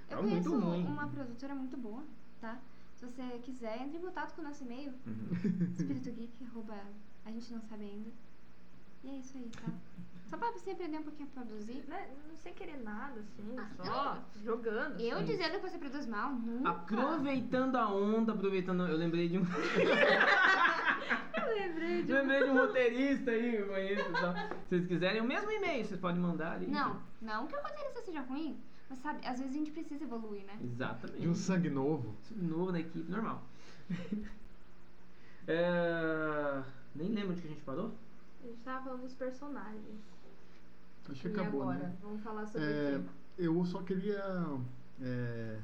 Eu 0.10 0.18
Tá 0.18 0.24
muito 0.24 0.50
ruim. 0.60 0.86
uma 0.86 1.08
produtora 1.08 1.56
muito 1.56 1.78
boa, 1.78 2.04
tá? 2.42 2.60
Se 2.96 3.06
você 3.06 3.40
quiser, 3.44 3.82
entre 3.82 3.98
em 3.98 4.02
contato 4.02 4.36
com 4.36 4.42
o 4.42 4.44
nosso 4.44 4.64
e-mail, 4.64 4.92
Uhum. 5.08 5.72
espiritogeek, 5.78 6.32
arroba, 6.46 6.76
a 7.26 7.32
gente 7.32 7.54
não 7.54 7.62
sabe 7.62 7.86
ainda. 7.86 8.10
E 9.04 9.10
é 9.10 9.18
isso 9.20 9.38
aí, 9.38 9.50
tá? 9.50 9.72
Só 10.34 10.38
pra 10.40 10.52
você 10.52 10.72
aprender 10.72 10.98
um 10.98 11.04
pouquinho 11.04 11.30
a 11.30 11.40
produzir. 11.42 11.84
Né? 11.88 12.10
Não 12.28 12.36
sei 12.36 12.54
querer 12.54 12.78
nada, 12.78 13.20
assim, 13.20 13.56
Ah, 13.56 13.70
só 13.84 14.24
jogando. 14.44 15.00
Eu 15.00 15.18
assim. 15.18 15.26
dizendo 15.28 15.52
que 15.60 15.70
você 15.70 15.78
produz 15.78 16.08
mal, 16.08 16.34
nunca. 16.34 16.72
Aproveitando 16.72 17.76
a 17.76 17.88
onda, 17.88 18.34
aproveitando. 18.34 18.88
Eu 18.88 18.98
lembrei 18.98 19.30
de 19.30 19.38
um. 19.38 19.44
Eu 21.36 21.56
lembrei 21.56 22.04
de 22.04 22.12
eu 22.12 22.18
lembrei 22.20 22.44
de 22.46 22.50
um 22.50 22.58
roteirista 22.58 23.30
aí, 23.30 23.56
eu 23.58 23.68
conheço. 23.68 24.04
Se 24.06 24.70
vocês 24.70 24.88
quiserem, 24.88 25.22
o 25.22 25.26
mesmo 25.26 25.52
e-mail 25.52 25.84
vocês 25.86 26.00
podem 26.00 26.20
mandar 26.22 26.54
ali. 26.54 26.68
Não, 26.68 27.00
não 27.22 27.46
que 27.46 27.56
o 27.56 27.62
roteirista 27.62 28.02
seja 28.02 28.22
ruim, 28.22 28.58
mas 28.90 28.98
sabe, 29.00 29.28
às 29.28 29.40
vezes 29.40 29.54
a 29.54 29.58
gente 29.58 29.72
precisa 29.72 30.04
evoluir, 30.06 30.46
né? 30.46 30.58
Exatamente. 30.64 31.20
De 31.20 31.28
um 31.28 31.36
sangue 31.36 31.70
novo. 31.70 32.16
Novo 32.32 32.72
na 32.72 32.80
equipe, 32.80 33.12
normal. 33.12 33.44
É, 35.46 36.64
Nem 36.96 37.10
lembro 37.10 37.32
onde 37.34 37.42
que 37.42 37.48
a 37.48 37.52
gente 37.52 37.64
parou. 37.64 37.92
A 38.42 38.48
gente 38.48 38.60
tava 38.62 38.84
falando 38.86 39.02
dos 39.02 39.14
personagens. 39.14 40.14
Acho 41.10 41.22
que 41.22 41.28
e 41.28 41.32
acabou, 41.32 41.64
agora? 41.64 41.80
né? 41.80 41.96
Vamos 42.02 42.22
falar 42.22 42.46
sobre 42.46 42.66
É, 42.68 43.02
eu 43.38 43.66
só 43.66 43.82
queria. 43.82 44.24
é, 45.02 45.60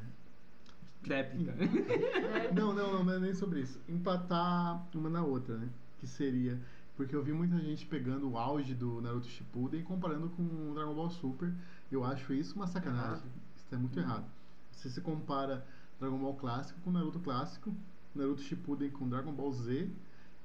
quê? 1.04 1.13
Não, 2.54 2.73
não, 2.73 2.93
não, 2.93 3.04
não 3.06 3.13
é 3.13 3.19
nem 3.19 3.34
sobre 3.34 3.62
isso. 3.62 3.80
Empatar 3.88 4.86
uma 4.93 5.10
na 5.10 5.23
outra, 5.23 5.58
né? 5.58 5.69
Que 5.99 6.08
seria. 6.08 6.60
Porque 6.97 7.15
eu 7.15 7.23
vi 7.23 7.32
muita 7.32 7.58
gente 7.60 7.86
pegando 7.86 8.30
o 8.30 8.38
auge 8.38 8.75
do 8.75 9.02
Naruto 9.02 9.28
Shippuden 9.28 9.80
e 9.80 9.84
comparando 9.84 10.30
com 10.30 10.43
o 10.43 10.73
Dragon 10.73 10.93
Ball 10.93 11.10
Super. 11.10 11.54
Eu 11.89 12.04
acho 12.04 12.34
isso 12.34 12.56
uma 12.56 12.67
sacanagem. 12.67 13.13
Errado. 13.13 13.32
Isso 13.56 13.75
é 13.75 13.78
muito 13.78 13.97
errado. 13.99 14.25
Se 14.73 14.89
você 14.89 14.99
compara 14.99 15.65
Dragon 15.99 16.17
Ball 16.17 16.36
clássico 16.36 16.80
com 16.82 16.91
Naruto 16.91 17.19
clássico, 17.19 17.73
Naruto 18.13 18.41
Shippuden 18.41 18.89
com 18.89 19.08
Dragon 19.08 19.32
Ball 19.32 19.52
Z 19.54 19.89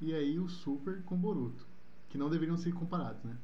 e 0.00 0.14
aí 0.14 0.38
o 0.38 0.48
Super 0.48 1.02
com 1.02 1.16
Boruto, 1.16 1.66
que 2.08 2.16
não 2.18 2.30
deveriam 2.30 2.56
ser 2.56 2.72
comparados, 2.72 3.22
né? 3.24 3.36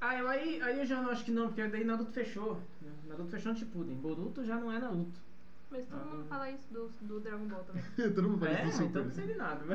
Ah, 0.00 0.16
eu, 0.18 0.28
aí, 0.28 0.62
aí 0.62 0.78
eu 0.78 0.86
já 0.86 1.02
não 1.02 1.10
acho 1.10 1.24
que 1.24 1.30
não, 1.32 1.48
porque 1.48 1.66
daí 1.66 1.84
Naruto 1.84 2.12
fechou. 2.12 2.54
né? 2.80 2.90
Naruto 3.08 3.30
fechou 3.30 3.52
no 3.52 3.58
Shippuden. 3.58 3.96
Boruto 3.96 4.44
já 4.44 4.56
não 4.56 4.72
é 4.72 4.78
Naruto. 4.78 5.26
Mas 5.70 5.84
todo 5.86 5.98
mundo 6.06 6.22
Ah. 6.22 6.34
fala 6.34 6.50
isso 6.50 6.72
do, 6.72 6.88
do 7.02 7.20
Dragon 7.20 7.44
Ball 7.46 7.62
também. 7.64 7.82
Todo 8.14 8.22
mundo 8.26 8.38
faz 8.46 8.58
É, 8.58 8.66
isso 8.68 8.80
no 8.80 8.86
então 8.86 9.04
não 9.04 9.10
sei 9.10 9.26
de 9.26 9.34
nada. 9.34 9.60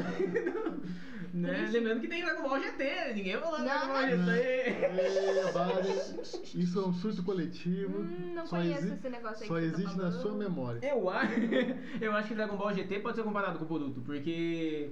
né? 1.33 1.53
Triste. 1.53 1.71
Lembrando 1.77 2.01
que 2.01 2.07
tem 2.07 2.23
Dragon 2.23 2.41
Ball 2.49 2.59
GT, 2.61 3.13
ninguém 3.13 3.39
falou 3.39 3.59
Não, 3.59 3.65
Dragon 3.65 3.87
Ball 3.87 4.01
não. 4.01 4.07
GT. 4.25 4.33
É. 5.53 6.57
Isso 6.57 6.79
é 6.79 6.87
um 6.87 6.93
surto 6.93 7.23
coletivo. 7.23 7.99
Hum, 8.01 8.33
não 8.33 8.45
só 8.45 8.57
conheço 8.57 8.87
esse 8.87 9.09
negócio 9.09 9.43
aí 9.43 9.47
Só 9.47 9.55
que 9.55 9.61
você 9.61 9.71
tá 9.71 9.77
existe 9.77 9.97
na 9.97 10.03
falando. 10.09 10.21
sua 10.21 10.33
memória. 10.33 10.79
Eu 10.87 11.09
acho, 11.09 11.33
eu 12.01 12.11
acho 12.13 12.27
que 12.29 12.35
Dragon 12.35 12.57
Ball 12.57 12.73
GT 12.73 12.99
pode 12.99 13.15
ser 13.17 13.23
comparado 13.23 13.59
com 13.59 13.65
o 13.65 13.67
Boruto, 13.67 14.01
porque 14.01 14.91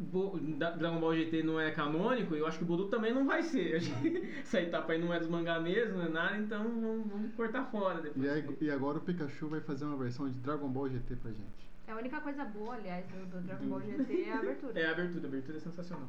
Bo- 0.00 0.38
Dragon 0.38 0.98
Ball 0.98 1.14
GT 1.14 1.42
não 1.42 1.60
é 1.60 1.70
canônico, 1.70 2.34
e 2.34 2.38
eu 2.38 2.46
acho 2.46 2.58
que 2.58 2.64
o 2.64 2.66
Boruto 2.66 2.88
também 2.90 3.12
não 3.12 3.26
vai 3.26 3.42
ser. 3.42 3.76
Essa 4.40 4.60
etapa 4.60 4.92
aí 4.92 4.98
não 5.00 5.12
é 5.12 5.18
dos 5.18 5.28
mangá 5.28 5.60
mesmo, 5.60 5.98
não 5.98 6.06
é 6.06 6.08
nada, 6.08 6.36
então 6.38 6.62
vamos, 6.64 7.06
vamos 7.06 7.34
cortar 7.34 7.64
fora 7.66 8.00
depois. 8.00 8.24
E, 8.24 8.28
aí- 8.30 8.56
e 8.62 8.70
agora 8.70 8.98
o 8.98 9.00
Pikachu 9.02 9.48
vai 9.48 9.60
fazer 9.60 9.84
uma 9.84 9.96
versão 9.96 10.28
de 10.28 10.34
Dragon 10.40 10.68
Ball 10.68 10.88
GT 10.88 11.16
pra 11.16 11.30
gente. 11.30 11.70
É 11.86 11.92
a 11.92 11.96
única 11.96 12.20
coisa 12.20 12.44
boa, 12.44 12.74
aliás, 12.74 13.04
do, 13.08 13.26
do 13.26 13.40
Dragon 13.42 13.66
Ball 13.66 13.80
GT 13.82 14.22
é 14.22 14.32
a 14.32 14.38
abertura. 14.38 14.80
É 14.80 14.86
a 14.86 14.90
abertura, 14.92 15.24
a 15.24 15.28
abertura 15.28 15.56
é 15.56 15.60
sensacional. 15.60 16.08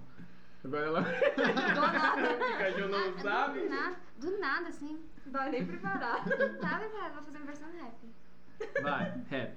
Agora 0.63 0.85
ela. 0.85 1.01
Do 1.01 1.81
nada. 1.81 2.33
o 2.33 2.37
Pikachu 2.37 2.87
não 2.87 2.99
Ah, 2.99 3.13
sabe. 3.21 3.59
Do 3.61 3.69
nada, 3.69 3.95
do 4.19 4.39
nada, 4.39 4.67
assim. 4.69 4.99
Não 5.25 5.31
vai 5.33 5.49
nem 5.51 5.65
preparar. 5.65 6.23
Tá 6.23 6.77
preparado, 6.79 7.13
vou 7.15 7.23
fazer 7.23 7.37
uma 7.37 7.45
versão 7.47 7.67
rap. 7.71 8.81
Vai, 8.83 9.21
rap. 9.29 9.53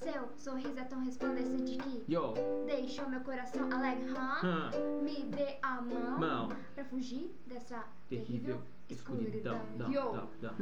Seu 0.00 0.28
sorriso 0.36 0.78
é 0.78 0.84
tão 0.84 1.02
resplandecente 1.04 1.76
que 1.76 2.04
Yo, 2.12 2.34
deixou 2.66 3.08
meu 3.08 3.20
coração 3.20 3.70
alegre. 3.72 4.10
hum, 4.12 5.02
Me 5.02 5.24
dê 5.24 5.58
a 5.62 5.80
mão 5.80 6.18
mão, 6.18 6.48
pra 6.74 6.84
fugir 6.84 7.34
dessa 7.46 7.84
terrível 8.08 8.62
escuridão. 8.88 9.60
Dão, 9.76 9.90
Yo. 9.92 10.12
dão, 10.12 10.30
dão, 10.40 10.54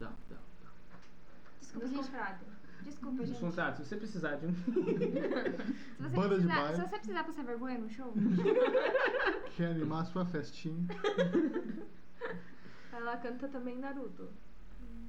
dão. 0.00 0.12
Desculpa, 1.60 1.86
gente. 1.86 2.10
Desculpa, 2.82 3.24
gente. 3.24 3.38
se 3.76 3.84
você 3.84 3.96
precisar 3.96 4.36
de 4.36 4.46
um. 4.46 4.54
Se 5.96 6.02
você, 6.02 6.16
Banda 6.16 6.38
de 6.38 6.46
precisar, 6.46 6.54
baile. 6.62 6.76
se 6.76 6.82
você 6.82 6.88
precisar 6.98 7.24
passar 7.24 7.44
vergonha 7.44 7.78
no 7.78 7.88
show, 7.88 8.12
Quer 9.56 9.66
animar 9.70 10.04
sua 10.06 10.24
festinha? 10.26 10.86
Ela 12.92 13.16
canta 13.16 13.48
também 13.48 13.76
Naruto. 13.78 14.28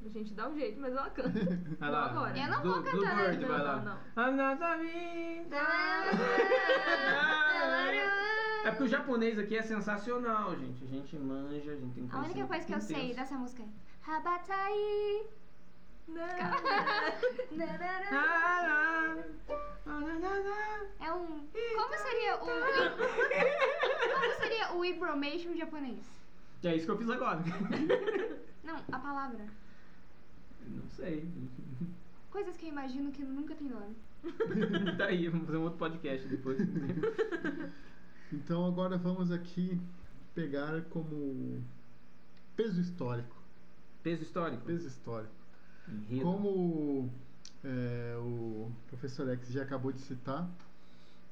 A 0.05 0.09
gente 0.09 0.33
dá 0.33 0.47
um 0.47 0.55
jeito, 0.55 0.79
mas 0.79 0.93
ela 0.95 1.09
canta. 1.09 1.29
Vai 1.79 1.89
Não 1.89 1.91
lá. 1.91 2.05
agora. 2.09 2.37
Eu 2.37 2.47
não 2.47 2.61
Blue- 2.61 2.73
vou 2.73 2.83
cantar, 2.83 3.15
Bluebird, 3.15 3.39
né? 3.41 3.47
vai 3.47 3.57
Não, 3.57 3.65
lá. 3.65 3.75
não, 3.75 3.85
não. 3.85 3.97
É 8.65 8.71
porque 8.71 8.83
o 8.83 8.87
japonês 8.87 9.37
aqui 9.39 9.57
é 9.57 9.61
sensacional, 9.61 10.55
gente. 10.57 10.83
A 10.83 10.87
gente 10.87 11.15
manja, 11.17 11.71
a 11.71 11.75
gente 11.75 11.93
tem 11.93 12.09
A 12.11 12.19
única 12.19 12.45
coisa 12.47 12.65
que 12.65 12.73
eu 12.73 12.81
sei 12.81 13.13
dessa 13.13 13.35
música 13.35 13.63
é 13.63 13.67
Habatai. 14.11 14.73
É 20.99 21.13
um. 21.13 21.47
Como 21.75 21.97
seria 21.97 22.35
o. 22.35 22.39
Como 22.39 24.33
seria 24.41 24.73
o 24.73 24.83
Ibromation 24.85 25.55
japonês? 25.55 25.99
É 26.63 26.75
isso 26.75 26.85
que 26.85 26.91
eu 26.91 26.97
fiz 26.97 27.09
agora. 27.09 27.39
Não, 28.63 28.75
a 28.91 28.99
palavra. 28.99 29.45
Não 30.69 30.87
sei. 30.89 31.27
Coisas 32.31 32.55
que 32.57 32.65
eu 32.65 32.69
imagino 32.69 33.11
que 33.11 33.23
nunca 33.23 33.55
tem 33.55 33.69
nome. 33.69 33.95
tá 34.97 35.05
aí, 35.05 35.27
vamos 35.27 35.45
fazer 35.45 35.57
um 35.57 35.63
outro 35.63 35.79
podcast 35.79 36.27
depois. 36.27 36.57
Então 38.29 38.65
agora 38.65 38.97
vamos 38.97 39.31
aqui 39.31 39.79
pegar 40.35 40.81
como 40.89 41.63
peso 42.57 42.81
histórico. 42.81 43.33
Peso 44.03 44.23
histórico. 44.23 44.65
Peso 44.65 44.85
histórico. 44.85 45.31
Enredo. 45.87 46.23
Como 46.23 47.09
é, 47.63 48.15
o 48.17 48.69
professor 48.87 49.29
X 49.29 49.49
já 49.49 49.63
acabou 49.63 49.93
de 49.93 50.01
citar, 50.01 50.49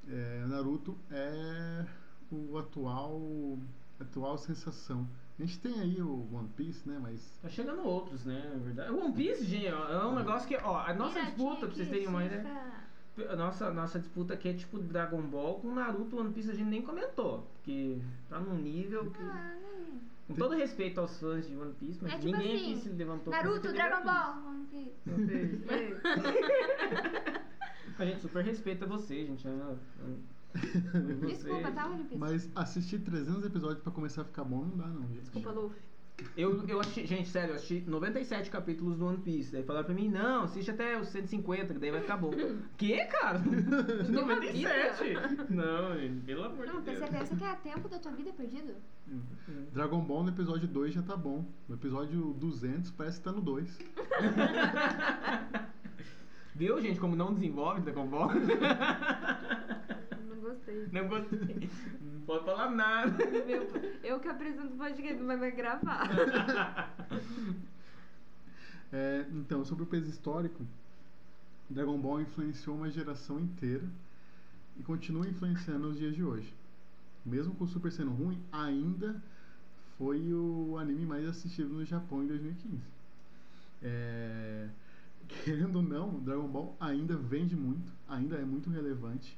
é, 0.07 0.45
Naruto 0.47 0.97
é 1.11 1.85
o 2.31 2.57
atual 2.57 3.59
atual 3.99 4.37
sensação. 4.37 5.07
A 5.37 5.41
gente 5.43 5.59
tem 5.59 5.79
aí 5.81 6.01
o 6.01 6.27
One 6.33 6.47
Piece, 6.55 6.87
né? 6.87 6.97
Mas 7.01 7.37
Tá 7.41 7.49
chegando 7.49 7.83
outros, 7.85 8.23
né? 8.25 8.51
Na 8.53 8.63
verdade. 8.63 8.91
O 8.91 9.03
One 9.03 9.13
Piece, 9.13 9.43
gente, 9.45 9.67
ó, 9.71 9.89
é 9.89 10.05
um 10.05 10.15
negócio 10.15 10.47
que, 10.47 10.55
ó, 10.55 10.77
a 10.79 10.93
nossa 10.93 11.19
disputa, 11.21 11.65
pra 11.67 11.75
vocês 11.75 11.89
terem 11.89 12.07
uma 12.07 12.23
ideia. 12.23 12.85
A 13.29 13.35
nossa, 13.35 13.71
nossa 13.71 13.97
disputa 13.99 14.33
aqui 14.33 14.49
é 14.49 14.53
tipo 14.53 14.77
Dragon 14.79 15.21
Ball 15.21 15.59
com 15.59 15.73
Naruto 15.73 16.17
One 16.19 16.33
Piece 16.33 16.51
a 16.51 16.53
gente 16.53 16.69
nem 16.69 16.81
comentou. 16.81 17.47
Porque 17.55 17.97
tá 18.29 18.39
num 18.39 18.55
nível 18.57 19.09
que. 19.11 19.21
Ah, 19.21 19.55
nem- 19.61 19.99
Com 20.27 20.33
todo 20.35 20.55
respeito 20.55 20.99
aos 20.99 21.17
fãs 21.19 21.47
de 21.47 21.55
One 21.55 21.73
Piece, 21.73 21.99
mas 22.01 22.13
É 22.13 22.17
tipo 22.17 22.35
ninguém 22.35 22.55
assim, 22.55 22.71
aqui 22.73 22.81
se 22.81 22.89
levantou 22.89 23.31
Naruto, 23.31 23.71
Dragon 23.73 24.03
Ball. 24.05 24.37
One 24.47 24.65
Piece. 24.67 25.09
One 25.09 25.27
Piece. 25.27 26.01
A 27.97 28.05
gente 28.05 28.19
super 28.21 28.43
respeita 28.43 28.85
você, 28.85 29.25
gente. 29.25 29.47
ama 29.47 29.77
você. 30.55 31.25
Desculpa, 31.25 31.71
tá, 31.71 31.85
One 31.87 32.03
Piece? 32.03 32.17
Mas 32.17 32.49
assistir 32.55 32.99
300 32.99 33.45
episódios 33.45 33.81
pra 33.81 33.91
começar 33.91 34.21
a 34.21 34.25
ficar 34.25 34.43
bom 34.43 34.65
não 34.65 34.77
dá 34.77 34.87
não, 34.87 35.01
gente. 35.07 35.21
Desculpa, 35.21 35.51
Luffy. 35.51 35.81
Eu, 36.37 36.65
eu 36.67 36.79
assisti, 36.79 37.05
gente, 37.05 37.27
sério, 37.27 37.51
eu 37.51 37.55
assisti 37.55 37.83
97 37.85 38.49
capítulos 38.49 38.97
do 38.97 39.05
One 39.05 39.17
Piece. 39.17 39.51
Daí 39.51 39.63
falaram 39.63 39.85
pra 39.85 39.93
mim, 39.93 40.09
não, 40.09 40.43
assiste 40.43 40.71
até 40.71 40.97
os 40.99 41.09
150, 41.09 41.73
que 41.73 41.79
daí 41.79 41.91
vai 41.91 42.01
ficar 42.01 42.17
bom. 42.17 42.31
que, 42.77 42.97
cara? 43.05 43.39
Tem 43.39 44.17
uma 44.17 44.35
97? 44.35 45.13
Não, 45.49 45.97
gente, 45.97 46.21
pelo 46.25 46.43
amor 46.45 46.65
Não, 46.67 46.79
de 46.79 46.81
Deus. 46.83 46.99
você 46.99 47.07
quer, 47.07 47.25
você 47.25 47.35
quer 47.35 47.59
tempo 47.61 47.89
da 47.89 47.99
tua 47.99 48.13
vida 48.13 48.31
perdido? 48.31 48.75
Dragon 49.73 49.99
Ball 50.01 50.23
no 50.23 50.29
episódio 50.29 50.67
2 50.67 50.93
já 50.93 51.01
tá 51.01 51.17
bom. 51.17 51.45
No 51.67 51.75
episódio 51.75 52.33
200 52.39 52.91
parece 52.91 53.17
que 53.17 53.23
tá 53.25 53.31
no 53.31 53.41
2. 53.41 53.77
Viu, 56.55 56.81
gente, 56.81 56.99
como 57.01 57.17
não 57.17 57.33
desenvolve 57.33 57.81
Dragon 57.81 58.07
Ball? 58.07 58.29
Não 60.55 60.55
gostei. 60.55 60.87
Não 60.91 61.07
gostei. 61.07 61.69
Não 62.01 62.21
pode 62.21 62.45
falar 62.45 62.71
nada. 62.71 63.25
Meu, 63.25 63.67
eu 64.03 64.19
que 64.19 64.27
apresento 64.27 64.73
o 64.73 64.77
podcast, 64.77 65.21
mas 65.21 65.39
vai 65.39 65.51
gravar. 65.51 66.09
É, 68.93 69.25
então, 69.33 69.65
sobre 69.65 69.83
o 69.83 69.87
peso 69.87 70.09
histórico, 70.09 70.65
Dragon 71.69 71.97
Ball 71.97 72.21
influenciou 72.21 72.77
uma 72.77 72.89
geração 72.89 73.39
inteira 73.39 73.83
e 74.79 74.83
continua 74.83 75.27
influenciando 75.27 75.87
nos 75.87 75.97
dias 75.97 76.15
de 76.15 76.23
hoje. 76.23 76.53
Mesmo 77.25 77.53
com 77.55 77.63
o 77.63 77.67
Super 77.67 77.91
sendo 77.91 78.11
ruim, 78.11 78.39
ainda 78.51 79.21
foi 79.97 80.33
o 80.33 80.77
anime 80.77 81.05
mais 81.05 81.27
assistido 81.27 81.69
no 81.69 81.83
Japão 81.83 82.23
em 82.23 82.27
2015. 82.27 82.79
É, 83.81 84.69
querendo 85.43 85.77
ou 85.77 85.83
não, 85.83 86.19
Dragon 86.19 86.47
Ball 86.47 86.75
ainda 86.79 87.17
vende 87.17 87.55
muito, 87.55 87.91
ainda 88.07 88.37
é 88.37 88.45
muito 88.45 88.69
relevante. 88.69 89.37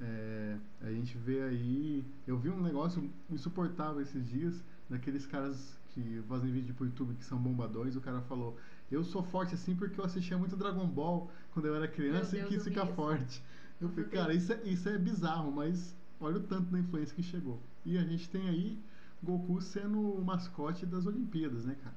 É, 0.00 0.56
a 0.80 0.90
gente 0.90 1.16
vê 1.18 1.42
aí. 1.42 2.04
Eu 2.26 2.38
vi 2.38 2.48
um 2.48 2.60
negócio 2.62 3.10
insuportável 3.30 4.00
esses 4.00 4.26
dias, 4.26 4.64
daqueles 4.88 5.26
caras 5.26 5.78
que 5.88 6.22
fazem 6.28 6.50
vídeo 6.50 6.74
pro 6.74 6.86
YouTube 6.86 7.14
que 7.14 7.24
são 7.24 7.38
bombadões. 7.38 7.96
O 7.96 8.00
cara 8.00 8.20
falou: 8.22 8.56
Eu 8.90 9.04
sou 9.04 9.22
forte 9.22 9.54
assim 9.54 9.76
porque 9.76 10.00
eu 10.00 10.04
assistia 10.04 10.38
muito 10.38 10.56
Dragon 10.56 10.86
Ball 10.86 11.30
quando 11.52 11.66
eu 11.66 11.74
era 11.74 11.86
criança 11.86 12.36
Meu 12.36 12.46
e 12.46 12.48
Deus, 12.50 12.62
quis 12.62 12.72
ficar 12.72 12.86
isso. 12.86 12.94
forte. 12.94 13.42
Eu 13.80 13.88
falei. 13.90 14.04
Cara, 14.08 14.32
isso 14.34 14.52
é, 14.52 14.62
isso 14.64 14.88
é 14.88 14.96
bizarro, 14.98 15.52
mas 15.52 15.94
olha 16.18 16.36
o 16.38 16.42
tanto 16.42 16.70
da 16.70 16.78
influência 16.78 17.14
que 17.14 17.22
chegou. 17.22 17.60
E 17.84 17.98
a 17.98 18.02
gente 18.04 18.28
tem 18.30 18.48
aí 18.48 18.78
Goku 19.22 19.60
sendo 19.60 20.00
o 20.00 20.24
mascote 20.24 20.86
das 20.86 21.04
Olimpíadas, 21.06 21.64
né, 21.66 21.76
cara? 21.82 21.96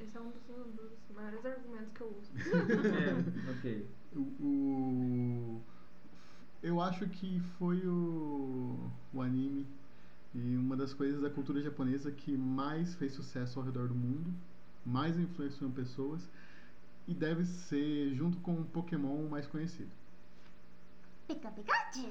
Esse 0.00 0.16
é 0.16 0.20
um 0.20 0.30
dos, 0.30 0.42
um 0.48 0.70
dos 0.70 0.92
maiores 1.14 1.44
argumentos 1.44 1.92
que 1.94 2.00
eu 2.00 2.16
uso. 2.18 2.32
É, 3.44 3.50
ok. 3.50 3.86
O, 4.16 4.20
o- 4.20 5.62
eu 6.62 6.80
acho 6.80 7.08
que 7.08 7.40
foi 7.58 7.78
o, 7.86 8.78
o 9.12 9.20
anime 9.22 9.66
e 10.34 10.56
uma 10.56 10.76
das 10.76 10.94
coisas 10.94 11.20
da 11.20 11.30
cultura 11.30 11.60
japonesa 11.60 12.10
que 12.10 12.36
mais 12.36 12.94
fez 12.94 13.12
sucesso 13.12 13.58
ao 13.58 13.64
redor 13.64 13.88
do 13.88 13.94
mundo, 13.94 14.32
mais 14.84 15.18
influenciou 15.18 15.68
em 15.70 15.72
pessoas 15.72 16.28
e 17.06 17.14
deve 17.14 17.44
ser, 17.44 18.14
junto 18.14 18.38
com 18.38 18.54
o 18.54 18.64
Pokémon, 18.64 19.26
o 19.26 19.30
mais 19.30 19.46
conhecido. 19.46 19.90
Pica 21.26 21.50
Pikachu. 21.50 22.08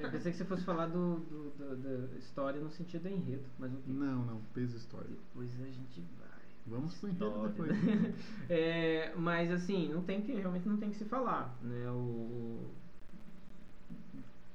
Eu 0.00 0.10
pensei 0.10 0.32
que 0.32 0.38
você 0.38 0.44
fosse 0.44 0.64
falar 0.64 0.86
do, 0.86 1.16
do- 1.20 1.50
do- 1.76 2.08
da 2.08 2.18
história 2.18 2.60
no 2.60 2.70
sentido 2.70 3.02
do 3.02 3.08
enredo, 3.10 3.44
mas 3.58 3.72
ok. 3.72 3.92
Não, 3.92 4.24
não, 4.24 4.40
peso 4.54 4.76
histórico. 4.76 5.12
Depois 5.28 5.50
a 5.60 5.66
gente 5.66 6.00
vai. 6.18 6.28
Vamos 6.66 6.94
pro 6.94 7.08
enredo 7.10 7.26
História. 7.26 7.72
depois. 7.74 8.14
É, 8.48 9.14
mas 9.16 9.50
assim, 9.50 9.92
não 9.92 10.02
tem 10.02 10.22
que, 10.22 10.32
realmente 10.32 10.68
não 10.68 10.76
tem 10.78 10.90
que 10.90 10.96
se 10.96 11.04
falar, 11.04 11.58
né? 11.62 11.90
O- 11.90 12.70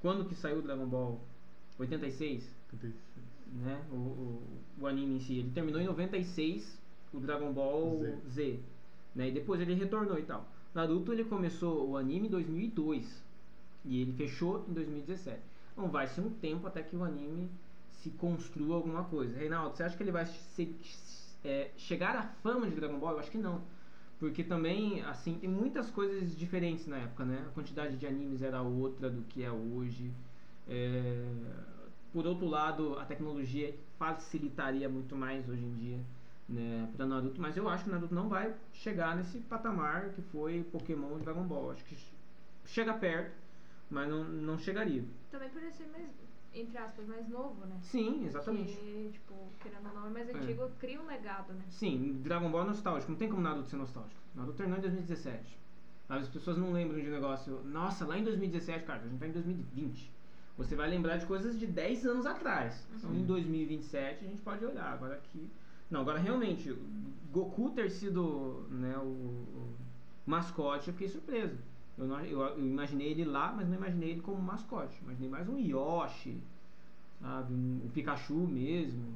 quando 0.08 0.24
que 0.24 0.36
saiu 0.36 0.60
o 0.60 0.62
Dragon 0.62 0.86
Ball? 0.86 1.20
86, 1.78 2.50
né? 3.52 3.84
O, 3.92 3.96
o, 3.96 4.42
o 4.80 4.88
anime 4.88 5.16
em 5.18 5.20
si. 5.20 5.40
Ele 5.40 5.52
terminou 5.52 5.82
em 5.82 5.86
96, 5.86 6.80
o 7.14 7.20
Dragon 7.20 7.52
Ball 7.52 8.00
Z. 8.00 8.18
Z, 8.30 8.60
né? 9.14 9.28
E 9.28 9.32
depois 9.34 9.60
ele 9.60 9.74
retornou 9.74 10.18
e 10.18 10.24
tal. 10.24 10.46
Naruto 10.74 11.12
ele 11.12 11.26
começou 11.26 11.90
o 11.90 11.98
anime 11.98 12.28
em 12.28 12.32
2002 12.32 13.22
e 13.84 14.02
ele 14.02 14.14
fechou 14.14 14.66
em 14.70 14.74
2017. 14.74 15.42
Então 15.74 15.90
vai 15.90 16.08
ser 16.08 16.22
um 16.22 16.30
tempo 16.30 16.66
até 16.68 16.82
que 16.82 16.96
o 16.96 17.04
anime 17.04 17.50
se 18.02 18.10
construa 18.12 18.78
alguma 18.78 19.04
coisa. 19.04 19.38
Reinaldo, 19.38 19.76
você 19.76 19.84
acha 19.84 19.98
que 19.98 20.04
ele 20.04 20.12
vai 20.14 20.26
se- 20.26 20.74
é, 21.44 21.72
chegar 21.76 22.16
à 22.16 22.24
fama 22.42 22.66
de 22.70 22.76
Dragon 22.78 22.98
Ball? 22.98 23.12
Eu 23.12 23.20
acho 23.20 23.30
que 23.32 23.38
não. 23.38 23.62
Porque 24.20 24.44
também, 24.44 25.02
assim, 25.04 25.38
tem 25.38 25.50
muitas 25.50 25.92
coisas 25.92 26.36
diferentes 26.36 26.88
na 26.88 26.98
época, 26.98 27.24
né? 27.26 27.46
A 27.48 27.52
quantidade 27.52 27.98
de 27.98 28.08
animes 28.08 28.42
era 28.42 28.62
outra 28.62 29.10
do 29.10 29.22
que 29.24 29.44
é 29.44 29.52
hoje. 29.52 30.12
É, 30.68 31.26
Por 32.12 32.26
outro 32.28 32.48
lado, 32.48 32.98
a 33.00 33.06
tecnologia 33.06 33.76
facilitaria 33.98 34.90
muito 34.90 35.16
mais 35.16 35.48
hoje 35.50 35.64
em 35.64 35.76
dia, 35.76 36.00
né, 36.50 36.90
para 36.96 37.06
Naruto. 37.06 37.42
Mas 37.42 37.58
eu 37.58 37.68
acho 37.70 37.84
que 37.86 37.90
Naruto 37.90 38.14
não 38.16 38.30
vai 38.30 38.56
chegar 38.74 39.16
nesse 39.16 39.40
patamar 39.42 40.12
que 40.14 40.22
foi 40.22 40.64
Pokémon 40.72 41.18
e 41.20 41.22
Dragon 41.22 41.44
Ball. 41.46 41.72
Acho 41.72 41.84
que 41.86 41.98
chega 42.66 42.94
perto, 42.94 43.36
mas 43.90 44.10
não, 44.10 44.24
não 44.24 44.58
chegaria. 44.58 45.04
Também 45.30 45.50
por 45.50 45.62
ser 45.72 45.88
mais, 45.88 46.10
entre 46.62 46.78
aspas, 46.78 47.08
mais 47.08 47.28
novo, 47.30 47.66
né? 47.66 47.78
Sim, 47.82 48.26
exatamente. 48.26 48.74
Que, 48.76 49.10
tipo, 49.14 49.34
querendo 49.62 49.88
ou 49.88 49.94
não, 49.94 50.08
é 50.08 50.10
mais 50.10 50.30
É. 50.30 50.34
antigo, 50.34 50.70
cria 50.80 51.02
um 51.02 51.06
legado, 51.06 51.54
né? 51.54 51.64
Sim, 51.70 52.20
Dragon 52.24 52.50
Ball 52.50 52.62
é 52.64 52.68
nostálgico. 52.68 53.12
Não 53.12 53.20
tem 53.20 53.30
como 53.30 53.42
Naruto 53.42 53.68
ser 53.68 53.78
nostálgico. 53.78 54.20
Naruto 54.36 54.58
terminou 54.58 54.78
em 54.80 54.82
2017. 54.82 55.58
As 56.10 56.28
pessoas 56.30 56.58
não 56.58 56.72
lembram 56.72 57.00
de 57.02 57.08
um 57.08 57.12
negócio. 57.12 57.62
Nossa, 57.66 58.06
lá 58.06 58.18
em 58.18 58.24
2017, 58.24 58.86
cara, 58.86 59.02
a 59.04 59.08
gente 59.08 59.20
tá 59.20 59.28
em 59.28 59.32
2020. 59.32 60.12
Você 60.58 60.76
vai 60.76 60.90
lembrar 60.90 61.18
de 61.18 61.26
coisas 61.26 61.60
de 61.60 61.68
10 61.68 62.06
anos 62.06 62.26
atrás. 62.26 62.88
Então 62.96 63.14
em 63.14 63.24
2027 63.26 64.26
a 64.26 64.28
gente 64.28 64.42
pode 64.42 64.64
olhar. 64.66 64.94
Agora 64.94 65.16
aqui. 65.16 65.50
Não, 65.92 66.02
agora 66.02 66.18
realmente, 66.20 66.74
Goku 67.32 67.70
ter 67.72 67.90
sido 67.92 68.66
né, 68.70 68.98
o, 68.98 69.04
o 69.06 69.76
mascote, 70.26 70.88
eu 70.88 70.94
fiquei 70.94 71.08
surpreso. 71.10 71.58
Eu, 71.98 72.06
não- 72.08 72.22
eu, 72.22 72.40
eu 72.42 72.60
imaginei 72.60 73.10
ele 73.12 73.26
lá, 73.26 73.52
mas 73.54 73.68
não 73.68 73.76
imaginei 73.76 74.12
ele 74.12 74.22
como 74.22 74.42
mascote. 74.42 75.00
Imaginei 75.02 75.30
mais 75.30 75.50
um 75.50 75.58
Yoshi, 75.58 76.42
sabe? 77.20 77.54
Um, 77.54 77.90
Pikachu 77.94 78.36
mesmo. 78.48 79.14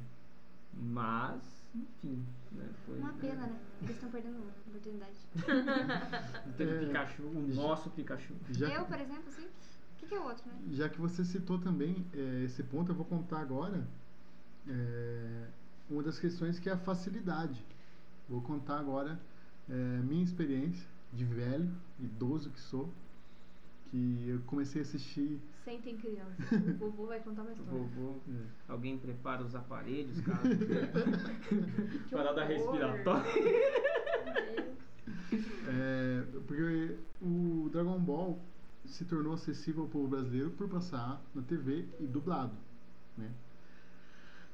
Mas, 0.74 1.42
enfim, 1.74 2.24
né? 2.50 2.68
Foi, 2.86 2.98
Uma 2.98 3.12
pena, 3.12 3.46
né? 3.46 3.56
Eles 3.82 3.94
estão 3.94 4.10
perdendo 4.10 4.36
a 4.38 4.68
oportunidade. 4.68 5.14
Teve 6.56 6.72
É, 6.72 6.86
Pikachu, 6.86 7.22
o 7.22 7.52
já- 7.52 7.62
nosso 7.62 7.90
Pikachu. 7.90 8.34
Já, 8.50 8.68
Eu, 8.70 8.84
por 8.86 8.98
exemplo, 8.98 9.28
assim, 9.28 9.44
o 9.44 9.98
que, 9.98 10.06
que 10.06 10.14
é 10.14 10.18
o 10.18 10.24
outro, 10.24 10.44
né? 10.48 10.54
já 10.72 10.88
que 10.88 10.98
você 11.00 11.24
citou 11.24 11.58
também 11.58 12.04
é, 12.14 12.44
esse 12.44 12.62
ponto, 12.64 12.90
eu 12.90 12.96
vou 12.96 13.04
contar 13.04 13.40
agora 13.40 13.86
é, 14.66 15.46
uma 15.90 16.02
das 16.02 16.18
questões 16.18 16.58
que 16.58 16.68
é 16.68 16.72
a 16.72 16.78
facilidade. 16.78 17.62
Vou 18.28 18.40
contar 18.40 18.78
agora 18.78 19.20
é, 19.68 19.72
minha 20.02 20.24
experiência 20.24 20.88
de 21.12 21.24
velho, 21.24 21.70
idoso 22.00 22.50
que 22.50 22.60
sou, 22.60 22.92
que 23.86 24.28
eu 24.28 24.40
comecei 24.46 24.80
a 24.80 24.84
assistir 24.84 25.40
Sentem 25.64 25.96
criança. 25.96 26.32
O 26.80 26.90
vovô 26.90 27.06
vai 27.06 27.20
contar 27.20 27.42
uma 27.42 27.52
história. 27.52 27.72
Vovô, 27.72 28.16
é, 28.28 28.46
alguém 28.68 28.98
prepara 28.98 29.44
os 29.44 29.54
aparelhos, 29.54 30.20
cara. 30.20 30.40
Parada 32.10 32.44
respiratória. 32.44 33.32
Meu 34.24 34.34
Deus. 34.34 34.82
É, 35.68 36.24
porque 36.46 36.96
o 37.20 37.68
Dragon 37.70 37.98
Ball 37.98 38.40
se 38.84 39.04
tornou 39.04 39.34
acessível 39.34 39.84
ao 39.84 39.88
povo 39.88 40.08
brasileiro 40.08 40.50
por 40.50 40.68
passar 40.68 41.22
na 41.34 41.42
TV 41.42 41.86
e 42.00 42.06
dublado, 42.06 42.56
né? 43.16 43.30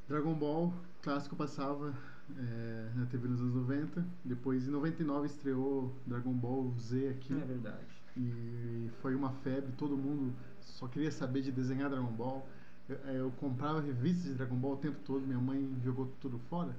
Dragon 0.06 0.34
Ball 0.34 0.72
clássico 1.02 1.36
passava 1.36 1.94
é, 2.36 2.90
na 2.94 3.06
TV 3.06 3.28
nos 3.28 3.40
anos 3.40 3.54
90, 3.54 4.04
depois 4.24 4.66
em 4.68 4.70
99 4.70 5.26
estreou 5.26 5.94
Dragon 6.06 6.32
Ball 6.32 6.72
Z 6.78 7.08
aqui 7.08 7.32
É 7.32 7.44
verdade. 7.44 8.02
e 8.16 8.90
foi 9.00 9.14
uma 9.14 9.30
febre, 9.30 9.72
todo 9.76 9.96
mundo 9.96 10.34
só 10.60 10.86
queria 10.86 11.10
saber 11.10 11.42
de 11.42 11.50
desenhar 11.52 11.88
Dragon 11.90 12.12
Ball. 12.12 12.46
Eu, 12.88 12.96
eu 12.96 13.30
comprava 13.32 13.80
revistas 13.80 14.24
de 14.24 14.34
Dragon 14.34 14.56
Ball 14.56 14.74
o 14.74 14.76
tempo 14.78 14.98
todo, 15.04 15.26
minha 15.26 15.38
mãe 15.40 15.76
jogou 15.82 16.12
tudo 16.20 16.38
fora, 16.50 16.74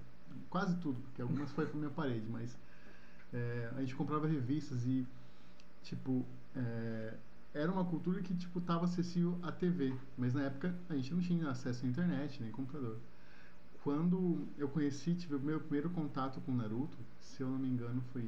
quase 0.50 0.76
tudo, 0.78 1.00
porque 1.02 1.22
algumas 1.22 1.52
foi 1.52 1.66
pra 1.66 1.78
minha 1.78 1.92
parede, 1.92 2.26
mas 2.30 2.58
é, 3.34 3.72
a 3.76 3.80
gente 3.82 3.96
comprava 3.96 4.28
revistas 4.28 4.86
e 4.86 5.06
tipo 5.84 6.26
é, 6.56 7.14
era 7.54 7.72
uma 7.72 7.86
cultura 7.86 8.22
que 8.22 8.34
tipo 8.36 8.60
tava 8.62 8.86
acessível 8.86 9.38
à 9.42 9.52
TV, 9.52 9.94
mas 10.18 10.34
na 10.34 10.44
época 10.44 10.74
a 10.90 10.96
gente 10.96 11.14
não 11.14 11.22
tinha 11.22 11.50
acesso 11.50 11.86
à 11.86 11.90
internet 11.90 12.42
nem 12.42 12.52
computador. 12.52 12.98
Quando 13.84 14.48
eu 14.58 14.68
conheci, 14.68 15.16
tive 15.16 15.36
o 15.36 15.40
meu 15.40 15.60
primeiro 15.60 15.90
contato 15.90 16.42
com 16.42 16.52
Naruto, 16.54 16.98
se 17.22 17.42
eu 17.42 17.50
não 17.50 17.58
me 17.58 17.68
engano 17.68 18.02
foi 18.12 18.24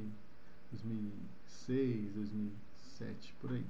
2006, 0.71 2.13
2007, 2.13 3.35
por 3.41 3.51
aí. 3.51 3.65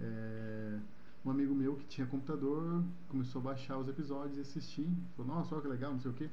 É, 0.00 0.78
um 1.24 1.30
amigo 1.30 1.54
meu 1.54 1.76
que 1.76 1.86
tinha 1.86 2.06
computador 2.06 2.82
começou 3.08 3.40
a 3.40 3.44
baixar 3.44 3.78
os 3.78 3.88
episódios 3.88 4.38
e 4.38 4.40
assistir. 4.40 4.88
Falou, 5.16 5.36
nossa, 5.36 5.54
olha 5.54 5.62
que 5.62 5.68
legal, 5.68 5.92
não 5.92 6.00
sei 6.00 6.10
o 6.10 6.14
quê. 6.14 6.28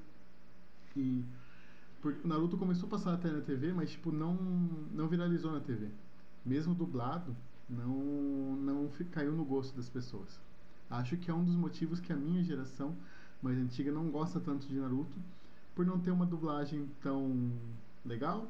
E 0.95 1.23
porque 2.01 2.25
o 2.25 2.27
Naruto 2.27 2.57
começou 2.57 2.87
a 2.87 2.89
passar 2.91 3.13
até 3.13 3.29
na 3.29 3.41
TV, 3.41 3.73
mas 3.73 3.91
tipo, 3.91 4.11
não, 4.11 4.33
não 4.91 5.07
viralizou 5.07 5.51
na 5.51 5.59
TV. 5.59 5.89
Mesmo 6.45 6.73
dublado, 6.73 7.35
não, 7.69 7.93
não 8.55 8.89
caiu 9.11 9.33
no 9.33 9.43
gosto 9.43 9.75
das 9.75 9.89
pessoas. 9.89 10.39
Acho 10.89 11.17
que 11.17 11.29
é 11.29 11.33
um 11.33 11.43
dos 11.43 11.55
motivos 11.55 11.99
que 11.99 12.11
a 12.11 12.15
minha 12.15 12.43
geração 12.43 12.95
mais 13.41 13.57
antiga 13.57 13.91
não 13.91 14.09
gosta 14.09 14.39
tanto 14.39 14.67
de 14.67 14.75
Naruto, 14.79 15.17
por 15.75 15.85
não 15.85 15.99
ter 15.99 16.11
uma 16.11 16.25
dublagem 16.25 16.89
tão 17.01 17.51
legal, 18.05 18.47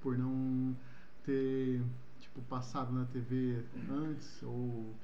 por 0.00 0.16
não 0.18 0.76
ter 1.24 1.82
tipo 2.20 2.40
passado 2.42 2.92
na 2.92 3.04
TV 3.06 3.62
antes 3.90 4.42
ou 4.42 4.94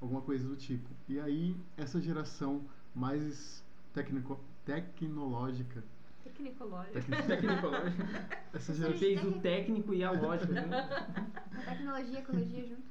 alguma 0.00 0.20
coisa 0.20 0.46
do 0.46 0.56
tipo. 0.56 0.88
E 1.08 1.18
aí 1.18 1.56
essa 1.76 2.00
geração 2.00 2.62
mais 2.94 3.64
técnico, 3.94 4.38
tecnológica, 4.64 5.82
Tecnicológico. 6.24 6.92
tec- 6.94 7.26
Tecnicológico. 7.26 8.02
essa 8.52 8.74
geração 8.74 8.98
fez 8.98 9.24
o 9.24 9.32
técnico 9.40 9.94
e 9.94 10.04
a 10.04 10.10
lógica. 10.10 10.52
Né? 10.52 10.68
A 11.58 11.70
tecnologia 11.70 12.14
e 12.14 12.16
a 12.16 12.20
ecologia 12.20 12.66
junto. 12.66 12.82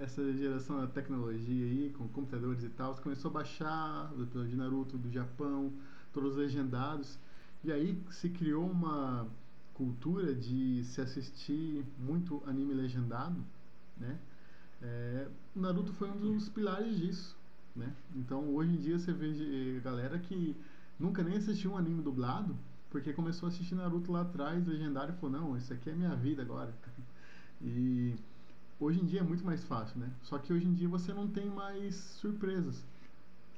Essa 0.00 0.32
geração 0.32 0.80
da 0.80 0.86
tecnologia 0.86 1.66
aí, 1.66 1.94
com 1.96 2.08
computadores 2.08 2.64
e 2.64 2.70
tal, 2.70 2.94
começou 2.96 3.30
a 3.30 3.34
baixar 3.34 4.10
os 4.14 4.22
episódios 4.22 4.50
de 4.50 4.56
Naruto 4.56 4.96
do 4.96 5.10
Japão, 5.10 5.72
todos 6.12 6.36
legendados, 6.36 7.18
e 7.62 7.70
aí 7.70 8.02
se 8.10 8.30
criou 8.30 8.68
uma 8.68 9.28
cultura 9.74 10.34
de 10.34 10.82
se 10.84 11.00
assistir 11.00 11.84
muito 11.98 12.42
anime 12.46 12.72
legendado, 12.72 13.44
né? 13.96 14.18
É, 14.82 15.28
o 15.54 15.60
Naruto 15.60 15.92
foi 15.92 16.10
um 16.10 16.16
dos 16.16 16.48
pilares 16.48 16.98
disso, 16.98 17.36
né? 17.76 17.92
Então 18.16 18.54
hoje 18.54 18.72
em 18.72 18.76
dia 18.78 18.98
você 18.98 19.12
vê 19.12 19.28
eh, 19.76 19.80
galera 19.80 20.18
que 20.18 20.56
nunca 20.98 21.22
nem 21.22 21.36
assistiu 21.36 21.72
um 21.72 21.76
anime 21.76 22.02
dublado, 22.02 22.56
porque 22.90 23.12
começou 23.12 23.46
a 23.48 23.52
assistir 23.52 23.74
Naruto 23.74 24.10
lá 24.10 24.22
atrás, 24.22 24.66
legendário, 24.66 25.14
e 25.14 25.20
falou, 25.20 25.40
não, 25.40 25.56
isso 25.56 25.72
aqui 25.72 25.90
é 25.90 25.94
minha 25.94 26.16
vida 26.16 26.42
agora. 26.42 26.74
E 27.62 28.14
hoje 28.80 29.00
em 29.00 29.04
dia 29.04 29.20
é 29.20 29.22
muito 29.22 29.44
mais 29.44 29.62
fácil, 29.64 30.00
né? 30.00 30.10
Só 30.22 30.38
que 30.38 30.52
hoje 30.52 30.66
em 30.66 30.72
dia 30.74 30.88
você 30.88 31.12
não 31.12 31.28
tem 31.28 31.48
mais 31.48 31.94
surpresas. 31.94 32.84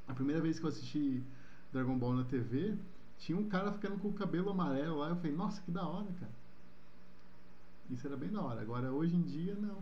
A 0.08 0.12
primeira 0.12 0.42
vez 0.42 0.58
que 0.58 0.64
eu 0.64 0.68
assisti 0.68 1.22
Dragon 1.72 1.96
Ball 1.96 2.12
na 2.14 2.24
TV, 2.24 2.76
tinha 3.18 3.38
um 3.38 3.48
cara 3.48 3.72
ficando 3.72 3.96
com 3.98 4.08
o 4.08 4.12
cabelo 4.12 4.50
amarelo 4.50 4.98
lá, 4.98 5.10
eu 5.10 5.16
falei, 5.16 5.32
nossa, 5.32 5.62
que 5.62 5.70
da 5.70 5.86
hora, 5.86 6.08
cara. 6.18 6.32
Isso 7.90 8.06
era 8.06 8.16
bem 8.16 8.30
da 8.30 8.42
hora. 8.42 8.60
Agora, 8.60 8.90
hoje 8.92 9.14
em 9.14 9.22
dia, 9.22 9.54
não. 9.54 9.78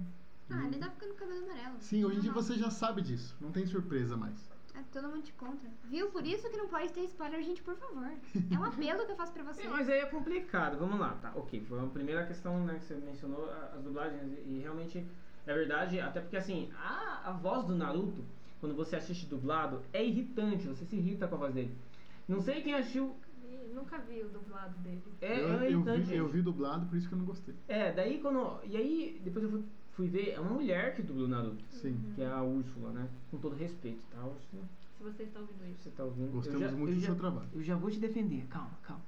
Ah, 0.51 0.65
ele 0.67 0.79
tá 0.79 0.91
ficando 0.91 1.13
com 1.13 1.19
cabelo 1.21 1.45
amarelo. 1.45 1.77
Sim, 1.81 2.05
hoje 2.05 2.19
em 2.19 2.21
dia 2.21 2.33
Normal. 2.33 2.43
você 2.43 2.59
já 2.59 2.71
sabe 2.71 3.03
disso. 3.03 3.37
Não 3.41 3.51
tem 3.53 3.67
surpresa 3.67 4.17
mais. 4.17 4.51
É, 4.75 4.83
todo 4.93 5.09
mundo 5.09 5.23
te 5.23 5.33
conta. 5.33 5.69
Viu? 5.85 6.11
Por 6.11 6.27
isso 6.27 6.49
que 6.51 6.57
não 6.57 6.69
pode 6.69 6.93
ter 6.93 7.03
spoiler, 7.05 7.43
gente, 7.43 7.63
por 7.63 7.77
favor. 7.77 8.11
É 8.51 8.59
um 8.59 8.65
apelo 8.65 9.05
que 9.07 9.13
eu 9.13 9.17
faço 9.17 9.33
pra 9.33 9.43
você. 9.45 9.63
É, 9.63 9.69
mas 9.69 9.89
aí 9.89 9.99
é 10.01 10.07
complicado. 10.07 10.79
Vamos 10.79 10.99
lá, 10.99 11.11
tá? 11.23 11.33
Ok, 11.37 11.65
foi 11.69 11.81
a 11.81 11.87
primeira 11.87 12.27
questão 12.27 12.65
né, 12.65 12.79
que 12.79 12.85
você 12.85 12.95
mencionou, 12.97 13.49
as 13.75 13.83
dublagens, 13.83 14.23
e 14.47 14.59
realmente 14.61 15.07
é 15.51 15.55
verdade, 15.55 16.01
até 16.01 16.21
porque 16.21 16.37
assim, 16.37 16.71
a, 16.77 17.23
a 17.31 17.33
voz 17.33 17.65
do 17.67 17.75
Naruto, 17.75 18.25
quando 18.61 18.75
você 18.75 18.97
assiste 18.97 19.27
dublado, 19.27 19.81
é 19.93 20.05
irritante, 20.05 20.67
você 20.67 20.85
se 20.85 20.97
irrita 20.97 21.27
com 21.27 21.35
a 21.35 21.39
voz 21.39 21.55
dele. 21.55 21.75
Não 22.29 22.41
sei 22.41 22.63
quem 22.63 22.75
assistiu. 22.75 23.15
E 23.43 23.75
nunca 23.75 23.99
vi 23.99 24.23
o 24.23 24.29
dublado 24.29 24.79
dele. 24.79 25.03
É, 25.21 25.41
eu, 25.41 25.49
é 25.61 25.67
eu 25.67 25.71
irritante. 25.73 26.01
vi, 26.03 26.17
eu 26.17 26.29
vi 26.29 26.41
dublado, 26.43 26.87
por 26.87 26.97
isso 26.97 27.09
que 27.09 27.15
eu 27.15 27.19
não 27.19 27.25
gostei. 27.27 27.55
É, 27.67 27.91
daí 27.93 28.21
quando. 28.21 28.61
E 28.65 28.77
aí, 28.77 29.21
depois 29.25 29.45
eu 29.45 29.51
fui 29.51 29.63
fui 29.93 30.07
ver, 30.09 30.31
é 30.31 30.41
uma 30.41 30.53
mulher 30.53 30.95
que 30.95 31.03
dubla 31.03 31.25
o 31.25 31.29
Naruto, 31.29 31.65
Sim. 31.69 31.99
que 32.15 32.23
é 32.23 32.27
a 32.31 32.43
Úrsula, 32.43 32.91
né? 32.93 33.09
Com 33.31 33.39
todo 33.39 33.55
respeito, 33.57 34.03
tá, 34.11 34.19
Úrsula? 34.25 34.63
Se 34.97 35.03
você 35.03 35.23
está 35.25 35.41
ouvindo 35.41 35.65
isso. 35.73 35.83
Você 35.83 35.91
tá 35.91 36.05
ouvindo? 36.05 36.33
Gostamos 36.33 36.61
já- 36.61 36.71
muito 36.73 36.95
do 36.95 37.01
já- 37.01 37.07
seu 37.07 37.17
trabalho. 37.17 37.49
Eu 37.53 37.63
já 37.63 37.75
vou 37.75 37.91
te 37.91 37.99
defender, 37.99 38.47
calma, 38.49 38.71
calma. 38.83 39.03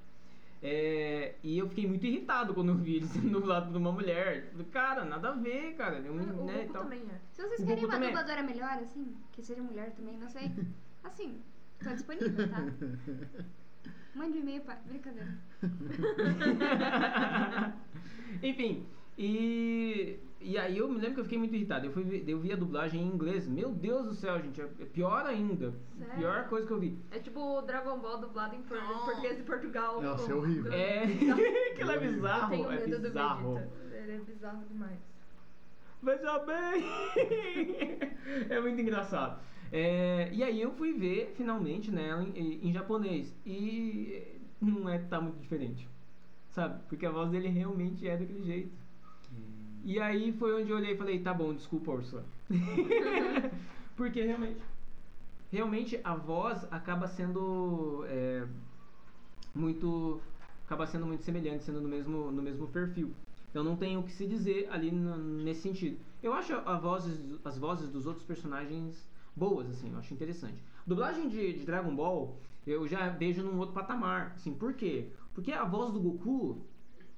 É, 0.65 1.35
e 1.43 1.59
eu 1.59 1.69
fiquei 1.69 1.89
muito 1.89 2.07
irritado 2.07 2.55
quando 2.55 2.69
eu 2.69 2.77
vi 2.77 2.97
ele 2.97 3.07
sendo 3.09 3.31
dublado 3.31 3.67
por 3.73 3.77
uma 3.77 3.91
mulher. 3.91 4.53
Cara, 4.71 5.05
nada 5.05 5.31
a 5.31 5.33
ver, 5.33 5.75
cara. 5.75 5.99
É 5.99 6.09
um, 6.11 6.15
O 6.15 6.45
né, 6.47 6.59
Goku 6.61 6.73
tal. 6.73 6.83
também 6.85 7.01
é. 7.11 7.19
Se 7.33 7.43
vocês 7.43 7.61
O 7.61 7.67
querem 7.67 7.83
Goku 7.83 7.87
uma 7.87 7.93
também. 7.95 8.09
dubladora 8.11 8.43
melhor, 8.45 8.79
assim, 8.83 9.13
que 9.33 9.43
seja 9.43 9.61
mulher 9.63 9.91
também, 9.93 10.17
não 10.19 10.29
sei. 10.29 10.51
Assim, 11.05 11.43
tô 11.83 11.91
disponível, 11.91 12.49
tá? 12.49 12.65
Mande 14.15 14.39
um 14.39 14.43
e-mail 14.43 14.61
para. 14.63 14.77
Brincadeira. 14.87 15.37
Enfim, 18.41 18.87
e, 19.19 20.17
e 20.45 20.59
aí 20.59 20.79
eu 20.79 20.89
me 20.89 20.97
lembro 20.97 21.15
que 21.15 21.21
eu 21.21 21.25
fiquei 21.25 21.39
muito 21.39 21.55
irritado. 21.55 21.87
Eu, 21.87 21.93
fui, 21.93 22.25
eu 22.27 22.39
vi 22.41 22.53
a 22.53 22.57
dublagem 22.57 23.01
em 23.03 23.07
inglês. 23.07 23.47
Meu 23.49 23.71
Deus 23.73 24.05
do 24.07 24.15
céu, 24.15 24.41
gente. 24.41 24.61
É 24.61 24.65
é 24.81 24.85
pior 24.85 25.25
ainda. 25.27 25.73
Sério? 25.99 26.15
Pior 26.19 26.49
coisa 26.49 26.67
que 26.67 26.73
eu 26.73 26.81
vi. 26.81 26.99
É 27.11 27.19
tipo 27.19 27.41
o 27.41 27.63
Dragon 27.63 27.99
Ball 27.99 28.19
dublado 28.19 28.55
em 28.57 28.63
por- 28.63 28.79
português 29.05 29.37
de 29.37 29.43
Portugal. 29.43 30.03
Nossa, 30.03 30.31
é 30.31 30.35
horrível. 30.35 30.73
É. 30.73 31.03
Aquilo 31.73 31.91
é 31.91 31.97
Eu 31.97 32.01
bizarro. 32.01 32.51
tenho 32.51 32.71
É 32.73 32.77
medo 32.81 32.97
do 32.97 33.03
bizarro. 33.03 33.55
Vegeta. 33.55 33.97
Ele 33.97 34.13
é 34.13 34.19
bizarro 34.19 34.65
demais. 34.69 34.99
Veja 36.03 36.39
bem! 36.41 36.85
é 38.51 38.61
muito 38.61 38.81
engraçado. 38.81 39.41
É, 39.71 40.29
e 40.33 40.43
aí 40.43 40.61
eu 40.61 40.73
fui 40.73 40.93
ver 40.93 41.33
finalmente 41.37 41.91
né, 41.91 42.11
em, 42.35 42.69
em 42.69 42.73
japonês. 42.73 43.35
E 43.47 44.23
não 44.61 44.89
é 44.89 44.99
tá 44.99 45.21
muito 45.21 45.39
diferente. 45.39 45.89
Sabe? 46.51 46.81
Porque 46.89 47.07
a 47.07 47.11
voz 47.11 47.31
dele 47.31 47.49
realmente 47.49 48.07
é 48.07 48.17
daquele 48.17 48.43
jeito. 48.43 48.82
E 49.85 49.99
aí 49.99 50.33
foi 50.33 50.63
onde 50.63 50.71
eu 50.71 50.77
olhei 50.77 50.95
e 50.95 50.97
falei, 50.97 51.19
tá 51.21 51.35
bom, 51.35 51.53
desculpa, 51.53 51.91
Ursula. 51.93 52.25
Porque 53.97 54.23
realmente. 54.23 54.61
Realmente 55.51 56.01
a 56.03 56.15
voz 56.15 56.67
acaba 56.71 57.07
sendo 57.09 58.05
é, 58.07 58.47
muito. 59.55 60.21
Acaba 60.65 60.87
sendo 60.87 61.07
muito 61.07 61.23
semelhante, 61.23 61.65
sendo 61.65 61.81
no 61.81 61.89
mesmo, 61.89 62.31
no 62.31 62.43
mesmo 62.43 62.67
perfil. 62.69 63.13
Então 63.51 63.63
não 63.63 63.77
tem 63.77 63.99
o 63.99 64.03
que 64.03 64.13
se 64.13 64.27
dizer 64.27 64.69
ali 64.71 64.91
no- 64.91 65.19
nesse 65.19 65.61
sentido. 65.61 65.99
Eu 66.23 66.33
acho 66.33 66.55
a 66.55 66.79
vozes, 66.79 67.39
as 67.45 67.59
vozes 67.59 67.91
dos 67.91 68.07
outros 68.07 68.25
personagens 68.25 69.07
boas, 69.37 69.69
assim, 69.69 69.93
eu 69.93 69.99
acho 69.99 70.15
interessante. 70.15 70.63
Dublagem 70.87 71.29
de, 71.29 71.53
de 71.59 71.65
Dragon 71.67 71.95
Ball 71.95 72.35
eu 72.67 72.87
já 72.87 73.09
vejo 73.09 73.43
num 73.43 73.59
outro 73.59 73.75
patamar. 73.75 74.33
Assim, 74.37 74.55
por 74.55 74.73
quê? 74.73 75.09
Porque 75.35 75.53
a 75.53 75.65
voz 75.65 75.93
do 75.93 76.01
Goku 76.01 76.63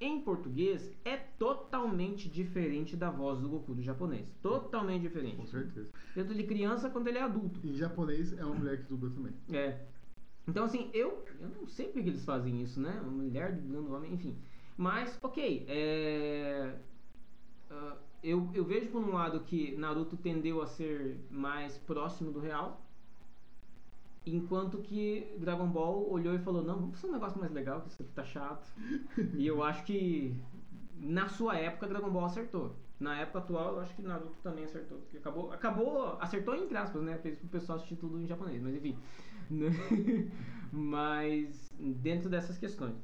em 0.00 0.20
português 0.20 0.92
é 1.04 1.16
totalmente 1.16 2.28
diferente 2.28 2.96
da 2.96 3.10
voz 3.10 3.40
do 3.40 3.48
Goku 3.48 3.74
do 3.74 3.82
japonês. 3.82 4.26
Totalmente 4.42 5.02
diferente. 5.02 5.36
Com 5.36 5.46
certeza. 5.46 5.92
Tanto 6.14 6.32
ele 6.32 6.44
criança 6.44 6.90
quanto 6.90 7.08
ele 7.08 7.18
é 7.18 7.22
adulto. 7.22 7.60
Em 7.66 7.74
japonês 7.74 8.36
é 8.36 8.44
uma 8.44 8.54
mulher 8.54 8.78
que 8.78 8.84
dubla 8.84 9.10
também. 9.10 9.32
É. 9.52 9.80
Então, 10.46 10.64
assim, 10.64 10.90
eu, 10.92 11.24
eu 11.40 11.48
não 11.48 11.66
sei 11.66 11.88
por 11.88 12.02
que 12.02 12.08
eles 12.08 12.24
fazem 12.24 12.60
isso, 12.62 12.80
né? 12.80 13.00
Uma 13.02 13.10
mulher 13.10 13.52
dublando 13.52 13.94
homem, 13.94 14.12
enfim. 14.12 14.36
Mas, 14.76 15.18
ok. 15.22 15.64
É... 15.68 16.74
ah, 17.70 17.96
eu, 18.22 18.50
eu 18.54 18.64
vejo, 18.64 18.88
por 18.88 19.02
um 19.02 19.12
lado, 19.12 19.40
que 19.40 19.76
Naruto 19.76 20.16
tendeu 20.16 20.60
a 20.60 20.66
ser 20.66 21.18
mais 21.30 21.78
próximo 21.78 22.30
do 22.30 22.40
real. 22.40 22.83
Enquanto 24.26 24.78
que 24.78 25.34
Dragon 25.38 25.66
Ball 25.66 26.10
olhou 26.10 26.34
e 26.34 26.38
falou: 26.38 26.62
Não, 26.62 26.76
vamos 26.76 26.98
fazer 26.98 27.12
um 27.12 27.16
negócio 27.16 27.38
mais 27.38 27.52
legal, 27.52 27.82
que 27.82 27.88
isso 27.88 28.02
aqui 28.02 28.12
tá 28.12 28.24
chato. 28.24 28.66
e 29.36 29.46
eu 29.46 29.62
acho 29.62 29.84
que, 29.84 30.34
na 30.96 31.28
sua 31.28 31.56
época, 31.56 31.86
Dragon 31.86 32.10
Ball 32.10 32.24
acertou. 32.24 32.74
Na 32.98 33.18
época 33.18 33.40
atual, 33.40 33.74
eu 33.74 33.80
acho 33.80 33.94
que 33.94 34.02
Naruto 34.02 34.38
também 34.42 34.64
acertou. 34.64 34.98
Porque 34.98 35.18
acabou, 35.18 35.52
acabou 35.52 36.16
acertou 36.20 36.54
entre 36.54 36.76
aspas, 36.76 37.02
né? 37.02 37.18
Fez 37.18 37.36
pro 37.36 37.48
pessoal 37.48 37.76
assistir 37.76 37.96
tudo 37.96 38.20
em 38.20 38.26
japonês, 38.26 38.62
mas 38.62 38.74
enfim. 38.74 38.96
Mas, 40.72 41.72
dentro 41.78 42.28
dessas 42.28 42.58
questões. 42.58 42.96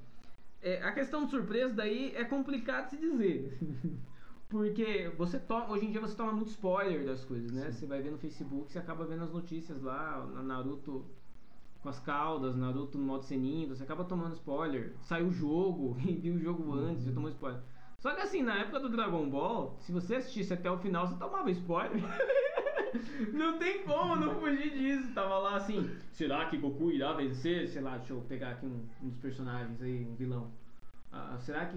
É, 0.62 0.82
a 0.82 0.92
questão 0.92 1.24
de 1.24 1.30
surpresa 1.30 1.72
daí 1.72 2.12
é 2.16 2.24
complicado 2.24 2.90
de 2.90 2.96
se 2.96 2.96
dizer. 2.96 3.58
Porque 4.50 5.08
você 5.16 5.38
toma, 5.38 5.70
hoje 5.70 5.86
em 5.86 5.92
dia 5.92 6.00
você 6.00 6.16
toma 6.16 6.32
muito 6.32 6.48
spoiler 6.48 7.06
das 7.06 7.24
coisas, 7.24 7.52
né? 7.52 7.70
Você 7.70 7.86
vai 7.86 8.02
ver 8.02 8.10
no 8.10 8.18
Facebook, 8.18 8.70
você 8.70 8.80
acaba 8.80 9.06
vendo 9.06 9.22
as 9.22 9.32
notícias 9.32 9.80
lá, 9.80 10.28
na 10.34 10.42
Naruto 10.42 11.06
com 11.80 11.88
as 11.88 12.00
caudas, 12.00 12.56
Naruto 12.56 12.98
no 12.98 13.04
modo 13.04 13.22
seninho, 13.22 13.68
você 13.68 13.84
acaba 13.84 14.04
tomando 14.04 14.34
spoiler. 14.34 14.92
Saiu 15.02 15.28
o 15.28 15.32
jogo, 15.32 15.96
e 16.04 16.12
viu 16.12 16.34
o 16.34 16.38
jogo 16.38 16.74
antes, 16.74 17.04
já 17.04 17.12
tomou 17.12 17.30
spoiler. 17.30 17.62
Só 18.00 18.12
que 18.12 18.22
assim, 18.22 18.42
na 18.42 18.58
época 18.58 18.80
do 18.80 18.88
Dragon 18.88 19.30
Ball, 19.30 19.76
se 19.78 19.92
você 19.92 20.16
assistisse 20.16 20.52
até 20.52 20.68
o 20.68 20.78
final, 20.78 21.06
você 21.06 21.14
tomava 21.14 21.48
spoiler. 21.52 22.02
não 23.32 23.56
tem 23.56 23.84
como 23.84 24.16
não 24.16 24.34
fugir 24.34 24.70
disso. 24.72 25.12
Tava 25.14 25.38
lá 25.38 25.56
assim, 25.56 25.88
será 26.10 26.46
que 26.46 26.56
Goku 26.56 26.90
irá 26.90 27.12
vencer? 27.12 27.68
Sei 27.68 27.80
lá, 27.80 27.98
deixa 27.98 28.14
eu 28.14 28.20
pegar 28.22 28.50
aqui 28.50 28.66
um, 28.66 28.84
um 29.00 29.10
dos 29.10 29.18
personagens 29.18 29.80
aí, 29.80 30.04
um 30.04 30.16
vilão. 30.16 30.50
Ah, 31.12 31.36
será, 31.40 31.66
que 31.66 31.76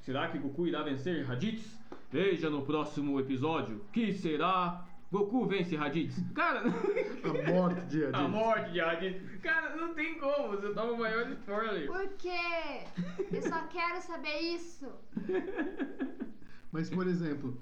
será 0.00 0.28
que 0.28 0.38
Goku 0.38 0.66
irá 0.66 0.82
vencer 0.82 1.24
Raditz? 1.26 1.78
Veja 2.10 2.48
no 2.48 2.62
próximo 2.62 3.20
episódio. 3.20 3.84
Que 3.92 4.12
será? 4.12 4.86
Goku 5.12 5.44
vence 5.46 5.76
Raditz. 5.76 6.16
Cara, 6.34 6.62
A 7.24 7.50
morte 7.52 7.80
de 7.86 8.04
a 8.06 8.28
morte 8.28 8.72
de 8.72 8.80
Raditz. 8.80 9.20
Cara, 9.42 9.76
não 9.76 9.92
tem 9.92 10.18
como. 10.18 10.48
Você 10.56 10.72
toma 10.72 10.92
o 10.92 10.98
maior 10.98 11.30
spoiler. 11.32 11.86
Por 11.86 12.08
quê? 12.16 12.84
Eu 13.32 13.42
só 13.42 13.66
quero 13.66 14.00
saber 14.00 14.38
isso. 14.38 14.86
Mas, 16.72 16.88
por 16.88 17.06
exemplo, 17.06 17.60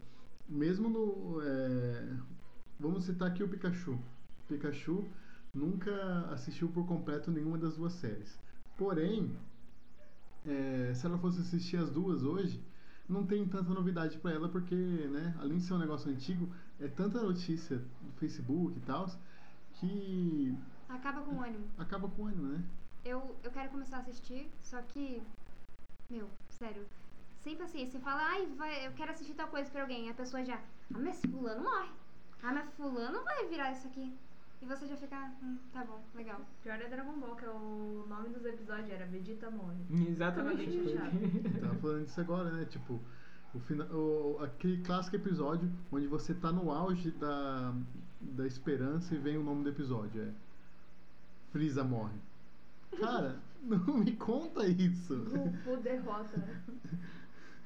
mesmo 0.49 0.89
no. 0.89 1.41
é, 1.43 2.17
Vamos 2.79 3.05
citar 3.05 3.29
aqui 3.29 3.43
o 3.43 3.49
Pikachu. 3.49 3.99
Pikachu 4.47 5.05
nunca 5.53 6.27
assistiu 6.31 6.69
por 6.69 6.87
completo 6.87 7.31
nenhuma 7.31 7.59
das 7.59 7.77
duas 7.77 7.95
séries. 7.95 8.39
Porém, 8.77 9.35
é, 10.49 10.95
se 10.95 11.07
ela 11.07 11.19
fosse 11.19 11.41
assistir 11.41 11.77
as 11.77 11.91
duas 11.91 12.23
hoje, 12.23 12.63
não 13.09 13.25
tem 13.27 13.47
tanta 13.47 13.71
novidade 13.73 14.19
pra 14.19 14.33
ela, 14.33 14.49
porque, 14.49 14.75
né, 14.75 15.35
além 15.41 15.59
de 15.59 15.65
ser 15.65 15.75
um 15.75 15.79
negócio 15.79 16.11
antigo, 16.11 16.49
é 16.81 16.89
tanta 16.89 17.23
notícia 17.23 17.79
do 17.79 18.13
Facebook 18.19 18.77
e 18.77 18.81
tal, 18.83 19.09
que 19.75 20.55
Acaba 20.89 21.21
com 21.23 21.35
o 21.37 21.43
ânimo. 21.43 21.67
acaba 21.79 22.09
com 22.09 22.23
o 22.23 22.27
ânimo, 22.27 22.49
né? 22.49 22.65
Eu, 23.05 23.37
eu 23.45 23.51
quero 23.51 23.71
começar 23.71 23.99
a 23.99 24.01
assistir, 24.01 24.51
só 24.61 24.81
que. 24.83 25.23
Meu, 26.11 26.29
sério. 26.49 26.85
Sem 27.41 27.57
paciência. 27.57 27.99
Você 27.99 28.05
fala, 28.05 28.21
ai, 28.23 28.47
vai, 28.57 28.87
eu 28.87 28.93
quero 28.93 29.13
assistir 29.13 29.35
tal 29.35 29.49
coisa 29.49 29.71
pra 29.71 29.83
alguém. 29.83 30.11
A 30.11 30.15
pessoa 30.15 30.45
já. 30.45 30.57
Ah, 30.93 30.99
mas 30.99 31.21
fulano 31.21 31.63
morre. 31.63 31.91
Ah, 32.43 32.53
mas 32.53 32.69
fulano 32.75 33.23
vai 33.25 33.47
virar 33.47 33.73
isso 33.73 33.87
aqui. 33.87 34.13
E 34.61 34.67
você 34.67 34.87
já 34.87 34.97
fica. 34.97 35.17
Hum, 35.43 35.57
tá 35.73 35.85
bom, 35.85 36.03
legal. 36.15 36.41
Pior 36.63 36.81
é 36.81 36.89
Dragon 36.89 37.19
Ball, 37.21 37.37
que 37.37 37.45
é 37.45 37.51
o 37.51 38.05
nome 38.09 38.31
dos 38.31 38.45
episódios 38.45 38.91
era 38.91 39.07
Vegeta 39.07 39.51
morre. 39.51 39.77
Exatamente. 40.09 40.85
Chateado. 40.85 41.19
Tava 41.61 41.75
falando 41.77 42.05
disso 42.05 42.21
agora, 42.21 42.51
né? 42.51 42.65
Tipo, 42.65 43.01
o 43.55 43.61
fina, 43.61 43.85
o, 43.87 44.39
aquele 44.43 44.83
clássico 44.83 45.17
episódio 45.17 45.71
onde 45.93 46.07
você 46.09 46.35
tá 46.35 46.51
no 46.51 46.71
auge 46.73 47.11
da, 47.13 47.73
da 48.21 48.47
esperança 48.47 49.15
e 49.15 49.19
vem 49.19 49.37
o 49.39 49.43
nome 49.45 49.63
do 49.63 49.71
episódio. 49.71 50.23
É 50.23 50.33
Frieza 51.53 51.85
morre. 51.85 52.19
Cara, 52.99 53.37
não 53.63 53.99
me 53.99 54.13
conta 54.17 54.67
isso. 54.67 55.17
Goku 55.25 55.81
derrota. 55.83 56.43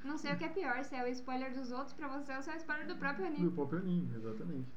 Não 0.05 0.18
sei 0.18 0.33
o 0.33 0.37
que 0.37 0.44
é 0.44 0.48
pior, 0.48 0.85
se 0.85 0.94
é 0.94 1.05
o 1.05 1.09
spoiler 1.09 1.55
dos 1.55 1.70
outros 1.72 1.92
pra 1.94 2.09
você 2.09 2.35
ou 2.37 2.42
se 2.42 2.50
é 2.50 2.55
o 2.55 2.57
spoiler 2.57 2.87
do 2.87 2.96
próprio 2.96 3.24
Do 3.24 3.33
anime. 3.33 3.50
próprio 3.52 3.78
anime, 3.78 4.14
exatamente. 4.16 4.68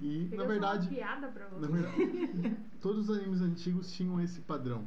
E, 0.00 0.28
na 0.36 0.44
verdade, 0.44 0.88
uma 0.88 0.94
piada 0.96 1.28
pra 1.28 1.48
você. 1.48 1.60
na 1.60 1.68
verdade, 1.68 2.56
todos 2.82 3.08
os 3.08 3.16
animes 3.16 3.40
antigos 3.40 3.90
tinham 3.92 4.20
esse 4.20 4.40
padrão. 4.40 4.84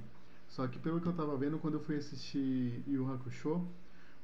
Só 0.48 0.68
que 0.68 0.78
pelo 0.80 1.00
que 1.02 1.08
eu 1.08 1.14
tava 1.14 1.36
vendo 1.38 1.58
quando 1.60 1.76
eu 1.76 1.80
fui 1.80 1.96
assistir 1.98 2.84
Yu 2.88 3.12
Hakusho, 3.12 3.68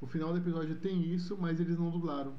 o 0.01 0.05
final 0.07 0.31
do 0.31 0.38
episódio 0.39 0.75
tem 0.75 1.01
isso, 1.13 1.38
mas 1.39 1.59
eles 1.59 1.77
não 1.77 1.89
dublaram. 1.89 2.33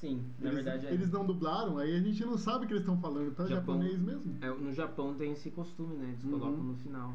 Sim, 0.00 0.22
na 0.38 0.50
eles, 0.50 0.62
verdade 0.64 0.86
é. 0.86 0.92
eles 0.92 1.10
não 1.10 1.24
dublaram, 1.24 1.78
aí 1.78 1.96
a 1.96 2.00
gente 2.00 2.22
não 2.24 2.36
sabe 2.36 2.64
o 2.64 2.68
que 2.68 2.74
eles 2.74 2.82
estão 2.82 2.98
falando, 3.00 3.34
tá? 3.34 3.46
Japão. 3.46 3.76
Japonês 3.76 3.98
mesmo. 4.00 4.36
É, 4.42 4.48
no 4.50 4.72
Japão 4.72 5.14
tem 5.14 5.32
esse 5.32 5.50
costume, 5.50 5.96
né? 5.96 6.08
Eles 6.10 6.24
Uhum. 6.24 6.38
colocam 6.38 6.64
no 6.64 6.74
final. 6.76 7.14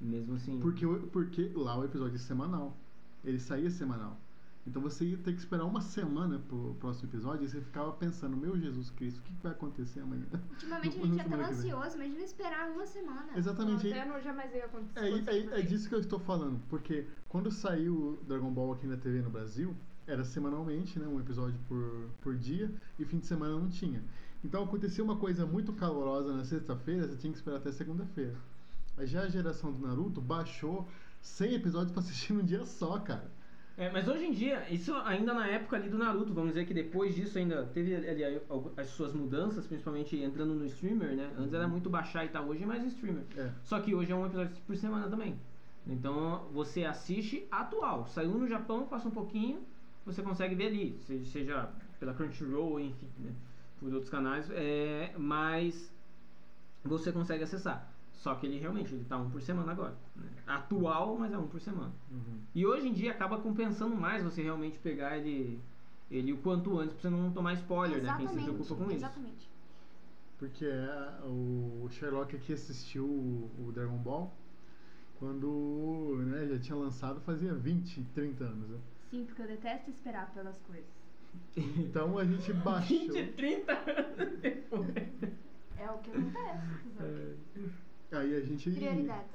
Mesmo 0.00 0.34
assim. 0.34 0.58
Porque, 0.58 0.84
porque 1.12 1.52
lá 1.54 1.78
o 1.78 1.84
episódio 1.84 2.16
é 2.16 2.18
semanal. 2.18 2.76
Ele 3.24 3.38
saía 3.38 3.70
semanal. 3.70 4.18
Então 4.66 4.82
você 4.82 5.04
ia 5.04 5.16
ter 5.16 5.32
que 5.32 5.38
esperar 5.38 5.64
uma 5.64 5.80
semana 5.80 6.38
pro 6.40 6.74
próximo 6.78 7.08
episódio 7.08 7.44
e 7.44 7.48
você 7.48 7.60
ficava 7.60 7.90
pensando, 7.92 8.36
meu 8.36 8.58
Jesus 8.58 8.90
Cristo, 8.90 9.18
o 9.18 9.22
que 9.22 9.32
que 9.32 9.42
vai 9.42 9.52
acontecer 9.52 10.00
amanhã? 10.00 10.26
Ultimamente 10.50 10.98
No- 10.98 11.04
a 11.04 11.06
gente 11.06 11.20
é 11.20 11.24
tão 11.24 11.40
ansioso, 11.40 11.96
imagina 11.96 12.20
esperar 12.22 12.70
uma 12.70 12.86
semana. 12.86 13.26
Exatamente. 13.34 13.90
Até 13.90 14.04
não 14.04 14.20
jamais 14.20 14.52
ia 14.54 14.66
acontecer. 14.66 15.00
É, 15.00 15.36
é, 15.36 15.60
é 15.60 15.62
disso 15.62 15.88
que 15.88 15.94
eu 15.94 16.00
estou 16.00 16.18
falando, 16.18 16.60
porque 16.68 17.06
quando 17.28 17.50
saiu 17.50 17.94
o 18.20 18.24
Dragon 18.26 18.50
Ball 18.52 18.72
aqui 18.74 18.86
na 18.86 18.96
TV 18.98 19.22
no 19.22 19.30
Brasil, 19.30 19.74
era 20.06 20.22
semanalmente, 20.24 20.98
né, 20.98 21.06
um 21.06 21.18
episódio 21.20 21.58
por, 21.66 22.10
por 22.20 22.36
dia, 22.36 22.70
e 22.98 23.04
fim 23.06 23.18
de 23.18 23.26
semana 23.26 23.52
não 23.58 23.68
tinha. 23.70 24.02
Então 24.44 24.62
acontecia 24.64 25.02
uma 25.02 25.16
coisa 25.16 25.46
muito 25.46 25.72
calorosa 25.72 26.34
na 26.36 26.44
sexta-feira, 26.44 27.08
você 27.08 27.16
tinha 27.16 27.32
que 27.32 27.38
esperar 27.38 27.56
até 27.56 27.72
segunda-feira. 27.72 28.34
Aí 28.98 29.06
já 29.06 29.22
a 29.22 29.28
geração 29.28 29.72
do 29.72 29.86
Naruto 29.86 30.20
baixou 30.20 30.86
100 31.22 31.54
episódios 31.54 31.92
pra 31.92 32.00
assistir 32.00 32.32
num 32.34 32.44
dia 32.44 32.64
só, 32.64 32.98
cara. 33.00 33.30
É, 33.78 33.88
mas 33.92 34.08
hoje 34.08 34.24
em 34.26 34.32
dia, 34.32 34.66
isso 34.70 34.92
ainda 35.04 35.32
na 35.32 35.46
época 35.46 35.76
ali 35.76 35.88
do 35.88 35.96
Naruto, 35.96 36.34
vamos 36.34 36.50
dizer 36.50 36.66
que 36.66 36.74
depois 36.74 37.14
disso 37.14 37.38
ainda 37.38 37.64
teve 37.66 37.94
ali 37.94 38.40
as 38.76 38.88
suas 38.88 39.12
mudanças, 39.12 39.66
principalmente 39.68 40.16
entrando 40.20 40.52
no 40.52 40.64
streamer, 40.66 41.14
né? 41.14 41.30
Antes 41.38 41.54
era 41.54 41.68
muito 41.68 41.88
baixar 41.88 42.24
e 42.24 42.28
tal, 42.28 42.46
hoje 42.48 42.64
é 42.64 42.66
mais 42.66 42.84
streamer. 42.84 43.22
É. 43.36 43.50
Só 43.62 43.78
que 43.80 43.94
hoje 43.94 44.10
é 44.10 44.16
um 44.16 44.26
episódio 44.26 44.56
por 44.66 44.76
semana 44.76 45.08
também. 45.08 45.38
Então 45.86 46.48
você 46.52 46.84
assiste 46.84 47.46
atual. 47.52 48.06
Saiu 48.08 48.30
no 48.32 48.48
Japão, 48.48 48.84
passa 48.88 49.06
um 49.06 49.12
pouquinho, 49.12 49.60
você 50.04 50.22
consegue 50.22 50.56
ver 50.56 50.66
ali, 50.66 50.98
se- 51.06 51.24
seja 51.26 51.70
pela 52.00 52.12
Crunchyroll, 52.12 52.80
enfim, 52.80 53.06
né? 53.20 53.30
Por 53.78 53.92
outros 53.92 54.10
canais, 54.10 54.50
é, 54.50 55.12
mas 55.16 55.94
você 56.84 57.12
consegue 57.12 57.44
acessar. 57.44 57.88
Só 58.18 58.34
que 58.34 58.46
ele 58.46 58.58
realmente 58.58 58.92
ele 58.92 59.04
tá 59.04 59.16
um 59.16 59.30
por 59.30 59.40
semana 59.40 59.70
agora. 59.72 59.94
né? 60.16 60.28
Atual, 60.46 61.16
mas 61.16 61.32
é 61.32 61.38
um 61.38 61.46
por 61.46 61.60
semana. 61.60 61.92
Uhum. 62.10 62.40
E 62.54 62.66
hoje 62.66 62.88
em 62.88 62.92
dia 62.92 63.12
acaba 63.12 63.38
compensando 63.38 63.94
mais 63.94 64.24
você 64.24 64.42
realmente 64.42 64.76
pegar 64.78 65.16
ele, 65.16 65.60
ele 66.10 66.32
o 66.32 66.38
quanto 66.38 66.78
antes 66.80 66.94
pra 66.94 67.02
você 67.02 67.10
não 67.10 67.30
tomar 67.30 67.52
spoiler, 67.54 68.02
né? 68.02 68.14
Quem 68.18 68.26
se 68.26 68.42
preocupa 68.42 68.74
com 68.74 68.84
isso. 68.84 68.94
Exatamente. 68.94 69.48
Porque 70.36 70.64
é, 70.64 71.20
o 71.24 71.88
Sherlock 71.90 72.34
aqui 72.34 72.52
assistiu 72.52 73.04
o, 73.04 73.50
o 73.66 73.72
Dragon 73.72 73.96
Ball 73.98 74.32
quando 75.18 76.16
né, 76.26 76.46
já 76.46 76.58
tinha 76.58 76.76
lançado 76.76 77.20
fazia 77.20 77.54
20, 77.54 78.02
30 78.14 78.44
anos. 78.44 78.68
Né? 78.68 78.78
Sim, 79.10 79.24
porque 79.26 79.42
eu 79.42 79.46
detesto 79.46 79.90
esperar 79.90 80.32
pelas 80.32 80.58
coisas. 80.62 80.90
Então 81.56 82.18
a 82.18 82.24
gente 82.24 82.52
baixou. 82.64 82.98
20, 82.98 83.32
30 83.32 83.72
anos 83.72 84.38
depois. 84.40 84.88
É 85.76 85.90
o 85.90 85.98
que 85.98 86.10
acontece. 86.10 86.88
sabe? 86.96 87.36
Aí 88.10 88.34
a 88.36 88.40
gente 88.40 88.70
Prioridades. 88.70 89.30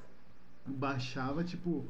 baixava 0.65 1.43
tipo 1.43 1.86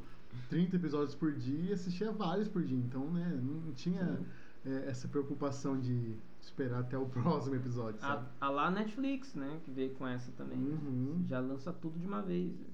30 0.48 0.76
episódios 0.76 1.14
por 1.14 1.32
dia 1.32 1.70
e 1.70 1.72
assistia 1.72 2.12
vários 2.12 2.48
por 2.48 2.62
dia. 2.62 2.76
Então, 2.78 3.10
né, 3.10 3.40
não 3.42 3.72
tinha 3.72 4.20
é, 4.64 4.88
essa 4.88 5.08
preocupação 5.08 5.80
de 5.80 6.16
esperar 6.40 6.80
até 6.80 6.98
o 6.98 7.06
próximo 7.08 7.54
episódio, 7.56 7.98
A, 8.02 8.08
sabe? 8.08 8.28
a 8.40 8.50
lá 8.50 8.70
Netflix, 8.70 9.34
né? 9.34 9.60
Que 9.64 9.70
veio 9.70 9.94
com 9.94 10.06
essa 10.06 10.30
também. 10.32 10.58
Uhum. 10.58 11.24
Já 11.26 11.40
lança 11.40 11.72
tudo 11.72 11.98
de 11.98 12.06
uma 12.06 12.20
vez. 12.22 12.52
né? 12.58 12.66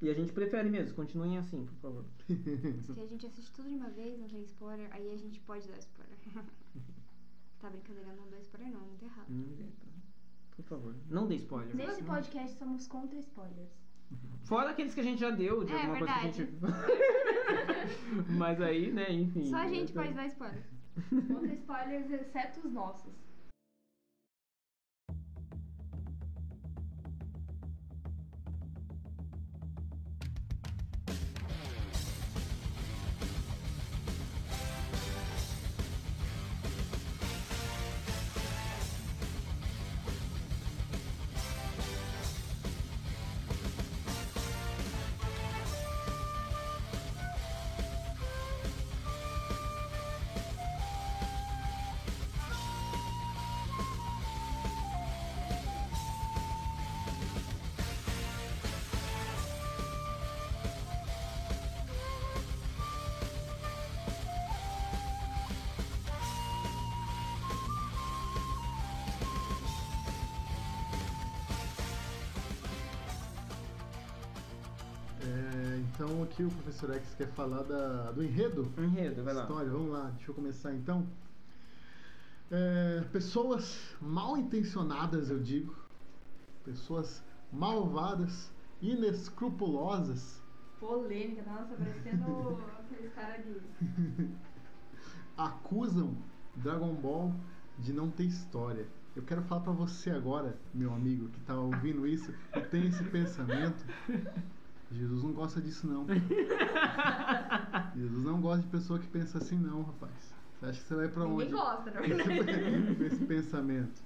E 0.00 0.10
a 0.10 0.14
gente 0.14 0.32
prefere 0.32 0.68
mesmo, 0.68 0.94
continuem 0.96 1.38
assim, 1.38 1.64
por 1.64 1.74
favor. 1.76 2.04
Se 2.28 3.00
a 3.00 3.06
gente 3.06 3.24
assiste 3.24 3.52
tudo 3.52 3.68
de 3.68 3.76
uma 3.76 3.88
vez, 3.90 4.18
não 4.18 4.26
tem 4.28 4.42
spoiler, 4.42 4.88
aí 4.92 5.12
a 5.12 5.16
gente 5.16 5.38
pode 5.40 5.68
dar 5.68 5.78
spoiler. 5.78 6.18
tá 7.60 7.70
brincadeira, 7.70 8.12
não 8.14 8.28
dá 8.28 8.38
spoiler 8.40 8.72
não, 8.72 8.80
muito 8.80 9.04
errado. 9.04 9.26
Hum, 9.30 9.46
então, 9.52 9.91
Por 10.56 10.64
favor, 10.64 10.94
não 11.08 11.26
dê 11.26 11.36
spoiler. 11.36 11.74
Nesse 11.74 12.02
podcast 12.02 12.56
somos 12.58 12.86
contra 12.86 13.18
spoilers. 13.18 13.70
Fora 14.44 14.70
aqueles 14.70 14.94
que 14.94 15.00
a 15.00 15.04
gente 15.04 15.20
já 15.20 15.30
deu, 15.30 15.64
de 15.64 15.72
É, 15.72 15.76
alguma 15.80 15.98
coisa 15.98 16.12
que 16.14 16.18
a 16.18 16.30
gente. 16.30 16.52
Mas 18.36 18.60
aí, 18.60 18.92
né, 18.92 19.10
enfim. 19.12 19.46
Só 19.46 19.56
a 19.56 19.68
gente 19.68 19.90
então- 19.92 20.02
pode 20.02 20.14
dar 20.14 20.26
spoiler. 20.26 20.62
Contra 21.28 21.54
spoilers, 21.54 22.10
exceto 22.10 22.60
os 22.66 22.72
nossos. 22.72 23.12
Então 75.94 76.22
aqui 76.22 76.42
o 76.42 76.50
professor 76.50 76.94
X 76.94 77.14
quer 77.14 77.28
falar 77.28 77.62
da, 77.62 78.12
do 78.12 78.22
enredo 78.24 78.72
Enredo, 78.78 79.22
vai 79.22 79.34
lá. 79.34 79.42
História, 79.42 79.70
vamos 79.70 79.90
lá, 79.90 80.10
deixa 80.16 80.30
eu 80.30 80.34
começar 80.34 80.74
então. 80.74 81.06
É, 82.50 83.04
pessoas 83.12 83.96
mal 84.00 84.36
intencionadas, 84.36 85.30
eu 85.30 85.38
digo, 85.38 85.74
pessoas 86.64 87.22
malvadas, 87.52 88.50
inescrupulosas, 88.80 90.42
Polêmica, 90.82 91.42
nossa, 91.48 91.76
parecendo 91.76 92.58
aqueles 92.80 93.14
caras 93.14 93.44
de. 93.44 94.30
acusam 95.38 96.16
Dragon 96.56 96.92
Ball 96.94 97.32
de 97.78 97.92
não 97.92 98.10
ter 98.10 98.24
história. 98.24 98.88
Eu 99.14 99.22
quero 99.22 99.42
falar 99.42 99.60
pra 99.60 99.72
você 99.72 100.10
agora, 100.10 100.58
meu 100.74 100.92
amigo, 100.92 101.28
que 101.28 101.40
tá 101.42 101.54
ouvindo 101.54 102.04
isso 102.04 102.34
e 102.56 102.60
tem 102.62 102.88
esse 102.88 103.04
pensamento. 103.04 103.84
Jesus 104.92 105.22
não 105.22 105.32
gosta 105.32 105.60
disso 105.60 105.86
não. 105.86 106.06
Jesus 107.96 108.24
não 108.24 108.40
gosta 108.40 108.62
de 108.62 108.68
pessoa 108.68 108.98
que 108.98 109.06
pensa 109.06 109.38
assim 109.38 109.56
não, 109.58 109.82
rapaz. 109.82 110.34
Você 110.60 110.66
acha 110.66 110.80
que 110.80 110.86
você 110.88 110.94
vai 110.94 111.08
pra 111.08 111.24
onde? 111.24 111.44
Ninguém 111.44 111.50
gosta, 111.50 111.90
na 111.90 112.00
verdade. 112.00 112.94
com 112.96 113.04
esse 113.04 113.24
pensamento. 113.24 114.02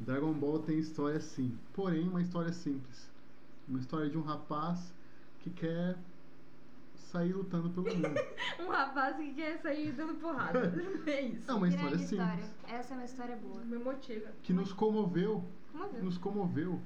Dragon 0.00 0.32
Ball 0.32 0.58
tem 0.60 0.78
história 0.78 1.20
sim, 1.20 1.56
porém 1.72 2.08
uma 2.08 2.20
história 2.20 2.52
simples. 2.52 3.10
Uma 3.68 3.78
história 3.78 4.10
de 4.10 4.18
um 4.18 4.22
rapaz 4.22 4.92
que 5.40 5.50
quer 5.50 5.96
sair 6.94 7.32
lutando 7.32 7.70
pelo 7.70 7.86
mundo. 7.94 8.08
Um 8.60 8.68
rapaz 8.68 9.16
que 9.16 9.32
quer 9.34 9.58
sair 9.60 9.92
dando 9.92 10.14
porrada. 10.14 10.72
É 11.06 11.20
isso. 11.22 11.50
É 11.50 11.54
uma 11.54 11.68
história 11.68 11.90
Grande 11.90 12.06
simples. 12.06 12.28
história. 12.38 12.78
Essa 12.78 12.94
é 12.94 12.96
uma 12.96 13.04
história 13.04 13.36
boa. 13.36 13.60
Me 13.64 13.78
motiva. 13.78 14.28
Que 14.42 14.52
nos 14.52 14.72
comoveu, 14.72 15.44
Como 15.72 15.88
viu? 15.88 16.04
nos 16.04 16.18
comoveu. 16.18 16.80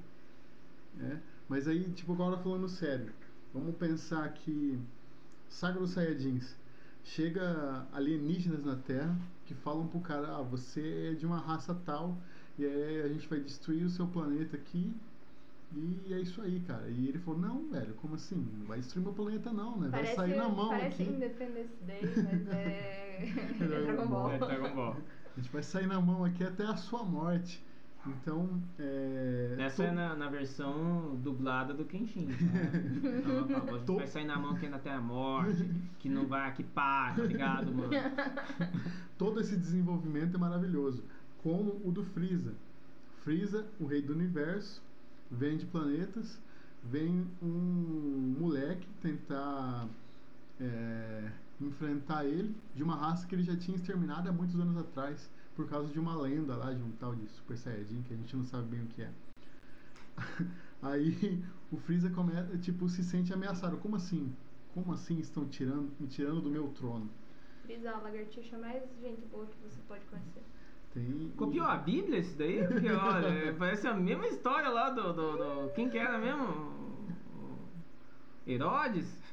né? 0.95 1.21
Mas 1.47 1.67
aí, 1.67 1.89
tipo, 1.91 2.13
agora 2.13 2.37
falando 2.37 2.67
sério, 2.67 3.13
vamos 3.53 3.75
pensar 3.75 4.27
que 4.33 4.79
Saga 5.49 5.79
dos 5.79 5.91
Saiyajins 5.91 6.55
chega 7.03 7.87
alienígenas 7.93 8.65
na 8.65 8.75
Terra 8.75 9.17
que 9.47 9.53
falam 9.55 9.87
pro 9.87 9.99
cara, 10.01 10.35
ah, 10.35 10.41
você 10.41 11.11
é 11.11 11.15
de 11.15 11.25
uma 11.25 11.39
raça 11.39 11.73
tal, 11.85 12.17
e 12.59 12.65
aí 12.65 13.01
a 13.01 13.07
gente 13.07 13.27
vai 13.29 13.39
destruir 13.39 13.85
o 13.85 13.89
seu 13.89 14.05
planeta 14.05 14.57
aqui. 14.57 14.93
E 15.73 16.13
é 16.13 16.19
isso 16.19 16.41
aí, 16.41 16.61
cara. 16.61 16.87
E 16.87 17.09
ele 17.09 17.19
falou, 17.19 17.39
não, 17.39 17.69
velho, 17.69 17.93
como 17.95 18.15
assim? 18.15 18.47
Não 18.57 18.65
vai 18.67 18.79
destruir 18.79 19.03
meu 19.03 19.13
planeta 19.13 19.51
não, 19.51 19.77
né? 19.77 19.89
Vai 19.89 20.15
sair 20.15 20.35
na 20.35 20.47
mão 20.47 20.69
parece 20.69 21.01
aqui. 21.01 21.11
Independence 21.11 21.73
Day, 21.85 22.01
mas 22.23 22.47
é. 22.47 23.33
é 23.59 23.67
Dragon 23.67 24.07
Ball. 24.07 24.31
É, 24.31 24.37
Dragon 24.37 24.75
Ball. 24.75 24.97
A 25.35 25.39
gente 25.39 25.51
vai 25.51 25.63
sair 25.63 25.87
na 25.87 25.99
mão 25.99 26.23
aqui 26.23 26.43
até 26.43 26.63
a 26.63 26.75
sua 26.75 27.03
morte. 27.03 27.63
Então, 28.09 28.61
é. 28.79 29.55
Essa 29.59 29.83
to- 29.83 29.89
é 29.89 29.91
na, 29.91 30.15
na 30.15 30.29
versão 30.29 31.15
dublada 31.21 31.73
do 31.73 31.85
Kenshin. 31.85 32.27
Ela 33.25 33.47
fala, 33.47 33.71
a 33.71 33.77
gente 33.77 33.85
Tô- 33.85 33.95
vai 33.97 34.07
sair 34.07 34.25
na 34.25 34.37
mão 34.37 34.55
que 34.55 34.65
ainda 34.65 34.77
até 34.77 34.91
a 34.91 35.01
morte, 35.01 35.69
que 35.99 36.09
não 36.09 36.25
vai 36.27 36.47
aqui 36.47 36.63
pá, 36.63 37.13
tá 37.15 37.23
ligado, 37.23 37.73
mano? 37.73 37.89
todo 39.17 39.39
esse 39.39 39.55
desenvolvimento 39.57 40.35
é 40.35 40.39
maravilhoso, 40.39 41.03
como 41.43 41.81
o 41.83 41.91
do 41.91 42.03
Freeza. 42.03 42.53
Freeza, 43.23 43.65
o 43.79 43.85
rei 43.85 44.01
do 44.01 44.13
universo, 44.13 44.81
vem 45.29 45.57
de 45.57 45.65
planetas, 45.65 46.39
vem 46.83 47.27
um 47.41 48.35
moleque 48.39 48.87
tentar 49.01 49.87
é, 50.59 51.31
enfrentar 51.59 52.25
ele 52.25 52.55
de 52.73 52.83
uma 52.83 52.95
raça 52.95 53.27
que 53.27 53.35
ele 53.35 53.43
já 53.43 53.55
tinha 53.55 53.75
exterminado 53.75 54.29
há 54.29 54.31
muitos 54.31 54.57
anos 54.59 54.77
atrás 54.77 55.29
por 55.57 55.67
causa 55.67 55.91
de 55.91 55.99
uma 55.99 56.15
lenda 56.15 56.55
lá 56.55 56.71
de 56.71 56.81
um 56.81 56.91
tal 56.91 57.15
de 57.15 57.27
Super 57.29 57.57
Saiyajin 57.57 58.03
que 58.03 58.13
a 58.13 58.17
gente 58.17 58.35
não 58.35 58.45
sabe 58.45 58.67
bem 58.67 58.83
o 58.83 58.85
que 58.85 59.01
é. 59.01 59.11
Aí 60.83 61.43
o 61.71 61.77
Freeza 61.77 62.11
começa, 62.11 62.55
tipo, 62.59 62.87
se 62.87 63.03
sente 63.03 63.33
ameaçado. 63.33 63.75
Como 63.77 63.95
assim? 63.95 64.31
Como 64.75 64.93
assim 64.93 65.17
estão 65.17 65.47
tirando, 65.47 65.91
me 65.99 66.07
tirando 66.07 66.41
do 66.41 66.49
meu 66.51 66.67
trono? 66.69 67.09
Brisa, 67.65 67.89
a 67.91 67.97
lagartixa 67.97 68.55
mais 68.59 68.83
gente 69.01 69.25
boa 69.25 69.47
que 69.47 69.57
você 69.63 69.81
pode 69.87 70.05
conhecer. 70.05 70.43
Tem 70.93 71.31
Copiou 71.35 71.65
a 71.65 71.75
Bíblia 71.77 72.19
isso 72.19 72.37
daí? 72.37 72.65
Porque, 72.67 72.89
olha, 72.91 73.53
parece 73.57 73.87
a 73.87 73.95
mesma 73.95 74.27
história 74.27 74.69
lá 74.69 74.91
do. 74.91 75.11
do, 75.11 75.37
do- 75.37 75.73
quem 75.73 75.89
que 75.89 75.97
era 75.97 76.19
mesmo? 76.19 76.45
O- 76.45 77.67
Herodes? 78.47 79.26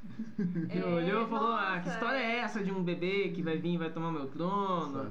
Que 0.71 0.79
É, 0.79 0.85
olhou 0.85 1.25
e 1.25 1.29
falou: 1.29 1.53
ah, 1.55 1.79
que 1.81 1.87
nossa, 1.87 1.91
história 1.91 2.19
é 2.19 2.37
é. 2.37 2.39
essa 2.41 2.63
de 2.63 2.71
um 2.73 2.83
bebê 2.83 3.31
que 3.35 3.43
vai 3.43 3.57
vir 3.59 3.75
e 3.75 3.79
vai 3.79 3.91
tomar 3.91 4.13
meu 4.13 4.27
trono? 4.27 5.11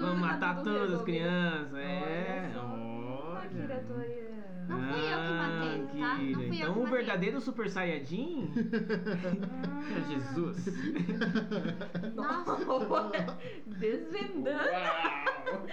Vamos 0.00 0.20
matar 0.20 0.56
Tudo 0.56 0.64
todas 0.72 0.94
as 0.94 1.02
crianças. 1.02 1.74
É, 1.74 2.50
Olha 2.56 3.84
olha. 3.90 4.32
Não 4.68 4.78
fui 4.80 5.00
eu 5.00 5.18
que 5.18 5.32
matei, 5.32 6.02
Ah, 6.02 6.16
tá? 6.16 6.18
não 6.18 6.34
fui 6.34 6.34
eu 6.34 6.50
que 6.50 6.56
então 6.56 6.72
o 6.72 6.82
matei. 6.84 6.96
verdadeiro 6.98 7.40
Super 7.40 7.68
Saiyajin 7.68 8.48
é 9.90 10.12
Jesus. 10.12 10.66
Nossa. 12.14 12.56
Desvendando 13.66 14.68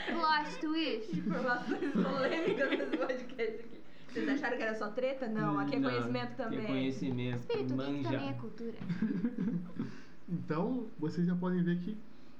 Plot 0.08 0.60
twist. 0.60 1.18
informações 1.20 1.92
polêmicas 1.94 2.70
nesse 2.72 2.98
podcast 2.98 3.60
aqui. 3.60 3.80
Vocês 4.12 4.30
acharam 4.30 4.58
que 4.58 4.64
era 4.64 4.76
só 4.76 4.90
treta? 4.90 5.28
Não, 5.28 5.60
aqui 5.60 5.76
é 5.76 5.80
Não, 5.80 5.90
conhecimento 5.90 6.36
também. 6.36 6.60
É 6.60 6.66
conhecimento, 6.66 7.40
Espírito 7.42 7.76
Geek 7.76 8.04
também 8.04 8.30
é 8.30 8.34
cultura. 8.34 8.74
Então, 10.32 10.86
vocês 11.00 11.26
já 11.26 11.36
podem 11.36 11.64
ver 11.64 11.80
que 11.80 11.98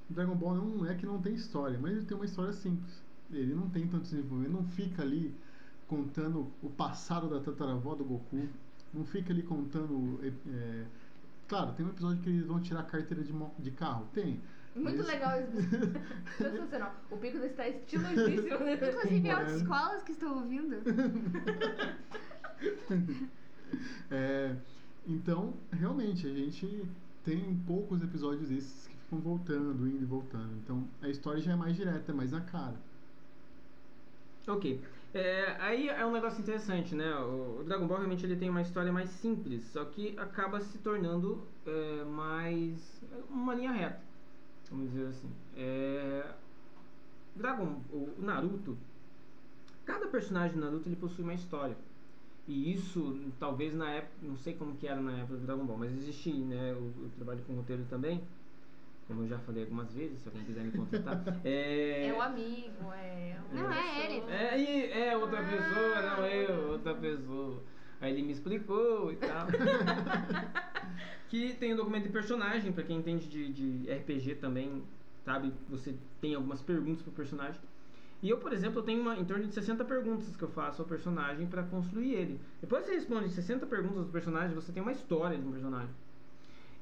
Dragon 0.10 0.36
Ball 0.36 0.56
não 0.56 0.86
é 0.86 0.94
que 0.94 1.08
não 1.08 1.20
tem 1.20 1.34
história, 1.34 1.80
mas 1.82 1.92
ele 1.92 2.06
tem 2.06 2.16
uma 2.16 2.26
história 2.26 2.54
simples. 2.54 3.02
Ele 3.32 3.56
não 3.56 3.68
tem 3.70 3.88
tanto 3.88 4.04
desenvolvimento, 4.04 4.52
não 4.52 4.64
fica 4.64 5.02
ali 5.02 5.34
contando 5.88 6.52
o 6.62 6.70
passado 6.70 7.28
da 7.28 7.40
tataravó 7.40 7.96
do 7.96 8.04
Goku, 8.04 8.48
não 8.94 9.04
fica 9.06 9.34
ali 9.34 9.42
contando. 9.42 10.20
é, 10.24 10.32
é, 10.52 10.86
Claro, 11.48 11.74
tem 11.74 11.84
um 11.84 11.90
episódio 11.90 12.22
que 12.22 12.30
eles 12.30 12.46
vão 12.46 12.62
tirar 12.62 12.82
a 12.82 12.84
carteira 12.84 13.24
de, 13.24 13.34
de 13.58 13.72
carro, 13.72 14.08
tem. 14.14 14.40
Muito 14.80 14.98
mas- 14.98 15.08
legal 15.08 15.42
isso. 15.42 15.52
Sensacional. 16.38 16.96
O 17.12 17.18
Pico 17.18 17.38
está 17.38 17.68
estilosíssimo. 17.68 18.48
Inclusive, 18.70 19.22
Com 19.22 19.32
autoescolas 19.36 20.04
que 20.04 20.12
estão 20.12 20.38
ouvindo. 20.38 20.78
É, 24.12 24.56
então, 25.08 25.54
realmente, 25.72 26.26
a 26.26 26.34
gente 26.34 26.84
tem 27.24 27.56
poucos 27.68 28.02
episódios 28.02 28.50
desses 28.50 28.88
que 28.88 28.96
ficam 28.98 29.20
voltando, 29.20 29.88
indo 29.88 30.02
e 30.02 30.06
voltando. 30.06 30.56
Então, 30.64 30.88
a 31.02 31.08
história 31.08 31.40
já 31.40 31.52
é 31.52 31.56
mais 31.56 31.76
direta, 31.76 32.12
é 32.12 32.16
mais 32.16 32.32
na 32.32 32.42
cara. 32.42 32.76
Ok. 34.48 34.82
É, 35.14 35.56
aí 35.60 35.90
é 35.90 36.06
um 36.06 36.12
negócio 36.12 36.42
interessante, 36.42 36.94
né? 36.96 37.14
O, 37.16 37.60
o 37.60 37.64
Dragon 37.64 37.88
Ball 37.88 37.98
realmente 38.00 38.26
ele 38.26 38.36
tem 38.36 38.50
uma 38.50 38.62
história 38.62 38.92
mais 38.92 39.10
simples, 39.10 39.64
só 39.66 39.86
que 39.86 40.18
acaba 40.18 40.60
se 40.60 40.78
tornando 40.80 41.42
é, 41.66 42.04
mais 42.06 43.02
uma 43.30 43.54
linha 43.56 43.72
reta, 43.72 44.00
vamos 44.70 44.92
dizer 44.92 45.08
assim. 45.08 45.30
É, 45.58 46.26
Dragon, 47.36 47.82
o 47.92 48.10
o 48.18 48.22
Naruto, 48.22 48.78
cada 49.86 50.08
personagem 50.08 50.58
do 50.58 50.64
Naruto 50.66 50.88
ele 50.90 50.96
possui 50.96 51.24
uma 51.24 51.34
história. 51.34 51.76
E 52.48 52.74
isso, 52.74 53.16
talvez 53.40 53.74
na 53.76 53.90
época, 53.92 54.12
não 54.24 54.36
sei 54.38 54.54
como 54.56 54.76
que 54.76 54.88
era 54.88 55.00
na 55.00 55.20
época 55.20 55.36
do 55.38 55.46
Dragon 55.46 55.66
Ball, 55.66 55.78
mas 55.78 55.92
existia, 55.94 56.34
né? 56.34 56.72
Eu, 56.72 56.92
eu 57.04 57.10
trabalho 57.16 57.42
com 57.46 57.54
roteiro 57.54 57.86
também, 57.90 58.24
como 59.08 59.22
eu 59.22 59.28
já 59.28 59.38
falei 59.40 59.64
algumas 59.64 59.94
vezes, 59.94 60.20
se 60.20 60.28
alguém 60.28 60.44
quiser 60.46 60.64
me 60.64 60.72
contratar. 60.72 61.22
É, 61.46 62.08
É 62.08 62.14
o 62.14 62.22
amigo, 62.22 62.92
é. 62.94 63.38
Não, 63.54 63.72
é 63.72 64.06
ele. 64.06 64.32
é, 64.32 64.60
e 64.60 64.92
é 64.92 65.16
outra 65.18 65.44
pessoa, 65.44 66.02
não 66.02 66.26
eu, 66.26 66.72
outra 66.72 66.96
pessoa. 66.96 67.62
Aí 68.02 68.14
ele 68.14 68.24
me 68.24 68.32
explicou 68.32 69.12
e 69.12 69.18
tal. 69.18 69.46
que 71.30 71.54
tem 71.54 71.74
um 71.74 71.78
documento 71.78 72.04
de 72.04 72.10
personagem, 72.10 72.72
pra 72.72 72.84
quem 72.84 72.98
entende 72.98 73.28
de, 73.28 73.54
de 73.54 73.92
RPG 73.92 74.36
também, 74.36 74.84
sabe? 75.24 75.54
Você 75.70 75.96
tem 76.20 76.34
algumas 76.34 76.62
perguntas 76.62 77.02
pro 77.04 77.12
personagem. 77.12 77.62
E 78.22 78.30
eu, 78.30 78.38
por 78.38 78.52
exemplo, 78.52 78.80
eu 78.80 78.84
tenho 78.84 79.02
uma, 79.02 79.16
em 79.16 79.24
torno 79.24 79.46
de 79.46 79.54
60 79.54 79.86
perguntas 79.86 80.36
que 80.36 80.44
eu 80.44 80.50
faço 80.50 80.82
ao 80.82 80.88
personagem 80.88 81.48
pra 81.48 81.64
construir 81.64 82.14
ele. 82.14 82.40
Depois 82.60 82.84
que 82.84 82.90
você 82.90 82.96
responde 82.96 83.30
60 83.30 83.66
perguntas 83.68 84.06
do 84.06 84.12
personagem, 84.12 84.54
você 84.54 84.72
tem 84.72 84.82
uma 84.82 84.92
história 84.92 85.38
de 85.38 85.48
um 85.48 85.52
personagem. 85.52 85.94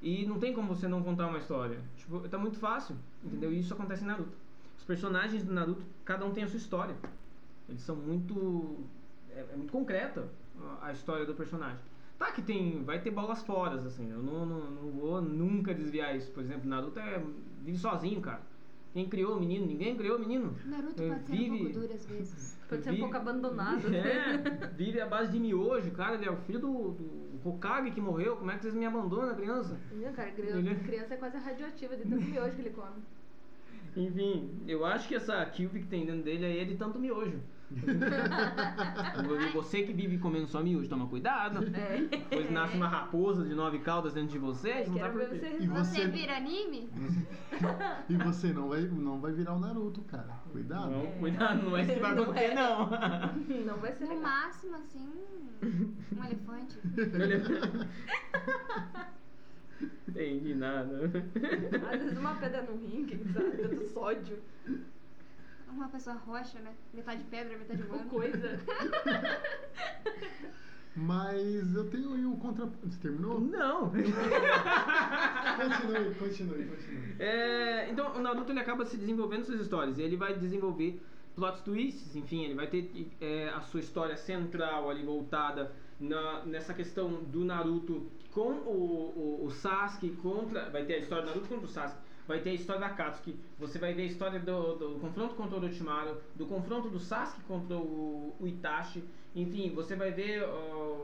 E 0.01 0.25
não 0.25 0.39
tem 0.39 0.53
como 0.53 0.73
você 0.73 0.87
não 0.87 1.03
contar 1.03 1.27
uma 1.27 1.37
história. 1.37 1.79
Tipo, 1.97 2.27
tá 2.29 2.37
muito 2.37 2.57
fácil, 2.57 2.95
entendeu? 3.23 3.51
E 3.51 3.59
isso 3.59 3.73
acontece 3.73 4.03
em 4.03 4.07
Naruto. 4.07 4.37
Os 4.77 4.83
personagens 4.85 5.43
do 5.43 5.53
Naruto, 5.53 5.85
cada 6.05 6.25
um 6.25 6.31
tem 6.31 6.43
a 6.43 6.47
sua 6.47 6.57
história. 6.57 6.95
Eles 7.67 7.81
são 7.81 7.95
muito. 7.95 8.77
É, 9.29 9.41
é 9.41 9.55
muito 9.55 9.71
concreta 9.71 10.27
a 10.81 10.91
história 10.91 11.25
do 11.25 11.35
personagem. 11.35 11.79
Tá 12.17 12.31
que 12.31 12.41
tem. 12.41 12.83
Vai 12.83 12.99
ter 13.01 13.11
bolas 13.11 13.43
fora, 13.43 13.75
assim. 13.81 14.09
Eu 14.11 14.19
não, 14.23 14.45
não, 14.45 14.71
não 14.71 14.91
vou 14.91 15.21
nunca 15.21 15.73
desviar 15.73 16.15
isso. 16.15 16.31
Por 16.31 16.41
exemplo, 16.43 16.67
Naruto 16.67 16.99
é, 16.99 17.21
vive 17.63 17.77
sozinho, 17.77 18.19
cara. 18.21 18.41
Quem 18.93 19.07
criou 19.07 19.35
o 19.37 19.39
menino? 19.39 19.67
Ninguém 19.67 19.95
criou 19.95 20.17
o 20.17 20.19
menino. 20.19 20.55
Naruto 20.65 21.03
É, 21.03 21.07
pode 21.09 21.25
ser 21.25 21.33
um 21.33 21.35
vive- 21.37 21.57
pouco 21.57 21.73
duro 21.79 21.93
às 21.93 22.05
vezes. 22.07 22.57
Pode 22.67 22.81
ser 22.83 22.89
um 22.89 22.93
Vive- 22.93 23.03
pouco 23.03 23.17
abandonado. 23.17 23.81
É, 23.93 24.67
vive 24.75 24.99
à 24.99 25.05
base 25.05 25.31
de 25.31 25.39
miojo, 25.39 25.91
cara. 25.91 26.15
Ele 26.15 26.25
é 26.25 26.31
o 26.31 26.37
filho 26.37 26.59
do, 26.59 26.91
do 26.93 27.39
Hokage 27.49 27.91
que 27.91 28.01
morreu. 28.01 28.35
Como 28.37 28.49
é 28.49 28.55
que 28.55 28.63
vocês 28.63 28.73
me 28.73 28.85
abandonam, 28.85 29.35
criança? 29.35 29.77
Não, 29.91 30.11
cara, 30.13 30.31
criança, 30.31 30.57
Ele- 30.57 30.75
criança 30.75 31.13
é 31.13 31.17
quase 31.17 31.37
radioativa 31.37 31.95
de 31.95 32.03
tanto 32.03 32.23
miojo 32.25 32.55
que 32.55 32.61
ele 32.61 32.71
come. 32.71 32.95
Enfim, 33.95 34.49
eu 34.67 34.83
acho 34.85 35.07
que 35.07 35.15
essa 35.15 35.45
Cube 35.45 35.79
que 35.81 35.87
tem 35.87 36.05
dentro 36.05 36.23
dele 36.23 36.45
aí 36.45 36.59
é 36.59 36.65
de 36.65 36.75
tanto 36.75 36.97
miojo. 36.99 37.39
Você 39.53 39.83
que 39.83 39.91
vive 39.91 40.17
comendo 40.17 40.47
só 40.47 40.61
miojo, 40.63 40.87
toma 40.87 41.05
cuidado. 41.07 41.65
É. 41.75 42.01
Depois 42.03 42.49
nasce 42.49 42.77
uma 42.77 42.87
raposa 42.87 43.43
de 43.45 43.53
nove 43.53 43.79
caudas 43.79 44.13
dentro 44.13 44.29
de 44.31 44.37
você, 44.39 44.85
não 44.85 44.93
tá 44.97 45.09
quero 45.09 45.11
por 45.13 45.29
ver 45.29 45.39
quê. 45.39 45.49
você 45.57 45.63
E 45.63 45.67
Você 45.67 46.01
você- 46.01 46.07
vira 46.07 46.37
anime? 46.37 46.89
E 48.09 48.15
você 48.15 48.53
não 48.53 48.69
vai, 48.69 48.81
não 48.81 49.19
vai 49.19 49.33
virar 49.33 49.53
o 49.55 49.59
Naruto, 49.59 50.01
cara. 50.03 50.37
Cuidado. 50.51 50.91
Não, 50.91 51.07
cuidado, 51.19 51.63
não 51.63 51.75
é 51.77 51.81
isso 51.83 51.93
que 51.93 51.99
vai 51.99 52.15
Não 52.15 52.23
acontecer, 52.23 52.45
é. 52.45 52.55
não. 52.55 52.89
Não 53.65 53.77
vai 53.77 53.91
ser 53.93 54.05
No 54.05 54.09
legal. 54.15 54.23
máximo, 54.23 54.75
assim, 54.75 55.11
um 56.17 56.23
elefante. 56.25 56.77
Entendi 60.07 60.55
nada. 60.55 61.01
Às 61.91 62.01
vezes 62.01 62.17
uma 62.17 62.33
pedra 62.35 62.63
no 62.63 62.77
rim, 62.77 63.05
quem 63.05 63.23
sabe, 63.25 63.51
tanto 63.57 63.87
sódio, 63.89 64.39
Uma 65.69 65.89
pessoa 65.89 66.15
roxa, 66.15 66.59
né? 66.59 66.73
Metade 66.93 67.23
pedra, 67.25 67.57
metade 67.57 67.83
humano. 67.83 68.09
coisa. 68.09 68.57
Mas 70.95 71.75
eu 71.75 71.87
tenho 71.91 72.13
aí 72.13 72.25
um 72.25 72.37
contra... 72.37 72.65
Você 72.65 72.99
terminou? 72.99 73.39
Não. 73.39 73.91
Continue, 73.91 74.15
continue, 76.15 76.65
continue. 76.65 77.15
É, 77.19 77.87
então, 77.91 78.15
o 78.15 78.19
Naruto 78.19 78.51
ele 78.51 78.59
acaba 78.59 78.83
se 78.83 78.97
desenvolvendo 78.97 79.45
suas 79.45 79.61
histórias. 79.61 79.99
E 79.99 80.01
ele 80.01 80.17
vai 80.17 80.35
desenvolver 80.35 80.99
plot 81.35 81.61
twists, 81.61 82.15
enfim, 82.15 82.45
ele 82.45 82.55
vai 82.55 82.65
ter 82.65 83.11
é, 83.21 83.49
a 83.49 83.61
sua 83.61 83.79
história 83.79 84.17
central 84.17 84.89
ali 84.89 85.03
voltada 85.03 85.71
na, 85.99 86.43
nessa 86.45 86.73
questão 86.73 87.23
do 87.25 87.45
Naruto 87.45 88.09
com 88.31 88.53
o, 88.53 89.13
o, 89.15 89.45
o 89.45 89.51
Sasuke 89.51 90.09
contra. 90.15 90.67
Vai 90.71 90.83
ter 90.85 90.95
a 90.95 90.97
história 90.97 91.25
do 91.25 91.27
Naruto 91.27 91.47
contra 91.47 91.65
o 91.65 91.69
Sasuke. 91.69 92.06
Vai 92.27 92.39
ter 92.41 92.49
a 92.49 92.53
história 92.53 92.81
da 92.81 92.89
Katsuki. 92.89 93.39
Você 93.57 93.79
vai 93.79 93.93
ver 93.93 94.03
a 94.03 94.05
história 94.05 94.39
do, 94.39 94.75
do 94.75 94.99
confronto 94.99 95.35
contra 95.35 95.55
o 95.55 95.59
Orochimaru, 95.59 96.17
do 96.35 96.45
confronto 96.45 96.89
do 96.89 96.99
Sasuke 96.99 97.41
contra 97.43 97.77
o, 97.77 98.35
o 98.39 98.47
Itachi. 98.47 99.03
Enfim, 99.33 99.73
você 99.73 99.95
vai 99.95 100.11
ver 100.11 100.43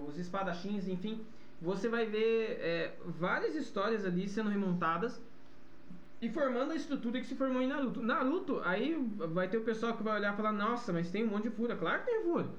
os 0.08 0.18
espadachins, 0.18 0.88
enfim. 0.88 1.26
Você 1.62 1.88
vai 1.88 2.06
ver 2.06 2.60
é, 2.60 2.94
várias 3.06 3.56
histórias 3.56 4.06
ali 4.06 4.28
sendo 4.28 4.50
remontadas 4.50 5.22
e 6.22 6.30
formando 6.30 6.72
a 6.72 6.76
estrutura 6.76 7.20
que 7.20 7.26
se 7.26 7.36
formou 7.36 7.62
em 7.62 7.68
Naruto. 7.68 8.02
Naruto, 8.02 8.62
aí 8.66 8.96
vai 9.32 9.48
ter 9.48 9.58
o 9.58 9.64
pessoal 9.64 9.96
que 9.96 10.04
vai 10.04 10.18
olhar 10.18 10.34
e 10.34 10.38
falar, 10.38 10.52
nossa, 10.52 10.92
mas 10.92 11.10
tem 11.10 11.24
um 11.24 11.28
monte 11.28 11.50
de 11.50 11.56
fúria. 11.56 11.76
Claro 11.78 12.00
que 12.00 12.12
tem 12.12 12.24
fúria. 12.24 12.50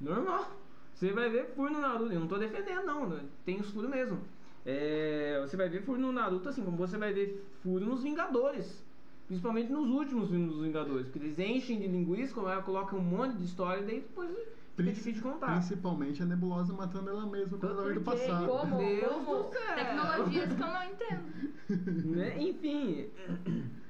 Normal. 0.00 0.48
Você 0.94 1.12
vai 1.12 1.28
ver 1.28 1.46
furo 1.56 1.72
no 1.72 1.80
Naruto. 1.80 2.12
Eu 2.12 2.20
não 2.20 2.28
tô 2.28 2.38
defendendo, 2.38 2.84
não. 2.84 3.08
né? 3.08 3.20
Tem 3.44 3.58
os 3.58 3.68
furos 3.70 3.90
mesmo. 3.90 4.20
É, 4.64 5.38
você 5.40 5.56
vai 5.56 5.68
ver 5.68 5.82
furo 5.82 6.00
no 6.00 6.12
Naruto, 6.12 6.48
assim 6.48 6.64
como 6.64 6.76
você 6.76 6.96
vai 6.96 7.12
ver 7.12 7.44
furo 7.62 7.84
nos 7.84 8.02
Vingadores. 8.02 8.84
Principalmente 9.26 9.72
nos 9.72 9.88
últimos 9.88 10.28
filmes 10.30 10.52
dos 10.52 10.62
Vingadores. 10.62 11.06
Porque 11.08 11.18
eles 11.18 11.38
enchem 11.38 11.80
de 11.80 11.86
linguiça, 11.88 12.34
colocam 12.34 12.98
um 12.98 13.02
monte 13.02 13.36
de 13.36 13.44
história 13.44 13.80
e 13.82 13.86
daí 13.86 14.00
depois 14.00 14.28
fica 14.28 14.50
Princi- 14.76 14.92
difícil 14.94 15.12
de 15.14 15.20
contar. 15.22 15.52
Principalmente 15.56 16.22
a 16.22 16.26
Nebulosa 16.26 16.72
matando 16.72 17.10
ela 17.10 17.26
mesma 17.26 17.58
com 17.58 17.66
Por 17.66 17.94
do 17.94 18.00
passado. 18.02 18.46
Como? 18.46 18.78
Deus 18.78 19.12
Como? 19.24 19.42
do 19.44 19.52
céu. 19.52 19.74
Tecnologias 19.74 20.52
que 20.52 20.62
eu 20.62 20.66
não 20.66 20.84
entendo. 20.84 21.52
né? 22.16 22.42
Enfim, 22.42 23.10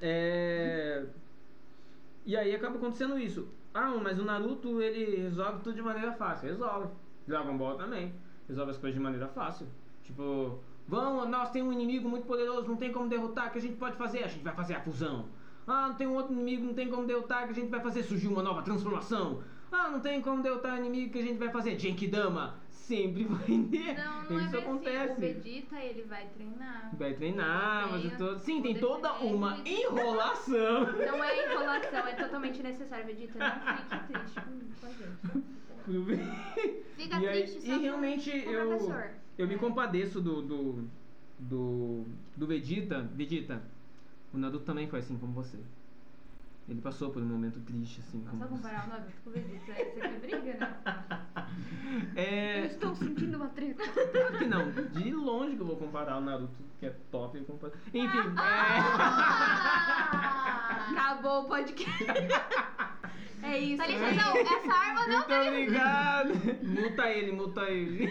é... 0.00 1.04
e 2.24 2.36
aí 2.36 2.54
acaba 2.54 2.76
acontecendo 2.76 3.18
isso. 3.18 3.48
Ah, 3.74 3.96
mas 4.02 4.18
o 4.18 4.24
Naruto 4.24 4.80
ele 4.82 5.22
resolve 5.22 5.62
tudo 5.62 5.74
de 5.74 5.82
maneira 5.82 6.12
fácil. 6.12 6.48
Resolve. 6.48 6.88
Dragon 7.26 7.56
Ball 7.56 7.76
também. 7.76 8.12
Resolve 8.48 8.70
as 8.72 8.78
coisas 8.78 8.94
de 8.98 9.02
maneira 9.02 9.28
fácil. 9.28 9.66
Tipo, 10.04 10.58
vamos, 10.88 11.28
nós 11.28 11.50
temos 11.50 11.70
um 11.74 11.78
inimigo 11.78 12.08
muito 12.08 12.26
poderoso, 12.26 12.68
não 12.68 12.76
tem 12.76 12.92
como 12.92 13.08
derrotar, 13.08 13.48
o 13.48 13.50
que 13.50 13.58
a 13.58 13.62
gente 13.62 13.76
pode 13.76 13.96
fazer? 13.96 14.24
A 14.24 14.28
gente 14.28 14.42
vai 14.42 14.54
fazer 14.54 14.74
a 14.74 14.80
fusão. 14.80 15.26
Ah, 15.66 15.88
não 15.88 15.94
tem 15.94 16.06
um 16.06 16.14
outro 16.14 16.32
inimigo, 16.32 16.66
não 16.66 16.74
tem 16.74 16.88
como 16.88 17.06
derrotar, 17.06 17.44
que 17.44 17.50
a 17.52 17.54
gente 17.54 17.68
vai 17.70 17.80
fazer? 17.80 18.02
Surgiu 18.02 18.30
uma 18.32 18.42
nova 18.42 18.62
transformação. 18.62 19.42
Ah, 19.70 19.88
não 19.88 20.00
tem 20.00 20.20
como 20.20 20.42
derrotar 20.42 20.74
o 20.74 20.78
inimigo, 20.78 21.12
que 21.12 21.18
a 21.18 21.22
gente 21.22 21.38
vai 21.38 21.48
fazer? 21.50 21.78
Genkidama. 21.78 22.56
Sempre 22.68 23.24
vai 23.24 23.46
ter. 23.70 23.94
Não, 23.96 24.22
não 24.24 24.40
Isso 24.40 24.56
é 24.56 24.58
acontece. 24.58 25.12
assim. 25.12 25.30
O 25.30 25.34
Vegeta, 25.34 25.76
ele 25.76 26.02
vai 26.02 26.26
treinar. 26.26 26.90
Vai 26.98 27.14
treinar, 27.14 27.88
mas 27.90 28.18
todo... 28.18 28.38
Sim, 28.40 28.58
o 28.58 28.62
tem 28.64 28.74
toda 28.78 29.12
uma 29.14 29.56
enrolação. 29.64 30.80
Não 31.06 31.24
é 31.24 31.46
enrolação, 31.46 32.06
é 32.06 32.14
totalmente 32.14 32.62
necessário, 32.62 33.06
Vegeta. 33.06 33.38
Não 33.38 33.76
fique 33.76 34.12
triste 34.12 34.40
com, 34.40 34.58
com 34.80 34.86
a 34.86 34.90
gente. 34.90 35.62
Fica 36.96 37.18
e, 37.20 37.28
aí, 37.28 37.42
triste 37.42 37.58
e 37.58 37.66
só 37.70 37.76
com- 37.76 37.82
realmente 37.82 38.30
eu, 38.30 38.68
professor. 38.68 39.10
Eu 39.38 39.46
me 39.46 39.56
compadeço 39.56 40.20
do, 40.20 40.42
do, 40.42 40.84
do, 41.38 42.04
do 42.36 42.46
Vegeta. 42.46 43.02
Vegeta, 43.14 43.62
o 44.32 44.38
Naruto 44.38 44.64
também 44.64 44.88
foi 44.88 45.00
assim 45.00 45.16
como 45.16 45.32
você. 45.32 45.58
Ele 46.68 46.80
passou 46.80 47.10
por 47.10 47.20
um 47.22 47.26
momento 47.26 47.60
triste, 47.60 48.00
assim 48.00 48.22
como 48.24 48.40
só 48.42 48.48
comparar 48.48 48.86
o 48.86 48.88
Naruto 48.90 49.12
com 49.24 49.30
o 49.30 49.32
Vegeta, 49.32 49.72
isso 49.72 49.98
aqui 49.98 50.00
é 50.00 50.18
briga, 50.20 50.54
né? 50.58 50.76
É, 52.16 52.60
Eu 52.60 52.64
estou 52.66 52.94
sentindo 52.94 53.36
uma 53.36 53.48
treta. 53.48 53.82
Claro 53.86 54.38
que 54.38 54.46
não. 54.46 54.70
De 54.70 55.12
longe 55.12 55.56
que 55.56 55.60
eu 55.62 55.66
vou 55.66 55.76
comparar 55.76 56.16
o 56.16 56.20
Naruto, 56.22 56.54
que 56.78 56.86
é 56.86 56.90
top. 57.10 57.36
eu 57.36 57.44
comparo- 57.44 57.72
Enfim, 57.92 58.18
Acabou 60.92 61.42
o 61.42 61.48
podcast. 61.48 62.04
É 63.44 63.58
isso. 63.58 63.76
Tá 63.78 63.88
ligado? 63.88 64.14
Não, 64.14 64.36
essa 64.36 64.72
arma 64.72 65.04
é... 65.04 65.08
não 65.08 65.22
tá 65.24 65.36
Muito 65.36 65.48
obrigado. 65.48 66.28
Multa 66.62 67.08
ele, 67.10 67.32
multa 67.32 67.60
ele. 67.62 68.08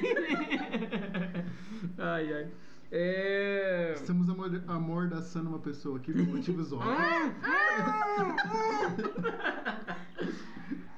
ai, 1.97 2.33
ai. 2.33 2.51
É... 2.91 3.93
Estamos 3.95 4.29
amor- 4.29 4.63
amordaçando 4.67 5.49
uma 5.49 5.59
pessoa 5.59 5.97
aqui 5.97 6.11
por 6.11 6.27
motivos 6.27 6.73
óbvios. 6.73 6.97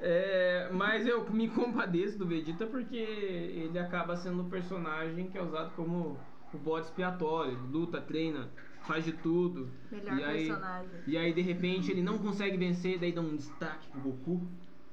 É, 0.06 0.70
mas 0.74 1.08
eu 1.08 1.30
me 1.32 1.48
compadeço 1.48 2.18
do 2.18 2.26
Vegeta 2.26 2.66
porque 2.66 2.98
ele 2.98 3.80
acaba 3.80 4.18
sendo 4.18 4.42
um 4.42 4.50
personagem 4.50 5.30
que 5.30 5.38
é 5.38 5.42
usado 5.42 5.72
como 5.76 6.18
o 6.54 6.58
bode 6.58 6.88
expiatório. 6.88 7.58
Luta, 7.72 8.02
treina, 8.02 8.50
faz 8.82 9.06
de 9.06 9.14
tudo. 9.14 9.70
Melhor 9.90 10.18
e 10.20 10.24
aí, 10.24 10.48
personagem. 10.48 10.90
E 11.08 11.18
aí, 11.18 11.32
de 11.34 11.42
repente, 11.42 11.90
ele 11.92 12.02
não 12.02 12.18
consegue 12.18 12.58
vencer, 12.58 13.00
daí 13.00 13.14
dá 13.14 13.22
um 13.22 13.36
destaque 13.36 13.88
pro 13.90 14.02
Goku. 14.02 14.46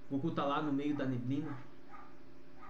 O 0.09 0.17
Goku 0.17 0.31
tá 0.31 0.45
lá 0.45 0.63
no 0.63 0.73
meio 0.73 0.95
da 0.95 1.05
neblina. 1.07 1.57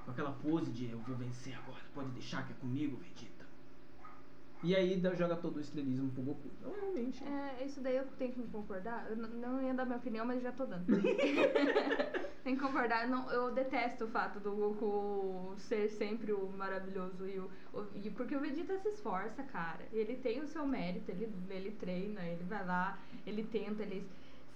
Com 0.05 0.11
aquela 0.12 0.33
pose 0.33 0.70
de 0.70 0.89
eu 0.89 0.99
vou 1.01 1.16
vencer 1.16 1.55
agora, 1.55 1.83
pode 1.95 2.09
deixar 2.11 2.47
que 2.47 2.53
é 2.53 2.57
comigo, 2.57 2.97
Vegeta. 2.97 3.39
E 4.62 4.76
aí 4.76 4.96
dá- 4.96 5.14
joga 5.14 5.36
todo 5.36 5.56
o 5.56 5.61
estrelismo 5.61 6.11
pro 6.11 6.22
Goku. 6.22 6.48
Então, 6.58 6.70
realmente. 6.80 7.24
É, 7.24 7.64
isso 7.64 7.80
daí 7.80 7.96
eu 7.96 8.06
tenho 8.18 8.32
que 8.32 8.42
concordar. 8.48 9.06
Eu 9.11 9.16
não 9.16 9.62
ia 9.62 9.72
dar 9.72 9.86
minha 9.86 9.96
opinião, 9.96 10.26
mas 10.26 10.42
já 10.42 10.52
tô 10.52 10.66
dando. 10.66 10.84
Tem 12.44 12.54
que 12.56 12.61
concordar. 12.62 13.08
Não, 13.08 13.30
eu 13.30 13.52
detesto 13.52 14.04
o 14.04 14.08
fato 14.08 14.38
do 14.40 14.52
Goku 14.52 15.54
ser 15.58 15.88
sempre 15.88 16.32
o 16.32 16.46
maravilhoso. 16.56 17.26
E 17.26 17.38
o, 17.38 17.50
o- 17.72 17.86
e 17.94 18.11
porque 18.11 18.36
o 18.36 18.40
Vegeta 18.40 18.78
se 18.78 18.88
esforça, 18.88 19.42
cara. 19.44 19.80
Ele 19.92 20.16
tem 20.16 20.40
o 20.40 20.46
seu 20.46 20.66
mérito, 20.66 21.11
ele, 21.11 21.32
ele 21.48 21.70
treina, 21.72 22.22
ele 22.22 22.44
vai 22.44 22.64
lá, 22.66 22.98
ele 23.26 23.44
tenta, 23.44 23.82
ele 23.82 24.06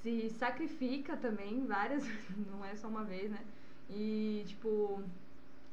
se 0.02 0.28
sacrifica 0.30 1.16
também 1.16 1.64
várias 1.66 2.04
não 2.50 2.62
é 2.64 2.74
só 2.76 2.88
uma 2.88 3.04
vez, 3.04 3.30
né? 3.30 3.40
E, 3.88 4.42
tipo, 4.46 5.02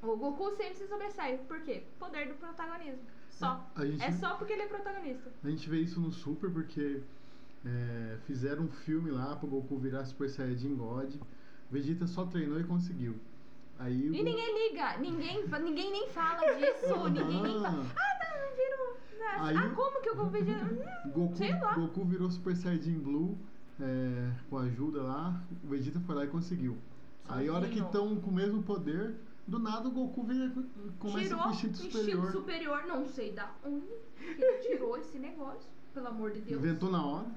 o 0.02 0.16
Goku 0.18 0.52
sempre 0.52 0.76
se 0.76 0.88
sobressai. 0.88 1.38
Por 1.48 1.62
quê? 1.62 1.84
Poder 2.00 2.28
do 2.28 2.36
protagonismo. 2.36 3.02
Só. 3.42 3.72
Gente- 3.80 4.04
É 4.04 4.12
só 4.12 4.36
porque 4.36 4.54
ele 4.54 4.62
é 4.64 4.68
protagonista. 4.68 5.30
A 5.44 5.50
gente 5.50 5.70
vê 5.70 5.80
isso 5.82 6.00
no 6.00 6.12
Super 6.12 6.50
porque 6.50 7.02
é, 7.66 8.18
fizeram 8.26 8.64
um 8.64 8.70
filme 8.70 9.12
lá 9.12 9.36
pro 9.36 9.48
Goku 9.48 9.78
virar 9.78 10.06
Super 10.06 10.30
Saiyajin 10.30 10.76
God. 10.76 11.14
Vegeta 11.70 12.08
só 12.08 12.26
treinou 12.26 12.60
e 12.60 12.64
conseguiu. 12.64 13.16
Aí 13.80 14.10
o 14.10 14.14
E 14.14 14.24
ninguém 14.24 14.70
liga, 14.70 14.98
ninguém, 15.00 15.44
ninguém 15.64 15.92
nem 15.92 16.08
fala 16.10 16.42
disso, 16.56 16.94
ninguém 17.10 17.42
nem 17.42 17.62
fala. 17.62 17.86
Ah, 17.96 18.20
tá, 18.20 18.56
virou. 18.56 18.98
Ah, 19.24 19.46
Aí- 19.48 19.58
ah, 19.58 19.70
como 19.76 20.02
que 20.02 20.12
vou 20.14 20.30
ver? 20.30 20.42
Hum, 20.44 20.84
Goku, 21.12 21.36
sei 21.38 21.52
lá. 21.60 21.74
Goku 21.76 22.06
virou 22.06 22.30
Super 22.30 22.56
Saiyajin 22.56 23.00
Blue 23.00 23.38
é, 23.80 24.32
com 24.50 24.58
ajuda 24.58 25.02
lá. 25.02 25.42
O 25.64 25.68
Vegeta 25.68 26.00
foi 26.02 26.14
lá 26.16 26.26
e 26.26 26.28
conseguiu. 26.28 26.78
Aí 27.30 27.48
a 27.48 27.54
hora 27.54 27.68
que 27.68 27.80
Sozinho. 27.80 27.86
estão 27.86 28.16
com 28.22 28.30
o 28.30 28.34
mesmo 28.34 28.62
poder, 28.64 29.16
do 29.48 29.60
nada 29.60 29.88
o 29.88 29.92
Goku 29.92 30.24
vem, 30.24 30.50
começa 31.00 31.20
tirou 31.20 31.40
com 31.44 31.50
o 31.50 31.52
instinto 31.52 31.74
instinto 31.74 31.98
superior. 31.98 32.32
superior, 32.32 32.84
não 32.88 33.06
sei 33.06 33.32
da 33.32 33.52
onde. 33.66 33.88
que 34.18 34.44
Ele 34.44 34.58
tirou 34.60 34.98
esse 34.98 35.18
negócio, 35.20 35.70
pelo 35.94 36.08
amor 36.08 36.32
de 36.32 36.42
Deus. 36.42 36.64
Inventou 36.64 36.92
na 36.92 37.06
hora. 37.06 37.28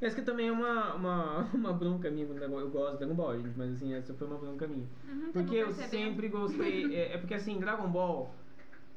Essa 0.00 0.16
que 0.16 0.22
também 0.22 0.48
é 0.48 0.52
uma, 0.52 0.94
uma, 0.94 1.40
uma 1.54 1.72
bronca 1.72 2.10
minha, 2.10 2.26
eu 2.26 2.70
gosto 2.70 2.92
de 2.92 2.98
Dragon 2.98 3.14
Ball, 3.14 3.40
gente, 3.40 3.56
mas 3.56 3.72
assim, 3.72 3.94
essa 3.94 4.12
foi 4.12 4.26
uma 4.26 4.36
bronca 4.36 4.66
minha. 4.66 4.86
Uhum, 5.08 5.32
Porque 5.32 5.56
eu 5.56 5.72
sempre 5.72 6.28
gostei. 6.28 6.94
É, 6.94 7.14
é 7.14 7.18
porque 7.18 7.34
assim, 7.34 7.58
Dragon 7.58 7.88
Ball 7.88 8.34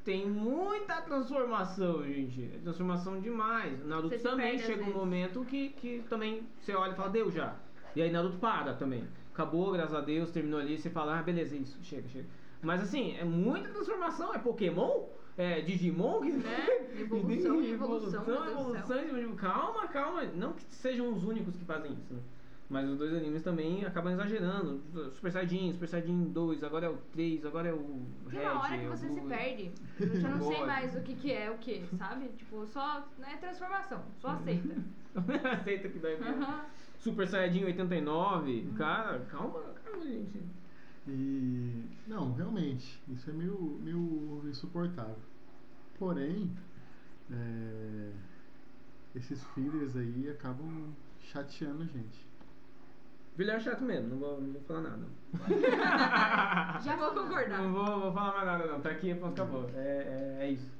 tem 0.04 0.28
muita 0.28 1.00
transformação, 1.02 2.04
gente. 2.04 2.50
É 2.54 2.58
transformação 2.58 3.20
demais. 3.20 3.84
Naruto 3.86 4.18
também 4.18 4.58
perde 4.58 4.66
chega 4.66 4.84
um 4.84 4.92
momento 4.92 5.44
que, 5.44 5.70
que 5.70 6.04
também 6.08 6.46
você 6.60 6.74
olha 6.74 6.92
e 6.92 6.96
fala, 6.96 7.10
deu 7.10 7.30
já. 7.30 7.56
E 7.96 8.02
aí 8.02 8.10
Naruto 8.10 8.38
para 8.38 8.74
também. 8.74 9.04
Acabou, 9.40 9.72
graças 9.72 9.94
a 9.94 10.02
Deus, 10.02 10.30
terminou 10.30 10.60
ali, 10.60 10.76
você 10.76 10.90
fala, 10.90 11.18
ah, 11.18 11.22
beleza, 11.22 11.56
isso, 11.56 11.78
chega, 11.82 12.06
chega. 12.10 12.26
Mas 12.60 12.82
assim, 12.82 13.16
é 13.16 13.24
muita 13.24 13.70
transformação, 13.70 14.34
é 14.34 14.38
Pokémon, 14.38 15.06
é 15.38 15.62
Digimon, 15.62 16.20
que 16.20 16.32
Né? 16.32 16.90
Evolução 17.00 17.64
evolução, 17.64 18.22
evolução, 18.22 18.98
evolução. 18.98 19.36
Calma, 19.36 19.88
calma. 19.88 20.24
Não 20.24 20.52
que 20.52 20.62
sejam 20.74 21.10
os 21.10 21.24
únicos 21.24 21.56
que 21.56 21.64
fazem 21.64 21.92
isso, 21.94 22.12
né? 22.12 22.20
Mas 22.68 22.86
os 22.86 22.98
dois 22.98 23.14
animes 23.14 23.42
também 23.42 23.82
acabam 23.86 24.12
exagerando. 24.12 24.82
Super 25.12 25.32
Saiyajin, 25.32 25.72
Super 25.72 25.88
Saiyajin 25.88 26.24
2, 26.24 26.62
agora 26.62 26.86
é 26.86 26.90
o 26.90 26.98
3, 27.12 27.46
agora 27.46 27.68
é 27.68 27.72
o 27.72 28.02
Red. 28.28 28.40
Tem 28.40 28.48
uma 28.50 28.60
hora 28.60 28.78
que 28.78 28.84
é 28.84 28.88
o 28.88 28.90
você 28.90 29.08
se 29.08 29.20
perde. 29.22 29.72
Eu 29.98 30.20
já 30.20 30.28
não 30.28 30.40
sei 30.42 30.66
mais 30.66 30.94
o 30.94 31.00
que, 31.00 31.14
que 31.14 31.32
é 31.32 31.50
o 31.50 31.56
que, 31.56 31.82
sabe? 31.96 32.28
Tipo, 32.36 32.66
só 32.66 33.08
é 33.26 33.36
transformação, 33.38 34.04
só 34.20 34.28
aceita. 34.28 34.76
Aceita 35.60 35.88
que 35.88 35.98
ver. 35.98 36.20
Aham. 36.22 36.66
Super 37.00 37.26
Saiyajin 37.26 37.64
89. 37.64 38.72
Cara, 38.76 39.18
calma, 39.20 39.60
calma, 39.82 40.04
gente. 40.04 40.38
E. 41.08 41.84
Não, 42.06 42.34
realmente, 42.34 43.02
isso 43.08 43.30
é 43.30 43.32
meio, 43.32 43.80
meio 43.82 44.42
insuportável. 44.46 45.16
Porém, 45.98 46.54
é, 47.30 48.12
esses 49.14 49.42
fillers 49.54 49.96
aí 49.96 50.28
acabam 50.30 50.94
chateando 51.20 51.82
a 51.82 51.86
gente. 51.86 52.28
Filho 53.34 53.50
é 53.52 53.60
chato 53.60 53.82
mesmo, 53.82 54.10
não 54.10 54.18
vou, 54.18 54.40
não 54.40 54.52
vou 54.52 54.62
falar 54.62 54.82
nada. 54.82 55.06
Já 56.84 56.96
vou 56.96 57.14
concordar. 57.14 57.62
Não 57.62 57.72
vou, 57.72 58.00
vou 58.00 58.12
falar 58.12 58.32
mais 58.34 58.46
nada, 58.46 58.66
não. 58.66 58.80
Tá 58.80 58.90
aqui, 58.90 59.14
pronto, 59.14 59.40
acabou. 59.40 59.70
É, 59.74 60.36
é, 60.38 60.44
é 60.44 60.50
isso. 60.50 60.79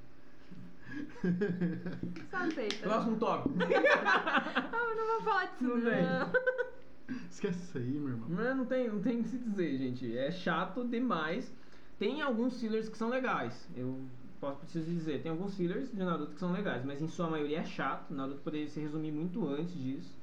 Só 2.31 2.37
aceita. 2.39 2.77
Próximo 2.89 3.17
tópico. 3.17 3.55
Ah, 4.73 4.95
não 4.97 5.07
vou 5.07 5.23
falar 5.23 5.45
disso 5.47 5.65
Não 5.65 5.77
não. 5.77 5.91
tem. 5.91 7.17
Esquece 7.31 7.59
isso 7.63 7.79
aí, 7.79 7.91
meu 7.91 8.11
irmão. 8.11 8.29
Mas 8.31 8.57
não 8.57 8.65
tem, 8.65 8.89
não 8.89 9.01
tem 9.01 9.21
o 9.21 9.23
que 9.23 9.29
se 9.29 9.39
dizer, 9.39 9.77
gente. 9.79 10.17
É 10.17 10.31
chato 10.31 10.85
demais. 10.87 11.53
Tem 11.99 12.23
alguns 12.23 12.61
fillers 12.61 12.89
que 12.89 12.97
são 12.97 13.09
legais. 13.09 13.69
Eu 13.77 14.01
posso 14.41 14.59
preciso 14.61 14.87
dizer, 14.91 15.23
tem 15.23 15.31
alguns 15.31 15.55
fillers 15.57 15.91
de 15.91 15.99
Naruto 15.99 16.33
que 16.33 16.41
são 16.41 16.53
legais, 16.53 16.85
mas 16.85 17.03
em 17.03 17.09
sua 17.09 17.29
maioria 17.29 17.59
é 17.61 17.65
chato. 17.65 18.13
Naruto 18.15 18.41
poderia 18.41 18.69
se 18.69 18.81
resumir 18.81 19.13
muito 19.13 19.47
antes 19.49 19.75
disso. 19.75 20.19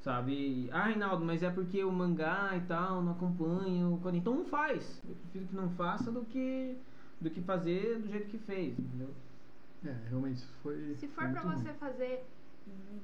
Sabe? 0.00 0.68
Ah, 0.72 0.84
Reinaldo, 0.88 1.24
mas 1.24 1.42
é 1.42 1.50
porque 1.50 1.82
o 1.84 1.90
mangá 1.92 2.50
e 2.56 2.60
tal 2.66 3.00
não 3.02 3.12
acompanha. 3.12 3.86
Então 4.14 4.34
não 4.34 4.44
faz. 4.44 5.00
Eu 5.08 5.14
prefiro 5.16 5.46
que 5.46 5.54
não 5.56 5.70
faça 5.70 6.10
do 6.10 6.22
que 6.24 6.76
do 7.20 7.30
que 7.30 7.40
fazer 7.40 8.00
do 8.00 8.08
jeito 8.10 8.28
que 8.28 8.36
fez, 8.38 8.78
entendeu? 8.78 9.08
É, 9.84 10.08
realmente 10.08 10.36
isso 10.38 10.52
foi. 10.62 10.94
Se 10.96 11.08
for 11.08 11.24
muito 11.24 11.40
pra 11.40 11.50
você 11.50 11.72
fazer 11.74 12.26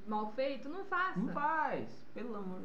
mal 0.07 0.31
feito, 0.33 0.67
não 0.69 0.83
faça. 0.85 1.19
Não 1.19 1.33
faz, 1.33 2.07
pelo 2.13 2.35
amor. 2.35 2.61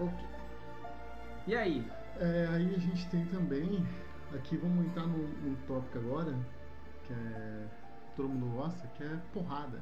Ok. 0.00 0.26
E 1.46 1.54
aí? 1.54 1.86
É, 2.18 2.46
aí 2.52 2.74
a 2.74 2.78
gente 2.78 3.08
tem 3.10 3.26
também, 3.26 3.86
aqui 4.34 4.56
vamos 4.56 4.86
entrar 4.86 5.06
num, 5.06 5.26
num 5.42 5.56
tópico 5.66 5.98
agora, 5.98 6.34
que 7.06 7.12
é 7.12 7.68
todo 8.16 8.28
mundo 8.28 8.54
gosta, 8.56 8.86
que 8.96 9.02
é 9.02 9.20
porrada. 9.32 9.80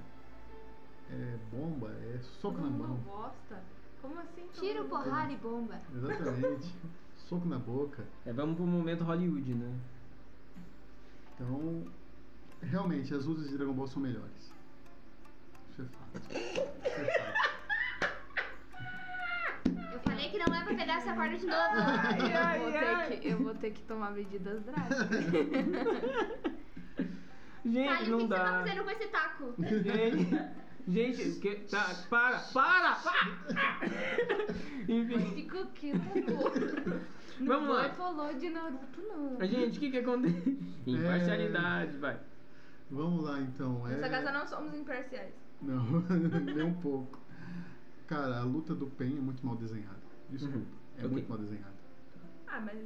É 1.11 1.37
bomba, 1.51 1.91
é 1.91 2.19
soco 2.41 2.57
na 2.59 2.63
Todo 2.65 2.73
mundo 2.73 2.89
mão. 2.89 2.97
gosta? 3.05 3.63
Como 4.01 4.19
assim? 4.19 4.47
todo 4.55 4.61
Tiro, 4.61 4.85
porrada 4.87 5.31
e 5.33 5.37
bomba. 5.37 5.81
Exatamente. 5.95 6.75
soco 7.29 7.47
na 7.47 7.59
boca. 7.59 8.05
É, 8.25 8.33
vamos 8.33 8.57
pro 8.57 8.67
momento 8.67 9.05
Hollywood, 9.05 9.55
né? 9.55 9.79
Então, 11.35 11.85
realmente, 12.63 13.15
as 13.15 13.27
lutas 13.27 13.49
de 13.49 13.57
Dragon 13.57 13.73
Ball 13.75 13.87
são 13.87 14.03
melhores. 14.03 14.53
Isso 15.71 15.83
é 15.83 15.85
fato. 15.85 16.33
Isso 16.33 17.01
é 17.01 17.19
fato. 17.19 17.53
Eu 19.93 20.01
falei 20.01 20.31
é 20.93 20.97
essa 20.97 21.15
corda 21.15 21.37
de 21.37 21.47
novo. 21.47 21.59
eu, 22.59 22.63
vou 22.63 23.09
ter 23.09 23.17
que, 23.21 23.29
eu 23.29 23.39
vou 23.39 23.55
ter 23.55 23.71
que 23.71 23.83
tomar 23.83 24.11
medidas 24.13 24.63
drásticas. 24.65 25.09
Gente, 27.65 27.95
Fale 27.95 28.09
o 28.09 28.11
não 28.11 28.19
que 28.19 28.25
você 28.27 28.35
tá 28.35 28.45
dá. 28.45 28.59
fazendo 28.59 28.85
com 28.85 28.91
esse 28.91 29.07
taco. 29.09 29.55
Gente, 29.59 30.39
gente, 30.89 31.39
que, 31.39 31.55
tá, 31.71 31.95
para, 32.11 32.41
para! 32.53 32.97
para! 32.97 33.23
Enfim, 34.89 35.35
Ficou 35.37 35.67
quieto, 35.67 35.99
não. 36.27 37.47
Vamos 37.47 37.69
não 37.69 37.73
lá. 37.75 37.83
vai 37.83 37.93
falar 37.93 38.33
de 38.33 38.51
Naruto, 38.51 39.01
não. 39.03 39.47
gente, 39.47 39.77
o 39.79 39.81
que 39.81 39.91
que 39.93 39.99
acontece? 39.99 40.59
Imparcialidade, 40.87 41.97
vai. 41.99 42.19
Vamos 42.91 43.23
lá 43.25 43.41
então. 43.41 43.85
Nessa 43.87 44.07
é... 44.07 44.11
casa 44.11 44.33
não 44.33 44.45
somos 44.47 44.75
imparciais. 44.75 45.33
Não, 45.63 45.85
nem 46.41 46.63
um 46.65 46.75
pouco. 46.75 47.21
Cara, 48.09 48.41
a 48.41 48.43
luta 48.43 48.75
do 48.75 48.89
Pen 48.89 49.17
é 49.19 49.21
muito 49.21 49.47
mal 49.47 49.55
desenhada. 49.55 50.03
Desculpa, 50.29 50.59
Uhum. 50.59 50.82
É 50.97 51.01
Ok. 51.01 51.09
muito 51.09 51.29
mal 51.29 51.39
desenhada. 51.39 51.73
Ah, 52.47 52.61
mas. 52.61 52.79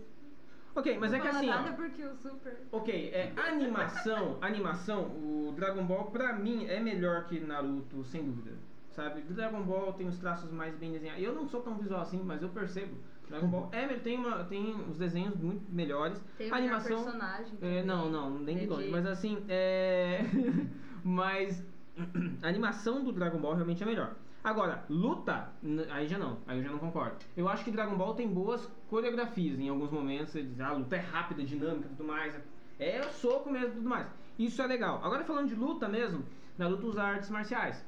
Ok, 0.75 0.99
mas 0.99 1.13
é 1.13 1.17
não 1.17 1.23
que 1.25 1.29
fala 1.29 1.39
assim, 1.41 1.49
nada 1.49 1.71
ó. 1.71 1.75
porque 1.75 2.05
o 2.05 2.15
Super. 2.17 2.59
Ok, 2.71 3.11
é 3.13 3.33
animação, 3.49 4.37
animação, 4.43 5.05
o 5.05 5.55
Dragon 5.57 5.85
Ball 5.85 6.05
pra 6.11 6.35
mim 6.35 6.67
é 6.67 6.79
melhor 6.79 7.25
que 7.27 7.41
Naruto, 7.41 8.05
sem 8.05 8.23
dúvida. 8.25 8.53
Sabe? 8.91 9.23
Dragon 9.23 9.63
Ball 9.63 9.93
tem 9.95 10.07
os 10.07 10.19
traços 10.19 10.51
mais 10.51 10.75
bem 10.77 10.93
desenhados. 10.93 11.23
Eu 11.23 11.35
não 11.35 11.47
sou 11.49 11.61
tão 11.63 11.77
visual 11.77 12.01
assim, 12.01 12.23
mas 12.23 12.43
eu 12.43 12.49
percebo. 12.51 12.95
Dragon 13.29 13.47
Ball 13.49 13.69
é, 13.73 13.87
tem, 13.99 14.17
uma, 14.19 14.45
tem 14.45 14.75
os 14.89 14.97
desenhos 14.99 15.35
muito 15.35 15.71
melhores. 15.71 16.19
Tem 16.39 16.51
a 16.51 16.55
melhor 16.55 16.77
animação. 16.77 17.05
personagem. 17.05 17.59
É, 17.61 17.83
não, 17.83 18.11
não, 18.11 18.31
nem 18.39 18.57
de 18.57 18.65
Entendi. 18.65 18.81
longe. 18.83 18.91
Mas 18.91 19.07
assim, 19.07 19.45
é. 19.49 20.21
mas 21.05 21.63
a 22.43 22.49
animação 22.49 23.03
do 23.05 23.13
Dragon 23.13 23.39
Ball 23.39 23.55
realmente 23.55 23.83
é 23.83 23.87
melhor. 23.87 24.15
Agora, 24.47 24.85
luta, 24.89 25.49
aí 25.91 26.07
já 26.07 26.17
não, 26.19 26.39
aí 26.47 26.59
eu 26.59 26.63
já 26.63 26.71
não 26.71 26.79
concordo. 26.79 27.17
Eu 27.37 27.49
acho 27.49 27.65
que 27.65 27.71
Dragon 27.73 27.97
Ball 27.97 28.15
tem 28.15 28.29
boas 28.29 28.65
coreografias 28.89 29.59
em 29.59 29.69
alguns 29.69 29.91
momentos. 29.91 30.31
Você 30.31 30.45
diz, 30.45 30.61
ah, 30.61 30.69
a 30.69 30.73
luta 30.75 30.95
é 30.95 31.01
rápida, 31.01 31.43
dinâmica 31.43 31.87
e 31.87 31.89
tudo 31.89 32.05
mais. 32.05 32.33
É 32.79 33.01
o 33.01 33.11
soco 33.11 33.51
mesmo 33.51 33.75
tudo 33.75 33.89
mais. 33.89 34.07
Isso 34.39 34.63
é 34.63 34.67
legal. 34.69 35.01
Agora 35.03 35.25
falando 35.25 35.49
de 35.49 35.57
luta 35.57 35.89
mesmo, 35.89 36.23
Naruto 36.57 36.87
usa 36.87 37.03
artes 37.03 37.29
marciais. 37.29 37.85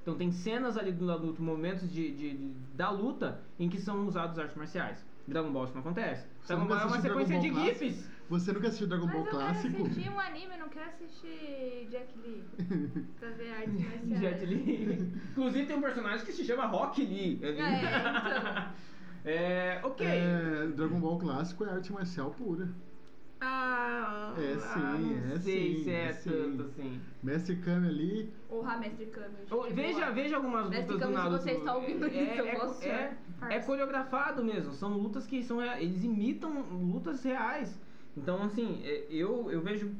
Então 0.00 0.16
tem 0.16 0.32
cenas 0.32 0.78
ali 0.78 0.90
do 0.90 1.04
Naruto, 1.04 1.42
momentos 1.42 1.92
de, 1.92 2.10
de- 2.16 2.34
de- 2.34 2.54
da 2.74 2.88
luta, 2.88 3.42
em 3.58 3.68
que 3.68 3.78
são 3.78 4.06
usados 4.06 4.38
artes 4.38 4.56
marciais. 4.56 5.04
Dragon 5.30 5.52
Ball 5.52 5.64
isso 5.64 5.74
não 5.74 5.80
acontece. 5.80 6.26
Você 6.40 6.54
Dragon 6.54 6.68
Ball 6.68 6.78
é 6.78 6.84
uma 6.84 7.00
sequência 7.00 7.40
de 7.40 7.50
clássico? 7.50 7.78
GIFs. 7.84 8.10
Você 8.28 8.52
nunca 8.52 8.66
assistiu 8.68 8.86
Dragon 8.86 9.06
Mas 9.06 9.14
Ball 9.14 9.24
eu 9.24 9.30
clássico? 9.30 9.72
quero 9.76 9.86
assistir 9.90 10.10
um 10.10 10.20
anime, 10.20 10.52
eu 10.54 10.58
não 10.58 10.68
quero 10.68 10.88
assistir 10.88 11.88
Jack 11.90 12.18
Lee. 12.18 12.44
pra 13.18 13.30
ver 13.30 13.50
artes 13.52 13.80
marciais. 13.80 14.20
Jet 14.20 14.46
Li. 14.46 15.12
Inclusive 15.32 15.66
tem 15.66 15.76
um 15.76 15.80
personagem 15.82 16.24
que 16.26 16.32
se 16.32 16.44
chama 16.44 16.66
Rock 16.66 17.04
Lee. 17.04 17.40
É, 17.42 17.50
então. 17.50 18.72
É, 19.24 19.80
ok. 19.82 20.06
É, 20.06 20.66
Dragon 20.76 21.00
Ball 21.00 21.18
clássico 21.18 21.64
é 21.64 21.70
arte 21.70 21.92
marcial 21.92 22.30
pura. 22.30 22.68
Ah, 23.42 24.34
É 24.36 24.52
ah, 24.54 24.58
sim, 24.58 25.14
não 25.26 25.34
é 25.34 25.38
sei 25.38 25.76
sim, 25.76 25.84
se 25.84 25.90
é, 25.90 26.04
é 26.04 26.12
sim. 26.12 26.30
tanto 26.30 26.62
assim. 26.64 27.00
Mestre 27.22 27.56
Kami 27.56 27.88
ali, 27.88 28.34
O 28.50 28.60
Ramestre 28.60 29.06
Kami. 29.06 29.34
Ô, 29.50 29.62
Veja, 29.74 30.10
veja 30.10 30.36
algumas 30.36 30.68
Mestre 30.68 30.92
lutas 30.92 31.08
do 31.08 31.14
Kami, 31.14 31.16
se 31.16 31.22
Naruto. 31.22 31.42
você 31.42 31.50
está 31.52 31.74
ouvindo 31.76 32.06
é, 32.06 32.08
isso, 32.10 32.34
eu 32.38 32.46
é, 32.46 32.54
posso 32.56 32.84
é, 32.84 33.16
é 33.48 33.58
coreografado 33.60 34.44
mesmo. 34.44 34.72
São 34.72 34.96
lutas 34.96 35.26
que 35.26 35.42
são 35.42 35.62
eles 35.62 36.02
imitam 36.04 36.62
lutas 36.70 37.22
reais. 37.22 37.78
Então 38.16 38.42
assim, 38.42 38.80
é, 38.84 39.06
eu 39.10 39.50
eu 39.50 39.60
vejo 39.60 39.94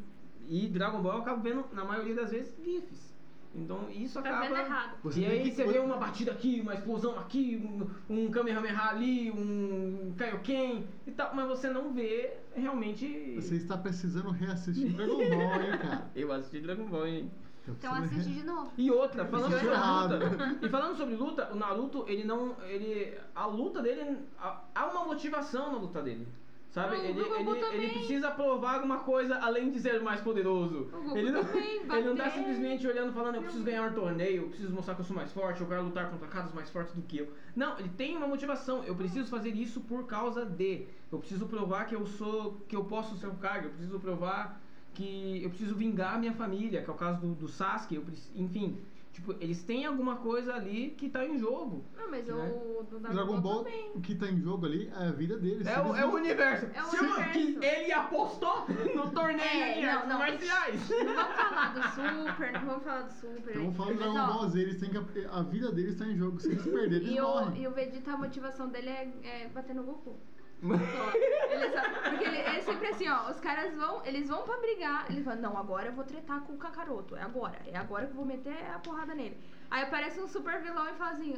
e 0.49 0.67
Dragon 0.67 1.01
Ball 1.01 1.15
eu 1.15 1.21
acabo 1.21 1.43
vendo 1.43 1.65
na 1.73 1.85
maioria 1.85 2.15
das 2.15 2.31
vezes 2.31 2.55
gifs. 2.65 3.11
Então 3.55 3.91
isso 3.91 4.21
Tá 4.23 4.29
acaba 4.39 4.61
errado. 4.61 4.97
Você 5.03 5.21
e 5.21 5.27
aí 5.27 5.51
você 5.51 5.65
vê 5.65 5.79
uma 5.81 5.97
batida 5.97 6.31
aqui, 6.31 6.61
uma 6.61 6.75
explosão 6.75 7.19
aqui, 7.19 7.61
um, 8.09 8.15
um 8.15 8.31
Kamehameha 8.31 8.81
ali, 8.91 9.31
um 9.31 10.15
Kaioken 10.17 10.87
e 11.07 11.11
tal, 11.11 11.35
mas 11.35 11.49
você 11.49 11.69
não 11.69 11.93
vê 11.93 12.35
realmente. 12.55 13.35
você 13.35 13.57
está 13.57 13.77
precisando 13.77 14.31
reassistir 14.31 14.91
Dragon 14.95 15.17
Ball, 15.17 15.63
hein, 15.63 15.79
cara? 15.81 16.11
Eu 16.15 16.33
assisti 16.33 16.61
Dragon 16.61 16.87
Ball, 16.87 17.07
hein? 17.09 17.31
Então 17.69 17.95
assiste 17.95 18.33
de 18.33 18.43
novo. 18.45 18.73
E 18.77 18.91
outra, 18.91 19.25
falando 19.27 19.53
sobre 19.53 19.69
errado. 19.69 20.19
luta. 20.19 20.59
E 20.63 20.69
falando 20.69 20.97
sobre 20.97 21.15
luta, 21.15 21.51
o 21.53 21.57
Naruto, 21.57 22.05
ele 22.09 22.25
não. 22.25 22.57
Ele. 22.63 23.17
A 23.35 23.47
luta 23.47 23.83
dele. 23.83 24.19
há- 24.39 24.87
uma 24.91 25.05
motivação 25.05 25.73
na 25.73 25.79
luta 25.79 26.03
dele. 26.03 26.27
Sabe? 26.71 26.97
O 26.97 26.99
ele, 27.01 27.21
ele, 27.21 27.51
ele 27.75 27.89
precisa 27.95 28.31
provar 28.31 28.75
alguma 28.75 29.01
coisa 29.01 29.37
além 29.39 29.73
de 29.73 29.81
ser 29.81 30.01
o 30.01 30.05
mais 30.05 30.21
poderoso. 30.21 30.89
Ele 31.17 31.33
não, 31.33 31.45
também, 31.45 31.81
ele 31.91 32.03
não 32.09 32.17
tá 32.17 32.31
simplesmente 32.31 32.87
olhando 32.87 33.13
falando, 33.13 33.35
eu 33.35 33.43
preciso 33.43 33.65
ganhar 33.65 33.91
um 33.91 33.93
torneio, 33.93 34.43
eu 34.43 34.49
preciso 34.49 34.73
mostrar 34.73 34.95
que 34.95 35.01
eu 35.01 35.05
sou 35.05 35.17
mais 35.17 35.33
forte, 35.33 35.61
eu 35.61 35.67
quero 35.67 35.83
lutar 35.83 36.09
contra 36.09 36.29
caras 36.29 36.55
mais 36.55 36.71
fortes 36.71 36.95
do 36.95 37.03
que 37.03 37.19
eu. 37.19 37.33
Não, 37.57 37.77
ele 37.77 37.89
tem 37.89 38.17
uma 38.17 38.29
motivação. 38.29 38.85
Eu 38.85 38.95
preciso 38.95 39.29
fazer 39.29 39.51
isso 39.51 39.81
por 39.81 40.07
causa 40.07 40.45
de. 40.45 40.87
Eu 41.11 41.19
preciso 41.19 41.47
provar 41.47 41.87
que 41.87 41.97
eu 41.97 42.07
sou. 42.07 42.61
que 42.69 42.77
eu 42.77 42.85
posso 42.85 43.17
ser 43.17 43.27
o 43.27 43.35
Kage, 43.35 43.65
eu 43.65 43.71
preciso 43.73 43.99
provar 43.99 44.61
que 44.95 45.43
eu 45.43 45.49
preciso 45.51 45.75
vingar 45.75 46.15
a 46.15 46.19
minha 46.19 46.33
família, 46.35 46.83
que 46.83 46.91
é 46.91 46.93
o 46.93 46.97
caso 46.97 47.21
do, 47.21 47.35
do 47.35 47.49
Sasuke, 47.49 47.95
eu 47.95 48.03
preciso, 48.03 48.33
enfim. 48.37 48.79
Tipo, 49.13 49.35
eles 49.41 49.61
têm 49.65 49.85
alguma 49.85 50.17
coisa 50.17 50.55
ali 50.55 50.95
que 50.97 51.09
tá 51.09 51.27
em 51.27 51.37
jogo. 51.37 51.85
Não, 51.99 52.09
mas 52.09 52.25
Né? 52.29 52.33
o 52.33 52.85
do 52.85 53.01
Dragon 53.01 53.41
Ball, 53.41 53.65
também. 53.65 53.91
o 53.93 54.01
que 54.01 54.15
tá 54.15 54.27
em 54.29 54.41
jogo 54.41 54.67
ali 54.67 54.89
é 54.89 55.09
a 55.09 55.11
vida 55.11 55.37
deles. 55.37 55.67
É 55.67 55.75
Se 55.75 55.81
o, 55.81 55.97
é 55.97 56.07
o 56.07 56.15
universo. 56.15 56.67
É 56.73 56.81
o 56.81 56.87
Se 56.87 56.97
universo. 57.01 57.33
que 57.33 57.67
ele 57.67 57.93
apostou 57.93 58.67
no 58.95 59.11
torneio 59.11 59.43
É, 59.43 59.75
de 59.75 59.81
não, 59.83 59.91
artes 59.91 60.09
não. 60.09 60.19
marciais. 60.19 60.89
Não 60.91 61.15
vamos 61.15 61.35
falar 61.35 61.73
do 61.75 61.83
Super, 62.29 62.53
não 62.53 62.61
vamos 62.67 62.85
falar 62.85 63.03
do 63.03 63.13
Super. 63.13 63.51
Então 63.51 63.63
vamos 63.63 63.77
falar 63.77 63.93
do 63.93 63.99
Dragon 63.99 64.19
ó, 64.19 64.27
Ball 64.33 64.49
Z, 64.49 64.61
eles 64.61 64.81
têm 64.81 64.91
que. 64.91 65.27
A 65.27 65.43
vida 65.43 65.73
deles 65.73 65.99
tá 65.99 66.07
em 66.07 66.17
jogo. 66.17 66.39
Se 66.41 66.49
eles 66.53 66.63
perderem, 66.63 67.09
eles 67.09 67.17
E 67.17 67.21
o, 67.21 67.25
morrem. 67.25 67.63
e 67.63 67.67
o 67.67 67.73
Vegeta, 67.73 68.13
a 68.13 68.17
motivação 68.17 68.69
dele 68.69 68.89
é, 68.91 69.13
é 69.25 69.49
bater 69.53 69.75
no 69.75 69.83
Goku. 69.83 70.17
Ele 70.63 71.71
só- 71.71 72.11
porque 72.11 72.25
ele, 72.25 72.37
é 72.39 72.61
sempre 72.61 72.87
assim, 72.89 73.09
ó, 73.09 73.31
os 73.31 73.41
caras 73.41 73.75
vão, 73.75 74.05
eles 74.05 74.29
vão 74.29 74.43
pra 74.43 74.59
brigar, 74.59 75.07
ele 75.11 75.23
fala, 75.23 75.37
não, 75.37 75.57
agora 75.57 75.87
eu 75.87 75.93
vou 75.93 76.05
tretar 76.05 76.41
com 76.43 76.53
o 76.53 76.59
Kakaroto, 76.59 77.17
é 77.17 77.23
agora, 77.23 77.59
é 77.67 77.77
agora 77.77 78.05
que 78.07 78.13
eu 78.13 78.17
vou 78.17 78.27
meter 78.27 78.57
a 78.75 78.79
porrada 78.79 79.15
nele. 79.15 79.37
Aí 79.71 79.83
aparece 79.83 80.21
um 80.21 80.29
super 80.29 80.61
vilão 80.61 80.89
e 80.89 80.95
fala 80.95 81.13
assim, 81.13 81.35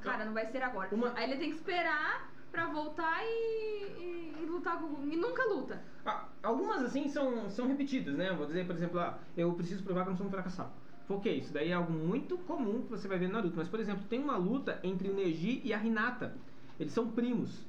cara, 0.00 0.24
não 0.24 0.32
vai 0.32 0.46
ser 0.46 0.62
agora. 0.62 0.88
Uma- 0.92 1.12
Aí 1.14 1.24
ele 1.30 1.38
tem 1.38 1.50
que 1.50 1.56
esperar 1.56 2.30
pra 2.50 2.66
voltar 2.66 3.20
e, 3.22 3.84
e, 3.98 4.34
e 4.42 4.46
lutar 4.46 4.78
com 4.78 4.86
e 5.06 5.16
nunca 5.16 5.44
luta. 5.44 5.82
Ah, 6.06 6.24
Algumas 6.42 6.82
assim 6.82 7.08
são, 7.08 7.50
são 7.50 7.66
repetidas, 7.68 8.14
né? 8.16 8.32
Vou 8.32 8.46
dizer, 8.46 8.66
por 8.66 8.74
exemplo, 8.74 8.98
ah, 9.00 9.18
eu 9.36 9.52
preciso 9.52 9.82
provar 9.82 10.02
que 10.04 10.08
eu 10.08 10.10
não 10.12 10.16
sou 10.16 10.26
um 10.26 10.30
fracassado. 10.30 10.70
Ok, 11.10 11.38
isso 11.38 11.52
daí 11.52 11.70
é 11.70 11.74
algo 11.74 11.92
muito 11.92 12.38
comum 12.38 12.82
que 12.82 12.90
você 12.90 13.08
vai 13.08 13.18
ver 13.18 13.26
no 13.28 13.34
Naruto. 13.34 13.56
Mas, 13.56 13.68
por 13.68 13.80
exemplo, 13.80 14.04
tem 14.08 14.20
uma 14.22 14.36
luta 14.36 14.78
entre 14.82 15.08
o 15.10 15.14
Neji 15.14 15.60
e 15.64 15.72
a 15.74 15.82
Hinata. 15.82 16.34
Eles 16.78 16.92
são 16.92 17.10
primos. 17.10 17.66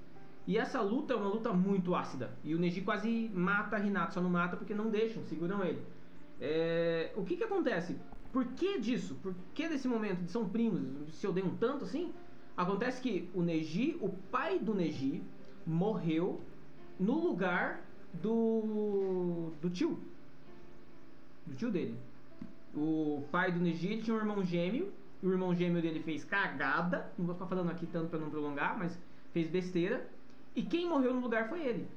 E 0.50 0.58
essa 0.58 0.82
luta 0.82 1.14
é 1.14 1.16
uma 1.16 1.28
luta 1.28 1.54
muito 1.54 1.94
ácida. 1.94 2.32
E 2.44 2.56
o 2.56 2.58
Neji 2.58 2.82
quase 2.82 3.30
mata 3.36 3.78
Hinata, 3.78 4.14
só 4.14 4.20
não 4.20 4.32
mata 4.32 4.58
porque 4.58 4.74
não 4.74 4.90
deixam, 4.90 5.24
seguram 5.26 5.64
ele. 5.64 5.80
É, 6.42 7.12
O 7.16 7.24
que 7.24 7.38
que 7.38 7.44
acontece? 7.44 7.96
Por 8.34 8.44
que 8.54 8.80
disso? 8.80 9.14
Por 9.22 9.36
que 9.54 9.70
desse 9.70 9.88
momento 9.88 10.24
de 10.24 10.32
são 10.32 10.50
primos, 10.50 10.82
se 11.14 11.28
odeiam 11.28 11.52
tanto 11.60 11.86
assim? 11.86 12.12
Acontece 12.58 13.00
que 13.00 13.30
o 13.36 13.44
Neji, 13.44 13.96
o 14.02 14.10
pai 14.10 14.58
do 14.58 14.74
Neji, 14.74 15.22
morreu 15.68 16.42
no 17.00 17.20
lugar 17.20 17.86
do 18.12 19.52
do 19.62 19.70
tio. 19.70 20.00
Do 21.46 21.54
tio 21.54 21.70
dele. 21.70 21.96
O 22.74 23.24
pai 23.32 23.52
do 23.52 23.60
Neji 23.60 24.02
tinha 24.02 24.16
um 24.16 24.20
irmão 24.20 24.44
gêmeo. 24.44 24.92
E 25.22 25.28
o 25.28 25.32
irmão 25.32 25.54
gêmeo 25.54 25.80
dele 25.80 26.00
fez 26.00 26.24
cagada. 26.24 27.14
Não 27.20 27.28
vou 27.28 27.36
ficar 27.36 27.46
falando 27.46 27.70
aqui 27.70 27.86
tanto 27.86 28.10
pra 28.10 28.18
não 28.18 28.32
prolongar, 28.32 28.80
mas 28.80 28.98
fez 29.32 29.48
besteira. 29.48 30.10
E 30.56 30.62
quem 30.64 30.88
morreu 30.88 31.14
no 31.14 31.22
lugar 31.22 31.48
foi 31.50 31.62
ele. 31.66 31.88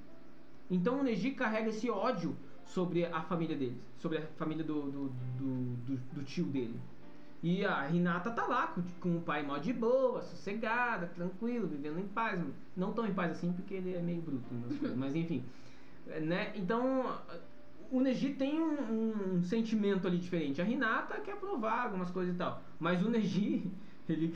Então 0.70 1.00
o 1.00 1.02
Neji 1.02 1.32
carrega 1.32 1.68
esse 1.70 1.90
ódio 1.90 2.36
sobre 2.64 3.04
a 3.04 3.20
família 3.22 3.56
dele, 3.56 3.80
sobre 3.98 4.18
a 4.18 4.22
família 4.36 4.64
do, 4.64 4.82
do, 4.90 5.08
do, 5.08 5.96
do- 6.14 6.22
tio 6.24 6.44
dele. 6.46 6.78
E 7.42 7.64
a 7.64 7.82
Renata 7.82 8.30
tá 8.30 8.46
lá 8.46 8.68
com, 8.68 8.82
com 9.00 9.16
o 9.16 9.20
pai 9.20 9.42
mó 9.42 9.58
de 9.58 9.72
boa, 9.72 10.22
sossegada, 10.22 11.08
tranquilo, 11.08 11.66
vivendo 11.66 11.98
em 11.98 12.06
paz. 12.06 12.40
Não 12.76 12.92
tão 12.92 13.04
em 13.06 13.12
paz 13.12 13.32
assim 13.32 13.52
porque 13.52 13.74
ele 13.74 13.94
é 13.94 14.00
meio 14.00 14.22
bruto, 14.22 14.54
nas 14.54 14.78
coisas, 14.78 14.96
mas 14.96 15.14
enfim. 15.16 15.42
Né? 16.06 16.52
Então 16.54 17.18
o 17.90 18.00
Neji 18.00 18.34
tem 18.34 18.60
um, 18.60 18.80
um- 18.80 19.34
um 19.38 19.42
sentimento 19.42 20.06
ali 20.06 20.18
diferente. 20.18 20.60
A 20.62 20.64
Renata 20.64 21.20
quer 21.20 21.36
provar 21.36 21.84
algumas 21.86 22.10
coisas 22.10 22.34
e 22.34 22.38
tal. 22.38 22.62
Mas 22.78 23.04
o 23.04 23.10
Neji, 23.10 23.68
ele, 24.08 24.32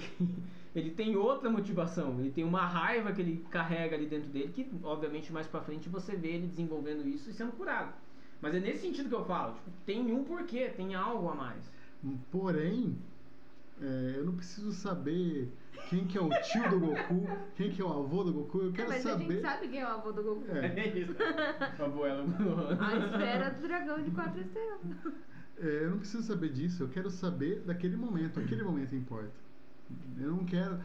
ele 0.76 0.90
tem 0.90 1.16
outra 1.16 1.48
motivação, 1.48 2.20
ele 2.20 2.30
tem 2.30 2.44
uma 2.44 2.66
raiva 2.66 3.10
que 3.12 3.22
ele 3.22 3.44
carrega 3.50 3.96
ali 3.96 4.06
dentro 4.06 4.28
dele, 4.28 4.52
que 4.52 4.70
obviamente 4.82 5.32
mais 5.32 5.46
pra 5.46 5.62
frente 5.62 5.88
você 5.88 6.14
vê 6.14 6.28
ele 6.28 6.46
desenvolvendo 6.46 7.08
isso 7.08 7.30
e 7.30 7.32
sendo 7.32 7.52
curado. 7.52 7.94
Mas 8.42 8.54
é 8.54 8.60
nesse 8.60 8.80
sentido 8.82 9.08
que 9.08 9.14
eu 9.14 9.24
falo, 9.24 9.54
tipo, 9.54 9.70
tem 9.86 10.12
um 10.12 10.22
porquê, 10.22 10.68
tem 10.68 10.94
algo 10.94 11.28
a 11.30 11.34
mais. 11.34 11.72
Porém, 12.30 12.98
é, 13.80 14.14
eu 14.16 14.26
não 14.26 14.34
preciso 14.36 14.70
saber 14.72 15.50
quem 15.88 16.06
que 16.06 16.18
é 16.18 16.20
o 16.20 16.28
tio 16.42 16.68
do 16.68 16.80
Goku, 16.80 17.26
quem 17.54 17.70
que 17.70 17.80
é 17.80 17.84
o 17.84 17.88
avô 17.92 18.22
do 18.22 18.32
Goku, 18.34 18.58
eu 18.60 18.68
É, 18.68 18.72
quero 18.72 18.88
mas 18.88 19.06
a 19.06 19.12
gente 19.12 19.22
saber. 19.22 19.40
sabe 19.40 19.68
quem 19.68 19.80
é 19.80 19.84
o 19.86 19.88
avô 19.88 20.12
do 20.12 20.22
Goku. 20.22 20.44
É. 20.50 20.88
isso. 20.98 21.14
Abuela. 21.82 22.24
A 22.78 22.96
esfera 23.06 23.50
do 23.50 23.62
dragão 23.62 24.02
de 24.02 24.10
quatro 24.10 24.40
estrelas. 24.42 24.80
É, 25.58 25.84
eu 25.84 25.90
não 25.90 25.98
preciso 25.98 26.22
saber 26.22 26.50
disso, 26.52 26.82
eu 26.82 26.88
quero 26.88 27.08
saber 27.08 27.60
daquele 27.60 27.96
momento, 27.96 28.38
aquele 28.38 28.62
momento 28.62 28.94
importa. 28.94 29.45
Eu 30.18 30.30
não 30.32 30.44
quero. 30.44 30.78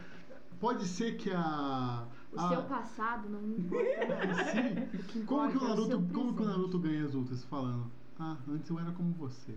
Pode 0.60 0.86
ser 0.86 1.18
que 1.18 1.32
a. 1.32 2.06
O 2.34 2.40
a- 2.40 2.50
seu 2.50 2.64
passado 2.64 3.28
não 3.30 3.42
me 3.42 3.58
importa. 3.60 4.44
Sim. 4.52 4.98
Que 5.08 5.24
Como 5.24 5.50
que 5.52 5.58
o 5.58 5.58
importa 5.58 5.82
é 5.82 5.84
o 5.84 5.88
Naruto, 5.88 6.14
como 6.14 6.36
que 6.36 6.42
o. 6.42 6.46
Naruto 6.46 6.80
ganha 6.80 7.06
as 7.06 7.14
lutas 7.14 7.44
falando? 7.46 7.92
Ah, 8.20 8.38
antes 8.50 8.70
eu 8.70 8.80
era 8.80 8.92
como 8.92 9.12
você. 9.14 9.54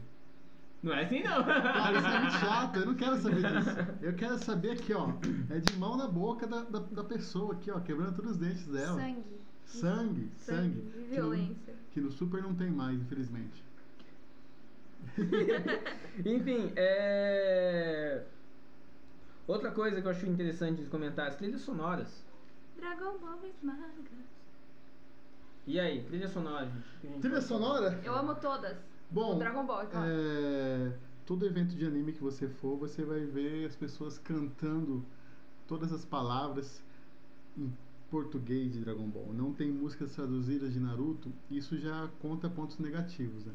Não 0.83 0.93
é 0.93 1.05
assim 1.05 1.23
não. 1.23 1.43
Cara, 1.45 1.99
isso 1.99 2.07
é 2.07 2.21
muito 2.21 2.33
chato, 2.35 2.77
eu 2.79 2.87
não 2.87 2.95
quero 2.95 3.17
saber 3.17 3.37
disso. 3.37 3.71
Eu 4.03 4.15
quero 4.15 4.39
saber 4.39 4.71
aqui, 4.73 4.93
ó. 4.93 5.09
É 5.51 5.59
de 5.59 5.77
mão 5.79 5.97
na 5.97 6.07
boca 6.07 6.47
da, 6.47 6.63
da, 6.63 6.79
da 6.81 7.05
pessoa 7.05 7.55
aqui, 7.55 7.71
ó, 7.71 7.81
quebrando 7.81 8.15
todos 8.17 8.33
os 8.33 8.37
dentes 8.37 8.67
dela. 8.67 9.01
Sangue. 9.01 9.25
Sangue, 9.65 10.31
sangue. 10.37 10.75
Sangue 10.75 10.79
e 10.79 10.91
Que 10.93 10.99
no- 11.01 11.09
violência. 11.09 11.75
Que 11.93 12.01
no 12.03 12.13
Super 12.13 12.43
não 12.43 12.55
tem 12.55 12.71
mais, 12.71 13.01
infelizmente. 13.01 13.65
Enfim, 16.25 16.73
é. 16.77 18.23
Outra 19.47 19.71
coisa 19.71 20.01
que 20.01 20.07
eu 20.07 20.11
acho 20.11 20.27
interessante 20.27 20.83
de 20.83 20.89
comentar, 20.89 21.29
as 21.29 21.37
trilhas 21.37 21.61
sonoras. 21.61 22.25
Dragon 22.77 23.19
Ball 23.19 23.45
esmaga. 23.47 24.11
E 25.67 25.79
aí, 25.81 26.03
trilha 26.05 26.29
sonora, 26.29 26.71
gente? 27.03 27.17
O 27.19 27.21
Trilha 27.21 27.41
falar? 27.41 27.47
sonora? 27.47 28.01
Eu 28.05 28.15
amo 28.15 28.35
todas. 28.35 28.77
Bom, 29.11 29.39
Dragon 29.39 29.65
Ball, 29.67 29.83
é 29.83 29.87
claro. 29.87 30.07
é, 30.11 30.93
todo 31.25 31.47
evento 31.47 31.75
de 31.75 31.87
anime 31.87 32.13
que 32.13 32.23
você 32.23 32.49
for, 32.49 32.77
você 32.77 33.05
vai 33.05 33.25
ver 33.25 33.67
as 33.67 33.77
pessoas 33.77 34.19
cantando 34.19 35.05
todas 35.67 35.93
as 35.93 36.05
palavras 36.05 36.83
em 37.57 37.73
português 38.11 38.73
de 38.73 38.81
Dragon 38.81 39.09
Ball. 39.09 39.33
Não 39.33 39.53
tem 39.53 39.71
músicas 39.71 40.15
traduzidas 40.15 40.73
de 40.73 40.81
Naruto, 40.81 41.33
isso 41.51 41.79
já 41.79 42.11
conta 42.21 42.49
pontos 42.51 42.79
negativos, 42.79 43.45
né? 43.47 43.53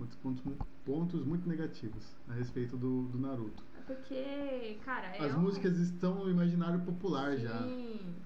Conta 0.00 0.16
pontos, 0.22 0.42
pontos 0.86 1.24
muito 1.26 1.46
negativos 1.46 2.16
a 2.26 2.32
respeito 2.32 2.74
do, 2.74 3.02
do 3.08 3.18
Naruto. 3.18 3.62
É 3.78 3.80
Porque, 3.82 4.78
cara, 4.82 5.08
é 5.08 5.26
As 5.26 5.34
um- 5.34 5.40
músicas 5.40 5.76
estão 5.76 6.14
no 6.24 6.30
imaginário 6.30 6.80
popular 6.80 7.36
já. 7.36 7.58
Sim. 7.64 8.16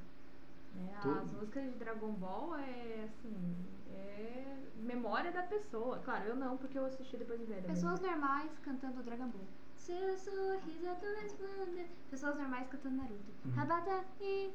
É, 0.76 1.00
Todo- 1.02 1.18
As 1.18 1.32
músicas 1.32 1.64
de 1.64 1.78
Dragon 1.78 2.12
Ball 2.12 2.56
é 2.58 3.04
assim. 3.08 3.56
É 3.92 4.56
memória 4.78 5.32
da 5.32 5.42
pessoa. 5.42 5.98
Claro, 6.04 6.26
eu 6.28 6.36
não, 6.36 6.56
porque 6.56 6.78
eu 6.78 6.84
assisti 6.86 7.16
depois 7.16 7.40
de 7.40 7.46
velha. 7.46 7.62
Pessoas 7.62 8.00
mesmo. 8.00 8.16
normais 8.18 8.50
cantando 8.62 9.02
Dragon 9.02 9.26
Ball. 9.28 9.46
Seu 9.84 10.16
sorriso 10.16 10.86
é 10.86 10.94
tão 10.94 11.14
resplandecente. 11.20 11.90
Pessoas 12.10 12.38
normais 12.38 12.66
cantando 12.68 12.96
Naruto. 12.96 13.30
Uhum. 13.44 13.52
Rabata 13.52 14.02
e. 14.18 14.50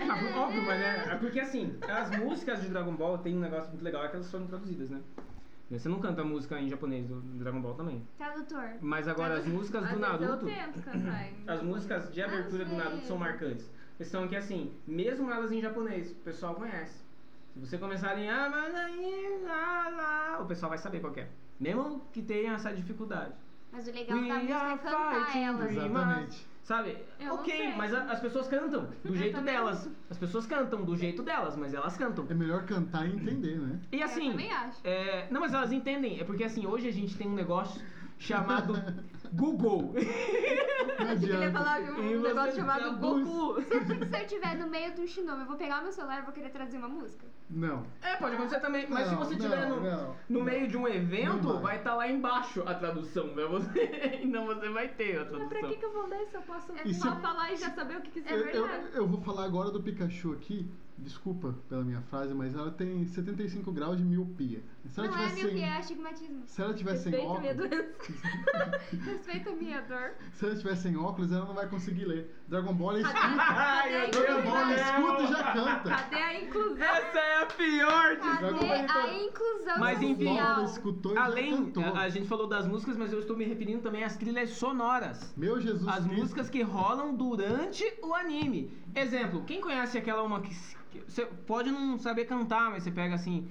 Ah, 0.00 0.32
óbvio, 0.40 0.62
mas 0.62 0.80
né? 0.80 1.12
É 1.12 1.16
porque 1.16 1.38
assim, 1.38 1.78
as 1.86 2.08
músicas 2.16 2.62
de 2.62 2.70
Dragon 2.70 2.96
Ball 2.96 3.18
tem 3.18 3.36
um 3.36 3.40
negócio 3.40 3.68
muito 3.68 3.84
legal, 3.84 4.06
é 4.06 4.08
que 4.08 4.16
elas 4.16 4.30
foram 4.30 4.46
traduzidas, 4.46 4.88
né? 4.88 5.02
Você 5.70 5.86
não 5.86 6.00
canta 6.00 6.24
música 6.24 6.58
em 6.58 6.70
japonês 6.70 7.06
do 7.06 7.20
Dragon 7.20 7.60
Ball 7.60 7.74
também. 7.74 8.08
Tradutor. 8.16 8.70
Mas 8.80 9.06
agora 9.06 9.36
as 9.36 9.46
músicas 9.46 9.90
do 9.90 9.98
Naruto. 9.98 10.24
Eu 10.24 10.38
tento 10.38 10.82
cantar. 10.82 11.28
As 11.46 11.62
músicas 11.62 12.10
de 12.10 12.22
abertura 12.22 12.64
do 12.64 12.74
Naruto 12.74 13.04
são 13.04 13.18
marcantes. 13.18 13.70
Questão 13.98 14.26
que 14.26 14.34
assim, 14.34 14.74
mesmo 14.86 15.30
elas 15.30 15.52
em 15.52 15.60
japonês, 15.60 16.10
o 16.10 16.20
pessoal 16.20 16.54
conhece. 16.54 17.04
Se 17.52 17.60
você 17.60 17.76
começar 17.76 18.18
em 18.18 18.30
ah, 18.30 20.38
o 20.40 20.46
pessoal 20.46 20.70
vai 20.70 20.78
saber 20.78 21.00
qual 21.00 21.12
que 21.12 21.20
é. 21.20 21.28
Mesmo 21.58 22.02
que 22.12 22.22
tenha 22.22 22.52
essa 22.54 22.72
dificuldade. 22.72 23.32
Mas 23.72 23.86
o 23.88 23.92
legal 23.92 24.18
We 24.18 24.28
da 24.28 24.34
música 24.34 24.54
é 24.54 24.76
cantar 24.78 25.24
fighting 25.26 25.44
ela. 25.44 25.58
dream. 25.64 25.84
Exatamente. 25.86 26.46
Sabe? 26.62 26.98
Eu 27.20 27.34
ok, 27.34 27.74
mas 27.76 27.94
a- 27.94 28.04
as 28.10 28.18
pessoas 28.18 28.48
cantam 28.48 28.88
do 29.04 29.14
jeito 29.16 29.40
delas. 29.40 29.88
As 30.10 30.18
pessoas 30.18 30.46
cantam 30.46 30.84
do 30.84 30.96
jeito 30.96 31.22
delas, 31.22 31.54
mas 31.56 31.72
elas 31.72 31.96
cantam. 31.96 32.26
É 32.28 32.34
melhor 32.34 32.64
cantar 32.66 33.06
e 33.08 33.12
entender, 33.14 33.56
né? 33.60 33.78
E 33.92 34.02
assim. 34.02 34.26
Eu 34.26 34.30
também 34.32 34.52
acho. 34.52 34.80
é, 34.82 35.28
não, 35.30 35.40
mas 35.40 35.54
elas 35.54 35.70
entendem. 35.72 36.18
É 36.18 36.24
porque 36.24 36.42
assim, 36.42 36.66
hoje 36.66 36.88
a 36.88 36.92
gente 36.92 37.16
tem 37.16 37.28
um 37.28 37.34
negócio 37.34 37.80
chamado 38.18 38.74
Google. 39.32 39.92
Não 39.92 41.10
Eu 41.10 41.18
queria 41.18 41.36
adianta. 41.36 41.58
falar 41.58 41.80
de 41.80 41.88
E 41.88 41.90
um 42.16 42.20
você 42.20 42.28
negócio 42.28 42.54
chamado 42.56 42.80
traduz. 42.80 43.26
Goku. 43.26 43.62
Se 43.62 44.14
eu 44.16 44.20
estiver 44.22 44.56
no 44.56 44.68
meio 44.68 44.94
do 44.94 45.06
Shinome, 45.06 45.40
eu 45.42 45.46
vou 45.46 45.56
pegar 45.56 45.80
o 45.80 45.82
meu 45.82 45.92
celular 45.92 46.20
e 46.20 46.24
vou 46.24 46.32
querer 46.32 46.50
traduzir 46.50 46.78
uma 46.78 46.88
música. 46.88 47.26
Não. 47.50 47.84
É, 48.02 48.16
pode 48.16 48.34
acontecer 48.34 48.60
também. 48.60 48.86
Mas 48.88 49.06
se 49.08 49.14
Não, 49.14 49.18
você 49.18 49.34
não, 49.34 49.38
estiver 49.38 49.68
no, 49.68 49.80
não, 49.80 50.16
no 50.28 50.38
não. 50.38 50.42
meio 50.42 50.66
de 50.68 50.76
um 50.76 50.88
evento, 50.88 51.42
Não 51.42 51.52
vai. 51.54 51.62
vai 51.62 51.76
estar 51.78 51.94
lá 51.94 52.08
embaixo 52.08 52.62
a 52.66 52.74
tradução 52.74 53.28
pra 53.30 53.46
você. 53.46 53.90
Então 54.26 54.46
você 54.46 54.68
vai 54.70 54.88
ter 54.88 55.16
a 55.16 55.20
Mas 55.20 55.28
tradução. 55.28 55.48
pra 55.48 55.68
que, 55.68 55.76
que 55.76 55.84
eu 55.84 55.92
vou 55.92 56.06
ler 56.06 56.26
se 56.26 56.34
eu 56.36 56.42
posso 56.42 56.72
É 56.72 56.82
E 56.84 56.94
só 56.94 57.14
se- 57.14 57.20
falar 57.20 57.52
e 57.52 57.56
já 57.56 57.70
saber 57.70 57.96
o 57.98 58.00
que 58.00 58.10
quiser? 58.10 58.30
É 58.32 58.34
eu, 58.34 58.46
eu, 58.46 58.66
verdade. 58.66 58.88
eu 58.94 59.06
vou 59.06 59.20
falar 59.20 59.44
agora 59.44 59.70
do 59.70 59.82
Pikachu 59.82 60.32
aqui. 60.32 60.68
Desculpa 60.98 61.54
pela 61.68 61.84
minha 61.84 62.00
frase, 62.02 62.32
mas 62.32 62.54
ela 62.54 62.70
tem 62.70 63.06
75 63.06 63.70
graus 63.70 63.98
de 63.98 64.02
miopia. 64.02 64.62
Se 64.86 64.98
ela 64.98 65.08
Não 65.08 65.14
é 65.14 65.18
tivesse 65.26 65.42
meu 65.42 65.50
que 65.52 65.56
sem, 65.58 65.64
é 65.68 65.76
astigmatismo. 65.78 66.42
se 66.46 66.62
ela 66.62 66.74
tivesse 66.74 67.02
sem 67.04 67.12
Respeita 67.12 67.36
a 67.36 67.40
minha 67.40 67.52
óculos, 67.52 67.70
doença. 67.70 68.76
Respeita 69.10 69.50
a 69.50 69.54
minha 69.54 69.80
dor. 69.82 70.14
se 70.32 70.44
ela 70.46 70.56
tivesse 70.56 70.82
sem 70.82 70.96
óculos, 70.96 71.32
ela 71.32 71.44
não 71.44 71.54
vai 71.54 71.68
conseguir 71.68 72.04
ler. 72.06 72.34
Dragon 72.48 72.72
Ball 72.72 72.92
ela 72.92 73.00
escuta, 73.00 74.20
Dragon 74.22 74.42
Ball 74.50 74.66
mesmo. 74.66 74.82
escuta 74.84 75.22
e 75.22 75.26
já 75.26 75.52
canta. 75.52 75.90
Cadê 75.90 76.16
a 76.16 76.40
inclusão? 76.40 76.86
Essa 76.86 77.18
é 77.18 77.42
a 77.42 77.46
pior 77.46 78.16
Cadê 78.16 78.46
desculpa 78.52 78.76
de 78.86 78.92
a 78.92 79.24
inclusão 79.24 79.78
Mas 79.78 80.02
enfim, 80.02 80.36
escutou 80.64 81.14
e 81.14 81.18
Além, 81.18 81.50
já 81.50 81.56
cantou. 81.58 81.84
a, 81.84 82.00
a 82.00 82.08
gente 82.08 82.26
falou 82.26 82.46
das 82.46 82.66
músicas, 82.66 82.96
mas 82.96 83.12
eu 83.12 83.20
estou 83.20 83.36
me 83.36 83.44
referindo 83.44 83.82
também 83.82 84.02
às 84.02 84.16
trilhas 84.16 84.50
sonoras. 84.50 85.34
Meu 85.36 85.60
Jesus 85.60 85.86
As 85.88 86.04
Cristo. 86.04 86.16
músicas 86.20 86.48
que 86.48 86.62
rolam 86.62 87.14
durante 87.14 87.84
o 88.02 88.14
anime. 88.14 88.72
Exemplo, 88.94 89.42
quem 89.44 89.60
conhece 89.60 89.98
aquela 89.98 90.22
uma 90.22 90.40
que 90.40 90.54
você 91.06 91.26
pode 91.26 91.70
não 91.70 91.98
saber 91.98 92.24
cantar, 92.26 92.70
mas 92.70 92.82
você 92.82 92.90
pega 92.90 93.14
assim. 93.14 93.48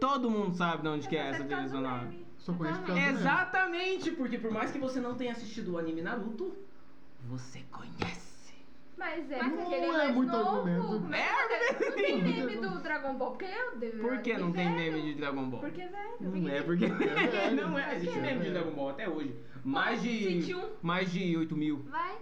Todo 0.00 0.30
mundo 0.30 0.54
sabe 0.56 0.82
de 0.82 0.88
onde 0.88 1.08
que 1.08 1.16
é 1.16 1.30
essa 1.30 1.44
trilha 1.44 1.68
sonora. 1.68 2.12
Só 2.38 2.52
conheço 2.52 2.82
por 2.82 2.96
Exatamente. 2.98 4.10
porque 4.12 4.38
por 4.38 4.50
mais 4.50 4.72
que 4.72 4.78
você 4.78 5.00
não 5.00 5.14
tenha 5.14 5.32
assistido 5.32 5.72
o 5.72 5.78
anime 5.78 6.02
Naruto, 6.02 6.56
você 7.28 7.60
conhece. 7.70 8.32
Mas 8.96 9.30
é 9.30 9.42
Mas 9.42 9.52
porque 9.52 9.64
não 9.64 9.72
ele 9.72 9.84
é 9.84 9.88
é 9.88 9.92
mais 9.92 10.14
muito 10.14 10.30
novo. 10.32 10.68
argumento. 10.68 11.00
Mas 11.08 11.20
É 11.20 11.90
Não 11.90 11.96
tem 11.96 12.22
meme 12.22 12.56
do 12.56 12.82
Dragon 12.82 13.14
Ball, 13.14 13.30
porque 13.30 13.44
eu 13.44 13.76
devo. 13.76 13.98
Por 13.98 14.18
que 14.22 14.36
não 14.36 14.52
tem 14.52 14.70
meme 14.70 15.02
de 15.02 15.14
Dragon 15.14 15.48
Ball? 15.50 15.60
Porque, 15.60 15.86
velho. 15.86 16.16
Não 16.20 16.48
é 16.48 16.62
porque. 16.62 16.86
velho. 16.86 17.56
não 17.56 17.78
é, 17.78 17.96
existe 17.96 18.18
É 18.18 18.22
meme 18.22 18.44
de. 18.44 18.50
Dragon 18.50 18.70
Ball 18.72 18.90
até 18.90 19.08
hoje. 19.08 19.34
Mais 19.64 20.02
de. 20.02 20.08
21. 20.28 20.68
Mais 20.82 21.10
de 21.10 21.36
8 21.36 21.56
mil. 21.56 21.78
Vai. 21.90 22.16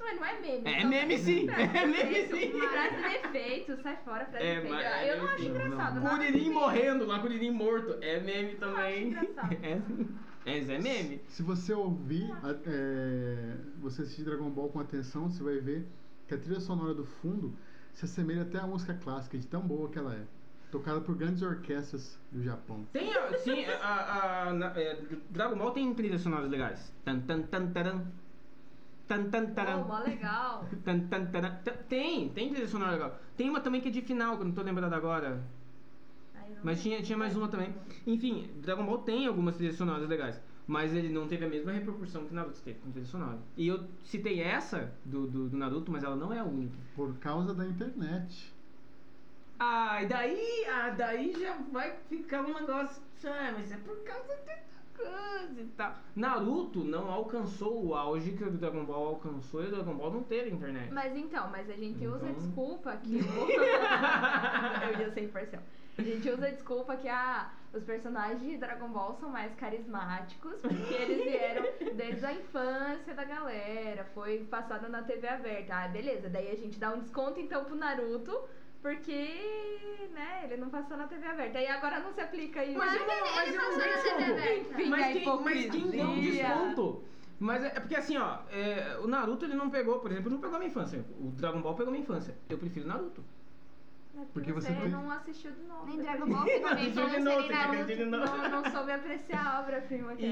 Mas 0.00 0.16
não 0.18 0.24
é 0.26 0.40
meme. 0.40 0.62
É 0.68 0.78
então- 0.78 0.90
meme 0.90 1.18
sim! 1.18 1.46
É 1.50 1.86
meme 1.86 2.28
sim! 2.28 2.52
Frase 2.60 2.96
de 2.96 3.16
efeito, 3.38 3.82
sai 3.82 3.96
fora, 4.04 4.24
frase 4.26 4.44
É, 4.46 4.60
de 4.60 4.66
efeito. 4.66 4.82
é 4.82 5.12
eu 5.12 5.18
não 5.18 5.28
acho 5.28 5.44
engraçado. 5.44 6.00
Não, 6.00 6.10
Curirim 6.10 6.50
morrendo 6.50 7.06
lá, 7.06 7.18
Curirim 7.20 7.50
morto. 7.50 7.96
É 8.00 8.20
meme 8.20 8.54
também. 8.56 9.14
acho 9.14 9.24
engraçado. 9.26 9.56
É, 10.46 10.52
é, 10.52 10.58
é 10.60 10.78
meme. 10.78 11.20
Se 11.28 11.42
você 11.42 11.74
ouvir, 11.74 12.30
a- 12.42 12.56
é, 12.64 13.54
você 13.80 14.02
assistir 14.02 14.22
Dragon 14.24 14.48
Ball 14.48 14.68
com 14.70 14.80
atenção, 14.80 15.28
você 15.28 15.42
vai 15.42 15.58
ver 15.58 15.86
que 16.26 16.32
a 16.34 16.38
trilha 16.38 16.60
sonora 16.60 16.94
do 16.94 17.04
fundo 17.04 17.52
se 17.92 18.06
assemelha 18.06 18.42
até 18.42 18.58
à 18.58 18.66
música 18.66 18.94
clássica, 18.94 19.36
de 19.36 19.46
tão 19.46 19.60
boa 19.60 19.90
que 19.90 19.98
ela 19.98 20.14
é. 20.14 20.22
Tocada 20.70 21.00
por 21.02 21.16
grandes 21.16 21.42
orquestras 21.42 22.18
do 22.30 22.42
Japão. 22.42 22.86
Tem, 22.92 23.10
sim, 23.38 23.64
a, 23.66 23.76
a- 23.76 24.50
a- 24.50 24.80
é, 24.80 24.98
Dragon 25.28 25.56
Ball 25.58 25.70
tem 25.72 25.92
trilhas 25.92 26.20
sonoras 26.22 26.48
legais. 26.48 26.94
Tan, 27.04 27.20
tan, 27.20 27.42
tan, 27.42 27.66
taran. 27.72 28.04
Tan, 29.10 29.30
tan, 29.30 29.54
taran. 29.54 29.84
Mó 29.84 30.00
legal. 30.00 30.66
Tan, 30.84 31.00
tan, 31.08 31.26
taran. 31.26 31.56
Tem, 31.88 32.28
tem 32.28 32.50
trilha 32.50 32.68
sonora 32.68 32.92
legal. 32.92 33.18
Tem 33.36 33.48
uma 33.48 33.60
também 33.60 33.80
que 33.80 33.88
é 33.88 33.90
de 33.90 34.02
final, 34.02 34.36
que 34.36 34.42
eu 34.42 34.46
não 34.46 34.52
tô 34.52 34.60
lembrado 34.62 34.92
agora. 34.92 35.42
Mas 36.62 36.82
tinha, 36.82 37.00
tinha 37.02 37.16
mais 37.16 37.34
uma 37.36 37.48
também. 37.48 37.74
Enfim, 38.06 38.50
Dragon 38.56 38.84
Ball 38.84 38.98
tem 38.98 39.26
algumas 39.26 39.56
trilhas 39.56 39.76
sonoras 39.76 40.06
legais. 40.08 40.40
Mas 40.66 40.94
ele 40.94 41.08
não 41.08 41.26
teve 41.26 41.46
a 41.46 41.48
mesma 41.48 41.72
repercussão 41.72 42.26
que 42.26 42.34
Naruto 42.34 42.60
teve 42.60 42.78
com 42.80 42.90
trilha 42.90 43.06
sonora. 43.06 43.38
E 43.56 43.66
eu 43.66 43.84
citei 44.04 44.42
essa 44.42 44.92
do, 45.04 45.26
do, 45.26 45.48
do 45.48 45.56
Naruto, 45.56 45.90
mas 45.90 46.04
ela 46.04 46.14
não 46.16 46.30
é 46.30 46.40
a 46.40 46.44
única. 46.44 46.76
Por 46.94 47.14
causa 47.16 47.54
da 47.54 47.64
internet. 47.64 48.52
Ah, 49.58 50.02
e 50.02 50.06
daí, 50.06 50.66
ah, 50.70 50.90
daí 50.90 51.32
já 51.40 51.56
vai 51.72 51.96
ficar 52.08 52.42
um 52.42 52.52
negócio. 52.52 53.02
Ah, 53.24 53.52
mas 53.56 53.72
é 53.72 53.76
por 53.78 53.96
causa 54.04 54.36
dessa 54.44 54.77
coisa 54.98 55.60
e 55.60 55.66
tal. 55.76 55.94
Naruto 56.14 56.84
não 56.84 57.10
alcançou 57.10 57.86
o 57.86 57.94
auge 57.94 58.32
que 58.32 58.44
o 58.44 58.50
Dragon 58.50 58.84
Ball 58.84 59.08
alcançou 59.08 59.62
e 59.62 59.68
o 59.68 59.70
Dragon 59.70 59.94
Ball 59.94 60.12
não 60.12 60.22
teve 60.22 60.50
internet. 60.50 60.92
Mas 60.92 61.16
então, 61.16 61.48
mas 61.50 61.70
a 61.70 61.74
gente 61.74 62.06
usa 62.06 62.26
Então- 62.28 62.34
desculpa 62.34 62.96
que 62.96 63.18
eu 64.92 65.00
ia 65.00 65.10
ser 65.12 65.24
imparcial. 65.24 65.62
A 65.96 66.02
gente 66.02 66.30
usa 66.30 66.46
a 66.46 66.50
desculpa 66.50 66.96
que 66.96 67.08
ah, 67.08 67.50
os 67.74 67.82
personagens 67.82 68.40
de 68.40 68.56
Dragon 68.56 68.88
Ball 68.88 69.16
são 69.18 69.28
mais 69.30 69.52
carismáticos, 69.56 70.60
porque 70.60 70.94
eles 70.94 71.24
vieram 71.24 71.64
desde 71.96 72.24
a 72.24 72.32
infância 72.32 73.14
da 73.14 73.24
galera, 73.24 74.04
foi 74.14 74.44
passado 74.44 74.88
na 74.88 75.02
TV 75.02 75.26
aberta. 75.26 75.74
Ah, 75.74 75.88
beleza, 75.88 76.28
daí 76.28 76.52
a 76.52 76.56
gente 76.56 76.78
dá 76.78 76.92
um 76.94 77.00
desconto 77.00 77.40
então 77.40 77.64
pro 77.64 77.74
Naruto, 77.74 78.32
porque, 78.82 80.08
né, 80.12 80.42
ele 80.44 80.56
não 80.56 80.70
passou 80.70 80.96
na 80.96 81.06
TV 81.06 81.26
aberta. 81.26 81.60
E 81.60 81.66
agora 81.66 82.00
não 82.00 82.12
se 82.12 82.20
aplica 82.20 82.64
isso. 82.64 82.78
Mas 82.78 82.92
que 82.92 83.06
não, 83.06 83.14
ele 83.14 83.34
mas 83.34 83.54
não 83.54 83.64
passou 83.64 83.78
na 83.78 83.86
desconto. 83.86 84.16
TV 84.16 84.32
aberta. 84.32 84.72
Enfim, 84.72 84.90
mas, 84.90 85.04
a 85.04 85.12
quem, 85.12 85.42
mas 85.42 85.70
quem 85.70 85.90
deu 85.90 86.06
um 86.06 86.20
desconto? 86.20 87.04
Mas 87.40 87.62
é 87.62 87.66
é 87.68 87.80
porque 87.80 87.96
assim, 87.96 88.16
ó, 88.16 88.38
é, 88.50 88.98
o 89.02 89.06
Naruto 89.06 89.44
ele 89.44 89.54
não 89.54 89.70
pegou, 89.70 90.00
por 90.00 90.10
exemplo, 90.10 90.30
não 90.30 90.38
pegou 90.38 90.56
a 90.56 90.58
minha 90.58 90.70
infância. 90.70 91.04
O 91.20 91.30
Dragon 91.30 91.60
Ball 91.60 91.74
pegou 91.74 91.88
a 91.88 91.92
minha 91.92 92.02
infância. 92.02 92.36
Eu 92.48 92.58
prefiro 92.58 92.86
Naruto. 92.86 93.22
É 94.16 94.24
Porque 94.32 94.52
você, 94.52 94.70
não 94.70 95.10
assistiu 95.12 95.52
de 95.52 95.62
novo. 95.62 95.86
Nem 95.86 95.98
Dragon 95.98 96.26
Ball 96.26 96.42
Assistiu 96.72 97.08
de 97.08 97.20
novo, 97.20 97.42
de 97.86 98.04
novo? 98.04 98.26
Não, 98.26 98.48
não 98.48 98.70
soube 98.70 98.90
apreciar 98.90 99.46
a 99.46 99.60
obra-prima 99.60 100.16
que 100.16 100.24
é 100.24 100.28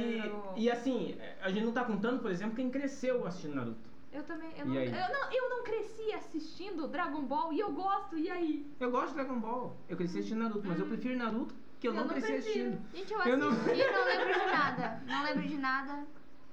E, 0.57 0.65
e 0.65 0.71
assim, 0.71 1.17
a 1.41 1.51
gente 1.51 1.65
não 1.65 1.73
tá 1.73 1.85
contando, 1.85 2.21
por 2.21 2.31
exemplo, 2.31 2.57
quem 2.57 2.71
cresceu 2.71 3.25
assistindo 3.27 3.55
Naruto. 3.55 3.96
Eu 4.17 4.23
também. 4.25 4.51
Eu 4.59 4.65
E 4.65 4.69
não, 4.69 4.77
aí? 4.79 4.87
eu, 4.89 4.93
não, 5.21 5.33
eu 5.33 5.51
não 5.51 5.63
cresci 5.63 6.11
assistindo 6.15 6.89
Dragon 6.89 7.23
Ball 7.27 7.53
e 7.53 7.61
eu 7.61 7.71
gosto, 7.71 8.17
e 8.17 8.31
aí? 8.31 8.67
Eu 8.81 8.91
gosto 8.91 9.09
de 9.09 9.15
Dragon 9.17 9.39
Ball. 9.39 9.77
Eu 9.91 9.97
cresci 9.97 10.19
assistindo 10.19 10.39
Naruto, 10.43 10.67
mas 10.67 10.79
eu 10.81 10.87
prefiro 10.87 11.19
Naruto 11.19 11.55
que 11.79 11.87
eu, 11.87 11.93
Eu 11.93 11.97
não 11.97 12.05
não 12.05 12.09
cresci 12.15 12.33
prefiro. 12.33 12.69
assistindo. 12.71 12.97
Gente, 12.97 13.13
eu 13.13 13.21
Eu 13.21 13.37
não- 13.37 13.51
assisti 13.51 13.81
e 13.81 13.93
não... 13.93 14.05
lembro 14.07 14.33
de 14.33 14.47
nada. 14.57 15.03
Não 15.07 15.23
lembro 15.23 15.43
de 15.49 15.59
nada. 15.59 15.93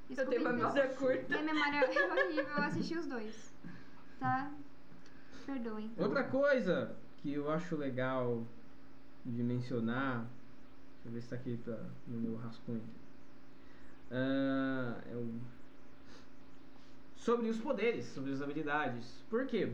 Eu 0.09 0.15
Desculpem, 0.15 0.37
tenho 0.39 0.41
uma 0.49 0.57
memória 0.57 0.87
curta. 0.89 1.41
Minha 1.41 1.53
memória 1.53 1.77
é 1.77 2.11
horrível, 2.11 2.43
eu 2.57 2.63
assisti 2.63 2.97
os 2.97 3.05
dois. 3.07 3.53
Tá? 4.19 4.51
Perdoem. 5.45 5.91
Outra 5.97 6.23
coisa 6.25 6.95
que 7.19 7.33
eu 7.33 7.49
acho 7.49 7.77
legal 7.77 8.43
de 9.25 9.41
mencionar, 9.41 10.25
deixa 10.95 11.07
eu 11.07 11.11
ver 11.13 11.21
se 11.21 11.29
tá 11.29 11.35
aqui 11.37 11.55
pra, 11.63 11.77
no 12.07 12.19
meu 12.19 12.35
rascunho. 12.35 12.83
Ah, 14.11 14.97
é 15.09 15.15
o- 15.15 15.52
sobre 17.23 17.49
os 17.49 17.57
poderes, 17.57 18.05
sobre 18.07 18.33
as 18.33 18.41
habilidades. 18.41 19.23
Por 19.29 19.45
quê? 19.45 19.71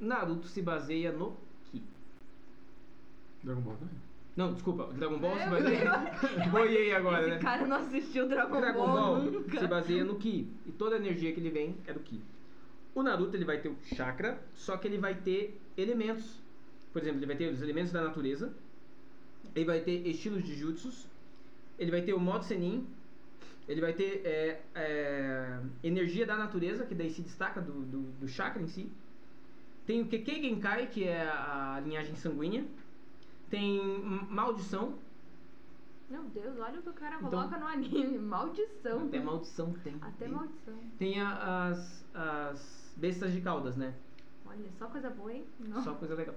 Naruto 0.00 0.46
se 0.48 0.62
baseia 0.62 1.12
no 1.12 1.36
Ki. 1.70 1.82
Dragon 3.44 3.60
Ball 3.60 3.76
também. 3.76 3.94
Não, 4.36 4.54
desculpa, 4.54 4.86
Dragon 4.94 5.18
Ball 5.18 5.38
se 5.38 5.50
baseia. 5.50 5.92
Boiei 6.50 6.94
agora, 6.94 7.20
Esse 7.20 7.30
né? 7.30 7.38
cara 7.38 7.66
não 7.66 7.76
assistiu 7.76 8.26
Dragon, 8.26 8.58
Dragon 8.58 8.86
Ball, 8.86 9.16
Ball 9.16 9.22
nunca. 9.30 9.60
se 9.60 9.66
baseia 9.66 10.04
no 10.04 10.16
Ki. 10.16 10.50
E 10.66 10.72
toda 10.72 10.96
a 10.96 10.98
energia 10.98 11.32
que 11.32 11.40
ele 11.40 11.50
vem 11.50 11.76
é 11.86 11.92
do 11.92 12.00
Ki. 12.00 12.22
O 12.94 13.02
Naruto 13.02 13.36
ele 13.36 13.44
vai 13.44 13.60
ter 13.60 13.68
o 13.68 13.76
chakra, 13.94 14.42
só 14.54 14.76
que 14.78 14.88
ele 14.88 14.96
vai 14.98 15.14
ter 15.14 15.60
elementos. 15.76 16.40
Por 16.92 17.02
exemplo, 17.02 17.18
ele 17.18 17.26
vai 17.26 17.36
ter 17.36 17.52
os 17.52 17.60
elementos 17.60 17.92
da 17.92 18.02
natureza. 18.02 18.52
Ele 19.54 19.64
vai 19.66 19.80
ter 19.80 20.06
estilos 20.08 20.42
de 20.42 20.54
jutsus. 20.56 21.06
Ele 21.78 21.90
vai 21.90 22.00
ter 22.02 22.14
o 22.14 22.20
modo 22.20 22.44
Senin. 22.44 22.86
Ele 23.70 23.80
vai 23.80 23.92
ter 23.92 24.22
é, 24.24 24.60
é, 24.74 25.60
energia 25.84 26.26
da 26.26 26.36
natureza, 26.36 26.84
que 26.84 26.92
daí 26.92 27.08
se 27.08 27.22
destaca 27.22 27.60
do, 27.60 27.72
do, 27.82 28.00
do 28.18 28.26
chakra 28.26 28.60
em 28.60 28.66
si. 28.66 28.90
Tem 29.86 30.02
o 30.02 30.08
Kekei 30.08 30.42
Genkai, 30.42 30.88
que 30.88 31.04
é 31.04 31.22
a 31.22 31.80
linhagem 31.84 32.16
sanguínea. 32.16 32.64
Tem 33.48 33.80
maldição. 34.28 34.98
Meu 36.10 36.24
Deus, 36.24 36.58
olha 36.58 36.80
o 36.80 36.82
que 36.82 36.88
o 36.88 36.92
cara 36.92 37.14
Então- 37.18 37.30
coloca 37.30 37.56
no 37.58 37.66
anime. 37.68 38.18
Maldição. 38.18 39.04
Até 39.06 39.20
maldição 39.20 39.72
tem. 39.84 39.94
Até 40.00 40.24
tem. 40.24 40.34
maldição. 40.34 40.74
Tem 40.98 41.20
a- 41.20 41.68
as, 41.68 42.04
as 42.12 42.92
bestas 42.96 43.32
de 43.32 43.40
caudas, 43.40 43.76
né? 43.76 43.94
Olha, 44.46 44.68
só 44.80 44.88
coisa 44.88 45.10
boa, 45.10 45.32
hein? 45.32 45.44
Não. 45.60 45.80
Só 45.80 45.94
coisa 45.94 46.16
legal. 46.16 46.34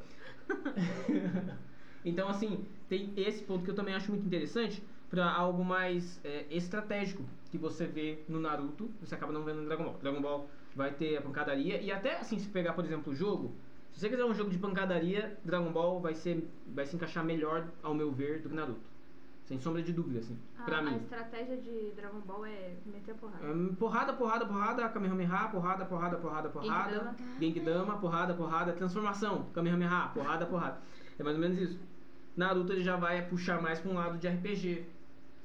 então, 2.06 2.28
assim, 2.30 2.64
tem 2.88 3.12
esse 3.18 3.44
ponto 3.44 3.64
que 3.66 3.72
eu 3.72 3.76
também 3.76 3.96
acho 3.96 4.12
muito 4.12 4.24
interessante 4.28 4.84
pra 5.14 5.32
algo 5.32 5.64
mais 5.64 6.20
é, 6.24 6.48
estratégico 6.50 7.24
que 7.52 7.58
você 7.60 7.86
vê 7.86 8.24
no 8.28 8.40
Naruto, 8.40 8.90
você 9.00 9.14
acaba 9.14 9.32
não 9.32 9.44
vendo 9.44 9.62
no 9.62 9.66
Dragon 9.68 9.84
Ball. 9.84 9.98
Dragon 10.02 10.20
Ball 10.20 10.50
vai 10.76 10.90
ter 10.92 11.18
a 11.18 11.22
pancadaria 11.22 11.80
e 11.80 11.92
até 11.92 12.18
assim, 12.18 12.40
se 12.40 12.50
pegar, 12.50 12.74
por 12.74 12.84
exemplo, 12.84 13.14
o 13.14 13.16
jogo, 13.16 13.54
se 13.92 14.00
você 14.00 14.10
quiser 14.10 14.26
um 14.26 14.34
jogo 14.34 14.50
de 14.50 14.58
pancadaria, 14.58 15.38
Dragon 15.46 15.72
Ball 15.72 16.02
vai 16.02 16.16
ser 16.16 16.50
vai 16.66 16.88
se 16.88 16.96
encaixar 16.96 17.24
melhor, 17.24 17.68
ao 17.84 17.94
meu 17.94 18.12
ver, 18.12 18.42
do 18.42 18.50
que 18.50 18.56
Naruto. 18.56 18.92
Sem 19.44 19.60
sombra 19.60 19.84
de 19.84 19.94
dúvida, 19.94 20.18
assim, 20.18 20.36
A, 20.58 20.64
pra 20.64 20.80
a 20.80 20.82
mim. 20.82 20.96
estratégia 20.96 21.58
de 21.58 21.92
Dragon 21.96 22.22
Ball 22.22 22.48
é 22.48 22.72
meter 22.88 23.12
a 23.12 23.14
porrada. 23.16 23.46
Hum, 23.46 23.76
Porrada, 23.76 24.14
porrada, 24.14 24.46
porrada, 24.48 24.90
Kamehameha, 24.90 25.50
porrada, 25.52 25.86
porrada, 25.86 26.18
porrada, 26.18 26.50
porrada. 26.50 27.16
Genkidama, 27.40 27.98
porrada, 27.98 28.34
porrada, 28.34 28.74
transformação, 28.74 29.46
Kamehameha, 29.54 30.10
porrada, 30.12 30.48
porrada. 30.48 30.80
É 31.20 31.24
mais 31.24 31.36
ou 31.36 31.42
menos 31.42 31.60
isso. 31.60 31.80
Naruto 32.36 32.74
ele 32.74 32.82
já 32.84 32.96
vai 32.96 33.22
puxar 33.28 33.62
mais 33.62 33.80
pra 33.80 33.92
um 33.92 33.94
lado 33.94 34.18
de 34.18 34.28
RPG, 34.28 34.86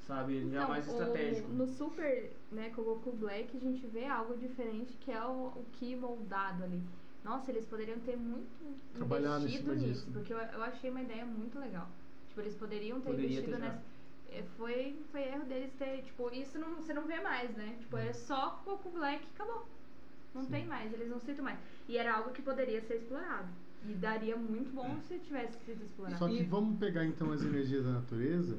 sabe? 0.09 0.33
Ele 0.37 0.49
já 0.49 0.63
é 0.63 0.67
mais 0.67 0.87
Então, 0.87 0.97
o- 0.97 1.01
estratégico. 1.03 1.49
no 1.53 1.67
Super, 1.67 2.31
né, 2.51 2.71
com 2.71 2.81
o 2.81 2.85
Goku 2.85 3.11
Black, 3.11 3.55
a 3.55 3.59
gente 3.59 3.85
vê 3.87 4.05
algo 4.07 4.35
diferente 4.35 4.97
que 4.97 5.11
é 5.11 5.23
o, 5.23 5.53
o 5.55 5.65
Ki 5.73 5.95
moldado 5.95 6.63
ali. 6.63 6.81
Nossa, 7.23 7.51
eles 7.51 7.65
poderiam 7.65 7.99
ter 7.99 8.17
muito 8.17 8.49
Trabalhado 8.95 9.43
em 9.43 9.49
investido 9.49 9.75
nisso, 9.75 9.85
disso, 10.05 10.07
porque 10.11 10.33
eu, 10.33 10.37
eu 10.37 10.63
achei 10.63 10.89
uma 10.89 11.01
ideia 11.01 11.25
muito 11.25 11.59
legal. 11.59 11.87
Tipo, 12.27 12.41
eles 12.41 12.55
poderiam 12.55 12.99
ter 13.01 13.09
Poderia 13.11 13.25
investido 13.27 13.51
ter 13.55 13.59
já. 13.61 13.67
nessa. 13.67 13.83
é, 14.31 14.43
Foi, 14.57 14.95
foi 15.11 15.21
erro 15.21 15.45
deles 15.45 15.71
ter, 15.77 16.01
tipo, 16.03 16.29
isso 16.33 16.57
não, 16.57 16.75
você 16.75 16.93
não 16.93 17.05
vê 17.05 17.19
mais, 17.21 17.51
né? 17.55 17.75
Tipo, 17.79 17.97
é 17.97 18.11
só 18.13 18.61
Goku 18.65 18.89
Black 18.89 19.23
e 19.23 19.27
acabou. 19.35 19.65
Não 20.33 20.43
Sim. 20.43 20.51
tem 20.51 20.65
mais, 20.65 20.91
eles 20.93 21.09
não 21.09 21.19
citam 21.19 21.43
mais. 21.45 21.59
E 21.87 21.97
era 21.97 22.15
algo 22.15 22.31
que 22.31 22.41
poderia 22.41 22.81
ser 22.81 22.95
explorado. 22.95 23.47
E 23.87 23.93
daria 23.93 24.35
muito 24.35 24.71
bom 24.73 24.99
se 25.07 25.17
tivesse 25.19 25.57
sido 25.65 25.83
explorado. 25.83 26.17
Só 26.19 26.27
que 26.27 26.41
E- 26.41 26.45
vamos 26.45 26.79
pegar 26.79 27.05
então 27.05 27.31
as 27.31 27.43
energias 27.43 27.83
da 27.85 27.91
natureza 27.93 28.57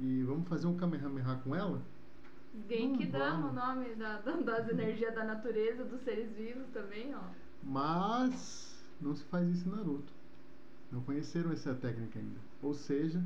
e 0.00 0.22
vamos 0.22 0.48
fazer 0.48 0.66
um 0.66 0.76
Kamehameha 0.76 1.40
com 1.42 1.54
ela? 1.54 1.80
Genkidama, 2.68 3.46
Hum, 3.48 3.50
o 3.50 3.52
nome 3.52 3.94
da, 3.96 4.18
da- 4.18 4.36
das 4.40 4.68
energias 4.68 5.14
da 5.14 5.24
natureza, 5.24 5.84
dos 5.84 6.00
seres 6.02 6.30
vivos 6.32 6.66
também, 6.72 7.14
ó. 7.14 7.20
Mas 7.62 8.82
não 9.00 9.14
se 9.14 9.24
faz 9.24 9.46
isso 9.48 9.68
em 9.68 9.72
Naruto. 9.72 10.12
Não 10.90 11.00
conheceram 11.02 11.52
essa 11.52 11.74
técnica 11.74 12.18
ainda. 12.18 12.38
Ou 12.62 12.72
seja, 12.72 13.22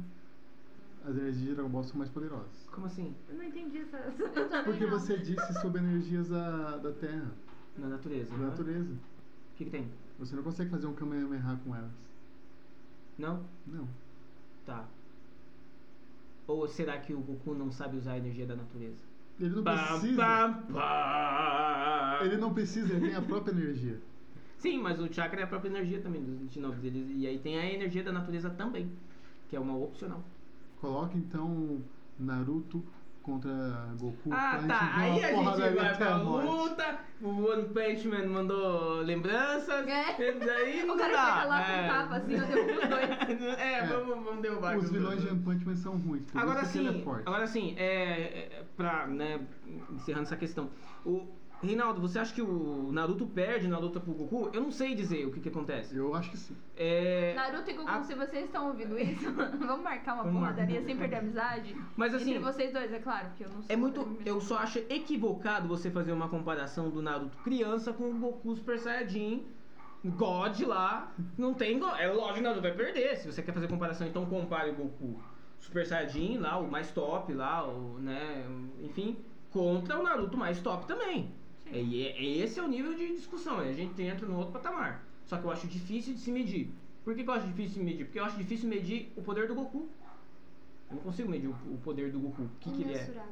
as 1.05 1.16
energias 1.16 1.45
de 1.49 1.55
Dragon 1.55 1.68
Ball 1.68 1.85
são 1.85 1.97
mais 1.99 2.11
poderosas. 2.11 2.66
Como 2.73 2.87
assim? 2.87 3.14
Eu 3.29 3.37
não 3.37 3.45
entendi 3.45 3.79
essa. 3.79 3.99
essa... 3.99 4.57
Eu 4.57 4.64
Porque 4.64 4.85
não. 4.87 4.99
você 4.99 5.16
disse 5.18 5.53
sobre 5.61 5.81
energias 5.81 6.29
da, 6.29 6.79
da 6.79 6.93
Terra, 6.93 7.31
Na 7.79 7.87
natureza. 7.89 8.31
da 8.33 8.37
né? 8.39 8.47
natureza. 8.47 8.93
O 8.93 9.57
que, 9.57 9.64
que 9.66 9.71
tem? 9.71 9.89
Você 10.18 10.35
não 10.35 10.43
consegue 10.43 10.71
fazer 10.71 10.87
um 10.87 10.95
Kamehameha 10.95 11.61
com 11.64 11.75
elas. 11.77 11.93
Não? 13.18 13.45
Não. 13.66 13.87
Tá. 14.66 14.87
Ou 16.51 16.66
será 16.66 16.98
que 16.98 17.14
o 17.14 17.20
Goku 17.20 17.55
não 17.55 17.70
sabe 17.70 17.96
usar 17.96 18.14
a 18.14 18.18
energia 18.18 18.44
da 18.44 18.57
natureza? 18.57 19.05
Ele 19.38 19.55
não 19.55 19.62
precisa. 19.62 20.64
Ele 22.22 22.36
não 22.36 22.53
precisa, 22.53 22.92
ele 22.92 23.07
tem 23.07 23.14
a 23.14 23.22
própria 23.22 23.53
energia. 23.53 24.01
Sim, 24.59 24.82
mas 24.82 25.01
o 25.01 25.11
chakra 25.12 25.42
é 25.42 25.44
a 25.44 25.46
própria 25.46 25.70
energia 25.70 26.01
também 26.01 26.20
dos 26.20 26.36
29 26.40 26.80
deles. 26.80 27.09
E 27.14 27.24
aí 27.24 27.38
tem 27.38 27.57
a 27.57 27.72
energia 27.72 28.03
da 28.03 28.11
natureza 28.11 28.51
também, 28.51 28.90
que 29.48 29.55
é 29.55 29.61
uma 29.61 29.76
opcional. 29.76 30.24
Coloca 30.80 31.16
então 31.16 31.80
Naruto 32.18 32.84
contra 33.23 33.51
Goku. 33.99 34.31
Ah, 34.33 34.59
pra 34.59 34.68
tá. 34.79 34.91
Aí 34.97 35.25
a 35.25 35.33
gente 35.35 35.75
vai 35.75 35.97
pra 35.97 36.14
a 36.14 36.16
luta. 36.16 36.99
O 37.23 37.29
One 37.51 37.64
Punch 37.68 38.09
Man 38.09 38.27
mandou 38.29 39.01
lembranças. 39.03 39.87
É. 39.87 40.21
E 40.21 40.33
daí 40.41 40.85
não 40.87 40.95
O 40.95 40.99
cara 40.99 41.12
dá. 41.12 41.27
chega 41.35 41.45
lá 41.45 41.61
é. 41.62 41.66
com 41.79 41.85
um 41.85 41.89
tapa 41.89 42.16
assim, 42.16 42.33
eu 42.35 42.47
derrubo 42.47 42.73
os 42.73 42.89
dois. 42.89 43.41
É, 43.61 43.73
É. 43.75 43.87
Vamos, 43.87 44.25
vamos 44.25 44.43
derrubar 44.43 44.79
Os 44.79 44.91
vilões 44.91 45.21
de 45.21 45.27
dois. 45.29 45.33
One 45.33 45.43
Punch 45.43 45.66
Man 45.66 45.77
são 45.77 45.97
ruins, 45.99 46.25
por 46.25 46.41
Agora 46.41 46.64
sim, 46.64 46.87
ele 46.87 46.99
é 46.99 47.03
forte. 47.03 47.23
agora 47.29 47.47
sim, 47.47 47.75
é, 47.77 47.85
é, 48.59 48.64
pra, 48.77 49.07
né, 49.07 49.41
encerrando 49.93 50.23
essa 50.25 50.37
questão. 50.37 50.71
O 51.05 51.27
Reinaldo, 51.62 52.00
você 52.00 52.18
acha 52.18 52.32
que 52.34 52.40
o 52.40 52.88
Naruto 52.90 53.26
perde 53.26 53.68
na 53.68 53.78
luta 53.78 54.00
pro 54.00 54.12
Goku? 54.14 54.48
Eu 54.52 54.62
não 54.62 54.70
sei 54.72 54.94
dizer 54.94 55.26
o 55.26 55.30
que 55.30 55.40
que 55.40 55.48
acontece. 55.50 55.94
Eu 55.94 56.14
acho 56.14 56.30
que 56.30 56.36
sim. 56.38 56.56
É, 56.76 57.34
Naruto 57.34 57.70
e 57.70 57.74
Goku, 57.74 57.88
a- 57.90 58.02
se 58.02 58.14
vocês 58.14 58.46
estão 58.46 58.68
ouvindo 58.68 58.98
isso, 58.98 59.30
vamos 59.34 59.82
marcar 59.84 60.14
uma 60.14 60.24
porradaria 60.32 60.82
sem 60.82 60.96
perder 60.96 61.16
a 61.16 61.18
amizade? 61.18 61.76
mas 61.96 62.14
assim, 62.14 62.30
Entre 62.30 62.42
vocês 62.42 62.72
dois, 62.72 62.90
é 62.92 62.98
claro, 62.98 63.28
porque 63.28 63.44
eu 63.44 63.48
não 63.50 63.62
sou. 63.62 63.66
é 63.68 63.76
muito, 63.76 64.00
eu 64.24 64.36
eu 64.36 64.40
só 64.40 64.56
acho 64.58 64.78
equivocado 64.88 65.68
você 65.68 65.90
fazer 65.90 66.12
uma 66.12 66.28
comparação 66.28 66.88
do 66.88 67.02
Naruto 67.02 67.36
criança 67.44 67.92
com 67.92 68.04
o 68.11 68.14
Goku 68.14 68.56
Super 68.56 68.78
Saiyajin 68.78 69.44
God 70.02 70.61
lá, 70.62 71.12
não 71.36 71.52
tem 71.52 71.78
God. 71.78 71.92
É 71.98 72.08
lógico 72.08 72.34
que 72.36 72.40
o 72.40 72.42
Naruto 72.44 72.62
vai 72.62 72.72
perder. 72.72 73.16
Se 73.18 73.30
você 73.30 73.42
quer 73.42 73.52
fazer 73.52 73.68
comparação, 73.68 74.06
então 74.06 74.24
compare 74.24 74.70
o 74.70 74.74
Goku 74.74 75.20
Super 75.58 75.86
Saiyajin 75.86 76.38
lá, 76.38 76.56
o 76.58 76.70
mais 76.70 76.90
top 76.90 77.34
lá, 77.34 77.68
o, 77.68 77.98
né, 77.98 78.46
enfim, 78.82 79.18
contra 79.50 79.98
o 79.98 80.02
Naruto 80.02 80.38
mais 80.38 80.58
top 80.61 80.86
também. 80.86 81.30
É, 81.73 81.81
e 81.81 82.07
é- 82.07 82.25
esse 82.45 82.59
é 82.59 82.62
o 82.62 82.68
nível 82.68 82.95
de 82.95 83.09
discussão, 83.14 83.59
a 83.59 83.73
gente 83.73 84.01
entra 84.03 84.27
no 84.27 84.37
outro 84.37 84.53
patamar. 84.53 85.05
Só 85.27 85.37
que 85.39 85.45
eu 85.45 85.51
acho 85.51 85.66
difícil 85.68 86.14
de 86.14 86.21
se 86.21 86.31
medir. 86.33 86.71
Por 87.05 87.14
que, 87.14 87.23
que 87.23 87.31
eu 87.31 87.35
acho 87.35 87.47
difícil 87.47 87.79
de 87.79 87.85
medir? 87.85 88.05
Porque 88.05 88.18
eu 88.18 88.25
acho 88.25 88.37
difícil 88.37 88.68
medir 88.68 89.12
o 89.16 89.23
poder 89.23 89.47
do 89.49 89.55
Goku. 89.55 89.89
Eu 90.91 90.97
não 90.97 91.03
consigo 91.03 91.31
medir 91.31 91.49
o, 91.49 91.53
o 91.75 91.79
poder 91.83 92.11
do 92.11 92.18
Goku. 92.18 92.43
O 92.43 92.51
que, 92.61 92.71
que 92.73 92.83
ele 92.83 92.95
é? 92.95 93.25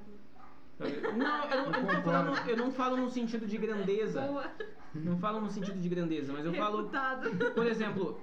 Não, 0.79 0.87
eu 0.87 1.17
não, 1.17 1.75
eu 1.75 1.83
não 1.83 2.03
falando, 2.03 2.49
eu 2.49 2.57
não 2.57 2.71
falo 2.71 2.97
no 2.97 3.11
sentido 3.11 3.47
de 3.47 3.59
grandeza. 3.59 4.21
Boa, 4.21 4.53
Não 4.95 5.19
falo 5.19 5.41
no 5.41 5.51
sentido 5.51 5.81
de 5.81 5.89
grandeza, 5.89 6.33
mas 6.33 6.47
eu 6.47 6.55
falo, 6.55 6.79
reputado. 6.79 7.53
por 7.53 7.67
exemplo, 7.67 8.21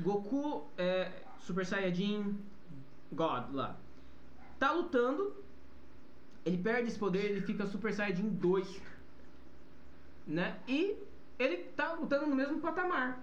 Goku 0.00 0.66
é, 0.78 1.12
Super 1.38 1.66
Saiyajin 1.66 2.38
God 3.12 3.52
lá. 3.52 3.76
Tá 4.58 4.72
lutando, 4.72 5.36
ele 6.46 6.56
perde 6.56 6.88
esse 6.88 6.98
poder, 6.98 7.24
ele 7.26 7.42
fica 7.42 7.66
Super 7.66 7.92
Saiyajin 7.92 8.30
2. 8.30 8.80
Né? 10.28 10.58
E 10.68 10.94
ele 11.38 11.56
tá 11.74 11.92
lutando 11.94 12.26
no 12.26 12.36
mesmo 12.36 12.60
patamar. 12.60 13.18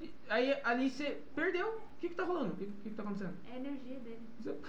E 0.00 0.10
Aí 0.28 0.56
ali 0.62 0.88
você 0.88 1.20
perdeu. 1.34 1.66
O 1.68 2.00
que 2.00 2.08
que 2.10 2.14
tá 2.14 2.22
rolando? 2.24 2.52
O 2.52 2.56
que, 2.56 2.66
que 2.66 2.90
que 2.90 2.94
tá 2.94 3.02
acontecendo? 3.02 3.34
É 3.50 3.54
a 3.54 3.56
energia 3.56 3.98
dele. 3.98 4.22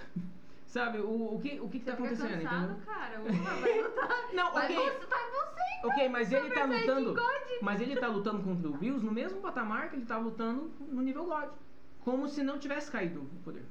Sabe, 0.66 0.98
o, 0.98 1.34
o, 1.34 1.40
que, 1.40 1.58
o 1.60 1.68
que 1.68 1.80
que 1.80 1.84
tá 1.84 1.96
Você 1.96 2.02
acontecendo, 2.02 2.42
cansado, 2.42 2.72
entendeu? 2.72 2.86
cara. 2.86 3.20
Ufa, 3.20 3.54
vai 3.60 3.82
lutar. 3.82 4.08
Não, 4.32 4.52
Vai 4.52 4.64
ok. 4.66 5.00
lutar 5.00 5.18
em 5.20 5.30
você. 5.32 5.86
Ok, 5.86 6.08
mas 6.08 6.32
ele 6.32 6.50
tá 6.50 6.64
lutando. 6.64 7.14
Mas 7.60 7.80
ele 7.80 7.96
tá 7.96 8.06
lutando 8.06 8.42
contra 8.44 8.68
o 8.68 8.72
Bills 8.76 9.04
no 9.04 9.10
mesmo 9.10 9.40
patamar 9.40 9.90
que 9.90 9.96
ele 9.96 10.06
tava 10.06 10.22
lutando 10.24 10.70
no 10.78 11.02
nível 11.02 11.24
God. 11.24 11.48
Como 12.04 12.28
se 12.28 12.42
não 12.44 12.58
tivesse 12.58 12.88
caído 12.90 13.20
o 13.20 13.42
poder. 13.42 13.64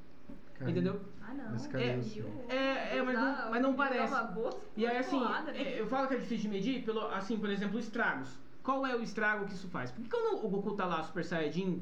Entendeu? 0.62 0.99
Ah, 1.22 1.34
não. 1.34 1.51
Mas 1.51 1.74
É, 1.76 2.01
sim. 2.01 2.24
É, 2.49 2.97
é, 2.97 3.01
mas 3.01 3.18
não, 3.18 3.51
mas 3.51 3.62
não 3.62 3.74
parece. 3.76 4.14
E 4.76 4.86
aí 4.86 4.97
assim, 4.97 5.20
né? 5.20 5.76
eu 5.78 5.88
falo 5.88 6.07
que 6.07 6.16
é 6.16 6.18
difícil 6.18 6.49
de 6.49 6.57
medir 6.57 6.84
pelo, 6.84 7.05
assim, 7.07 7.38
por 7.38 7.49
exemplo, 7.49 7.80
estragos. 7.80 8.38
Qual 8.64 8.86
é 8.86 8.95
o 8.95 9.01
estrago 9.01 9.45
que 9.45 9.53
isso 9.53 9.68
faz? 9.70 9.91
Porque 9.91 10.10
quando 10.10 10.45
o 10.45 10.49
Goku 10.49 10.76
tá 10.76 10.86
lá 10.86 11.01
Super 11.03 11.24
Saiyajin 11.24 11.82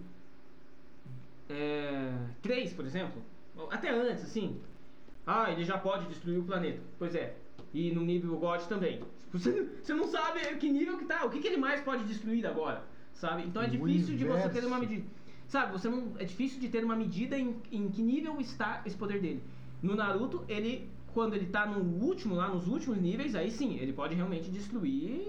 é, 1.49 2.13
3, 2.41 2.73
por 2.73 2.85
exemplo, 2.85 3.21
até 3.71 3.89
antes, 3.89 4.23
assim, 4.23 4.61
ah, 5.25 5.51
ele 5.51 5.63
já 5.63 5.77
pode 5.77 6.07
destruir 6.07 6.39
o 6.39 6.43
planeta. 6.43 6.81
Pois 6.99 7.15
é. 7.15 7.35
E 7.73 7.91
no 7.91 8.01
nível 8.01 8.37
God 8.37 8.61
também. 8.63 9.01
Você, 9.33 9.67
você 9.83 9.93
não 9.93 10.07
sabe 10.07 10.39
que 10.55 10.69
nível 10.71 10.97
que 10.97 11.03
tá, 11.03 11.25
o 11.25 11.29
que, 11.29 11.39
que 11.39 11.47
ele 11.47 11.57
mais 11.57 11.81
pode 11.81 12.05
destruir 12.05 12.47
agora, 12.47 12.81
sabe? 13.13 13.43
Então 13.43 13.61
é 13.61 13.65
O 13.65 13.69
difícil 13.69 14.15
de 14.15 14.23
você 14.23 14.43
ter 14.43 14.63
universo. 14.63 14.67
uma 14.67 14.79
medida. 14.79 15.05
Sabe, 15.47 15.71
você 15.71 15.87
não 15.89 16.13
é 16.19 16.25
difícil 16.25 16.59
de 16.59 16.67
ter 16.69 16.83
uma 16.83 16.95
medida 16.95 17.37
em, 17.37 17.55
em 17.71 17.89
que 17.89 18.01
nível 18.01 18.39
está 18.41 18.81
esse 18.85 18.95
poder 18.97 19.21
dele. 19.21 19.41
No 19.81 19.95
Naruto, 19.95 20.43
ele 20.47 20.89
quando 21.13 21.33
ele 21.33 21.47
tá 21.47 21.65
no 21.65 21.79
último 22.05 22.35
lá 22.35 22.47
nos 22.47 22.67
últimos 22.67 22.99
níveis, 22.99 23.33
aí 23.33 23.49
sim, 23.49 23.75
ele 23.79 23.91
pode 23.91 24.13
realmente 24.13 24.51
destruir, 24.51 25.25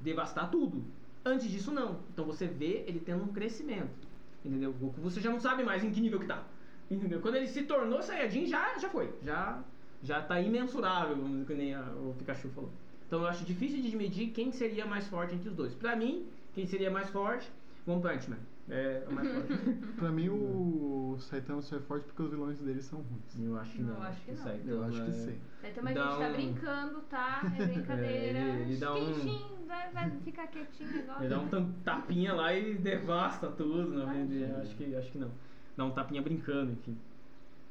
devastar 0.00 0.50
tudo. 0.50 0.84
Antes 1.24 1.50
disso 1.50 1.72
não. 1.72 1.98
Então 2.12 2.24
você 2.24 2.46
vê 2.46 2.84
ele 2.86 3.00
tendo 3.00 3.24
um 3.24 3.28
crescimento. 3.28 4.06
Entendeu? 4.44 4.72
Goku 4.72 5.00
você 5.00 5.20
já 5.20 5.30
não 5.30 5.40
sabe 5.40 5.64
mais 5.64 5.82
em 5.82 5.90
que 5.90 6.00
nível 6.00 6.20
que 6.20 6.26
tá. 6.26 6.44
Entendeu? 6.88 7.20
Quando 7.20 7.34
ele 7.34 7.48
se 7.48 7.62
tornou 7.64 8.00
Saiyajin, 8.02 8.46
já, 8.46 8.78
já 8.78 8.88
foi. 8.88 9.12
Já, 9.24 9.64
já 10.02 10.22
tá 10.22 10.40
imensurável, 10.40 11.16
vamos 11.16 11.32
dizer, 11.32 11.46
que 11.46 11.54
nem 11.54 11.74
a- 11.74 11.80
o 11.96 12.14
Pikachu 12.16 12.48
falou. 12.50 12.70
Então 13.08 13.22
eu 13.22 13.26
acho 13.26 13.44
difícil 13.44 13.82
de 13.82 13.96
medir 13.96 14.28
quem 14.30 14.52
seria 14.52 14.86
mais 14.86 15.08
forte 15.08 15.34
entre 15.34 15.48
os 15.48 15.54
dois. 15.56 15.74
Pra 15.74 15.96
mim, 15.96 16.26
quem 16.54 16.66
seria 16.66 16.90
mais 16.90 17.08
forte, 17.10 17.50
One 17.86 18.00
Punch 18.00 18.30
Man. 18.30 18.38
É 18.68 19.04
o 19.08 19.12
mais 19.14 19.28
forte. 19.32 19.52
Pra 19.96 20.10
mim, 20.10 20.28
o 20.28 21.16
Saitama 21.20 21.62
só 21.62 21.76
é 21.76 21.80
forte 21.80 22.04
porque 22.06 22.22
os 22.22 22.30
vilões 22.30 22.58
dele 22.60 22.82
são 22.82 23.00
ruins. 23.00 23.38
eu 23.38 23.56
acho 23.56 23.72
que 23.72 23.82
Não, 23.82 23.94
não. 23.94 24.02
acho 24.02 24.20
que 24.22 24.30
não. 24.32 24.38
sai, 24.38 24.60
Eu 24.66 24.84
acho 24.84 25.04
que 25.04 25.10
é- 25.10 25.12
sim. 25.12 25.38
Então 25.62 25.84
a 25.84 25.86
gente 25.86 25.94
Dá 25.96 26.16
tá 26.18 26.28
um- 26.28 26.32
brincando, 26.32 27.00
tá? 27.02 27.40
É 27.58 27.66
brincadeira. 27.66 28.38
É, 28.38 28.48
ele- 28.58 28.62
ele 28.72 28.76
dá 28.76 28.92
um- 28.92 29.12
Quentinho, 29.14 29.66
vai, 29.68 29.90
vai 29.92 30.10
ficar 30.24 30.46
quietinho 30.48 31.00
agora. 31.02 31.20
Ele 31.20 31.28
dá 31.28 31.38
um 31.40 31.48
tam- 31.48 31.72
tapinha 31.84 32.32
lá 32.34 32.52
e 32.52 32.74
devasta 32.74 33.46
tudo, 33.48 34.04
né? 34.04 34.26
Eu 34.56 34.60
Acho 34.62 34.74
que, 34.76 34.96
acho 34.96 35.12
que 35.12 35.18
não. 35.18 35.30
Dá 35.76 35.84
um 35.84 35.90
tapinha 35.92 36.20
brincando, 36.22 36.72
enfim. 36.72 36.96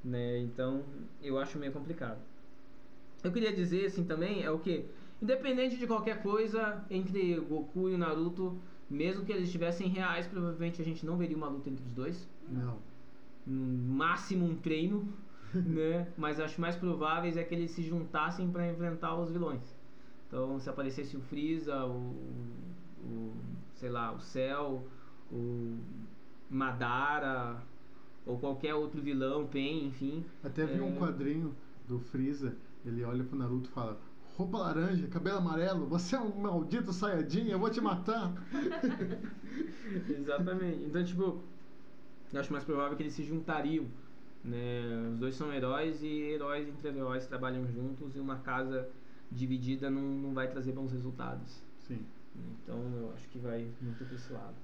Né? 0.04 0.40
Então, 0.40 0.84
eu 1.22 1.38
acho 1.38 1.58
meio 1.58 1.72
complicado. 1.74 2.20
Eu 3.24 3.32
queria 3.32 3.52
dizer, 3.54 3.86
assim, 3.88 4.06
também, 4.06 4.44
é 4.44 4.52
o 4.52 4.60
que? 4.60 4.86
Independente 5.22 5.78
de 5.78 5.88
qualquer 5.88 6.22
coisa, 6.22 6.84
entre 6.90 7.36
Goku 7.40 7.90
e 7.90 7.96
o 7.96 7.98
Naruto, 7.98 8.58
mesmo 8.90 9.26
que 9.26 9.32
eles 9.32 9.46
estivessem 9.46 9.88
reais, 9.88 10.28
provavelmente 10.28 10.82
a 10.82 10.86
gente 10.86 11.06
não 11.06 11.18
veria 11.18 11.36
uma 11.38 11.48
luta 11.48 11.70
entre 11.70 11.84
os 11.84 11.92
dois. 11.92 12.28
Não. 12.48 12.78
No 13.46 13.94
máximo 13.94 14.46
um 14.46 14.56
treino, 14.56 15.08
né? 15.54 16.08
Mas 16.18 16.40
acho 16.40 16.60
mais 16.60 16.76
prováveis 16.76 17.38
é 17.38 17.44
que 17.44 17.54
eles 17.56 17.72
se 17.72 17.82
juntassem 17.84 18.50
para 18.52 18.70
enfrentar 18.70 19.16
os 19.16 19.32
vilões. 19.32 19.76
Então, 20.28 20.60
se 20.60 20.70
aparecesse 20.70 21.16
o 21.16 21.22
Freeza, 21.22 21.86
o, 21.86 22.16
o 23.04 23.34
sei 23.76 23.90
lá, 23.90 24.12
o 24.12 24.20
Cell, 24.20 24.88
o 25.32 25.78
Madara 26.50 27.62
ou 28.26 28.38
qualquer 28.40 28.74
outro 28.74 29.02
vilão, 29.02 29.46
Pen, 29.48 29.86
enfim. 29.88 30.26
Até 30.44 30.66
vi 30.66 30.80
É. 30.80 30.82
um 30.82 30.96
quadrinho 30.96 31.56
do 31.88 32.00
Freeza, 32.00 32.56
ele 32.84 33.04
olha 33.04 33.24
pro 33.24 33.38
Naruto 33.38 33.70
e 33.70 33.74
fala: 33.74 34.00
Roupa 34.38 34.58
laranja, 34.58 35.08
cabelo 35.08 35.38
amarelo, 35.38 35.88
você 35.88 36.16
é 36.16 36.20
um 36.20 36.42
maldito 36.42 36.92
Saiyajin, 36.92 37.48
eu 37.48 37.58
vou 37.58 37.70
te 37.70 37.80
matar. 37.80 38.34
Exatamente. 40.10 40.84
Então, 40.84 41.04
tipo, 41.06 41.42
eu 42.34 42.40
acho 42.42 42.52
mais 42.52 42.66
provável 42.66 42.98
que 42.98 43.04
eles 43.04 43.14
se 43.14 43.24
juntariam. 43.24 43.86
Né? 44.44 45.10
Os 45.14 45.20
dois 45.20 45.36
são 45.36 45.54
heróis 45.54 46.04
e 46.04 46.08
heróis 46.08 46.68
entre 46.68 46.90
heróis 46.90 47.26
trabalham 47.26 47.66
juntos 47.66 48.14
e 48.16 48.20
uma 48.20 48.36
casa 48.40 48.90
dividida 49.32 49.90
não, 49.90 50.02
não 50.02 50.34
vai 50.34 50.50
trazer 50.50 50.74
bons 50.74 50.92
resultados. 50.92 51.64
Sim. 51.80 52.06
Então 52.36 52.78
eu 52.98 53.14
acho 53.16 53.30
que 53.30 53.40
vai 53.40 53.72
muito 53.82 54.04
pra 54.04 54.16
esse 54.16 54.34
lado. 54.34 54.56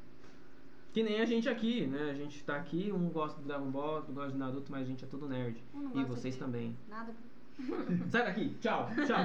Que 0.91 1.01
nem 1.01 1.21
a 1.21 1.25
gente 1.25 1.47
aqui, 1.47 1.87
né? 1.87 2.09
A 2.11 2.13
gente 2.13 2.43
tá 2.43 2.57
aqui, 2.57 2.91
um 2.91 3.09
gosta 3.09 3.39
do 3.39 3.47
Dragon 3.47 3.71
Ball, 3.71 3.95
outro 3.95 4.13
gosta 4.13 4.33
de 4.33 4.37
Naruto, 4.37 4.69
mas 4.69 4.81
a 4.81 4.85
gente 4.85 5.05
é 5.05 5.07
tudo 5.07 5.29
nerd. 5.29 5.63
Um 5.73 5.83
não 5.83 5.91
E 5.91 5.93
gosta 5.93 6.07
vocês 6.07 6.33
de 6.33 6.39
também. 6.41 6.77
Nada. 6.89 7.13
Sai 8.11 8.23
daqui, 8.25 8.55
tchau, 8.61 8.89
tchau. 9.05 9.19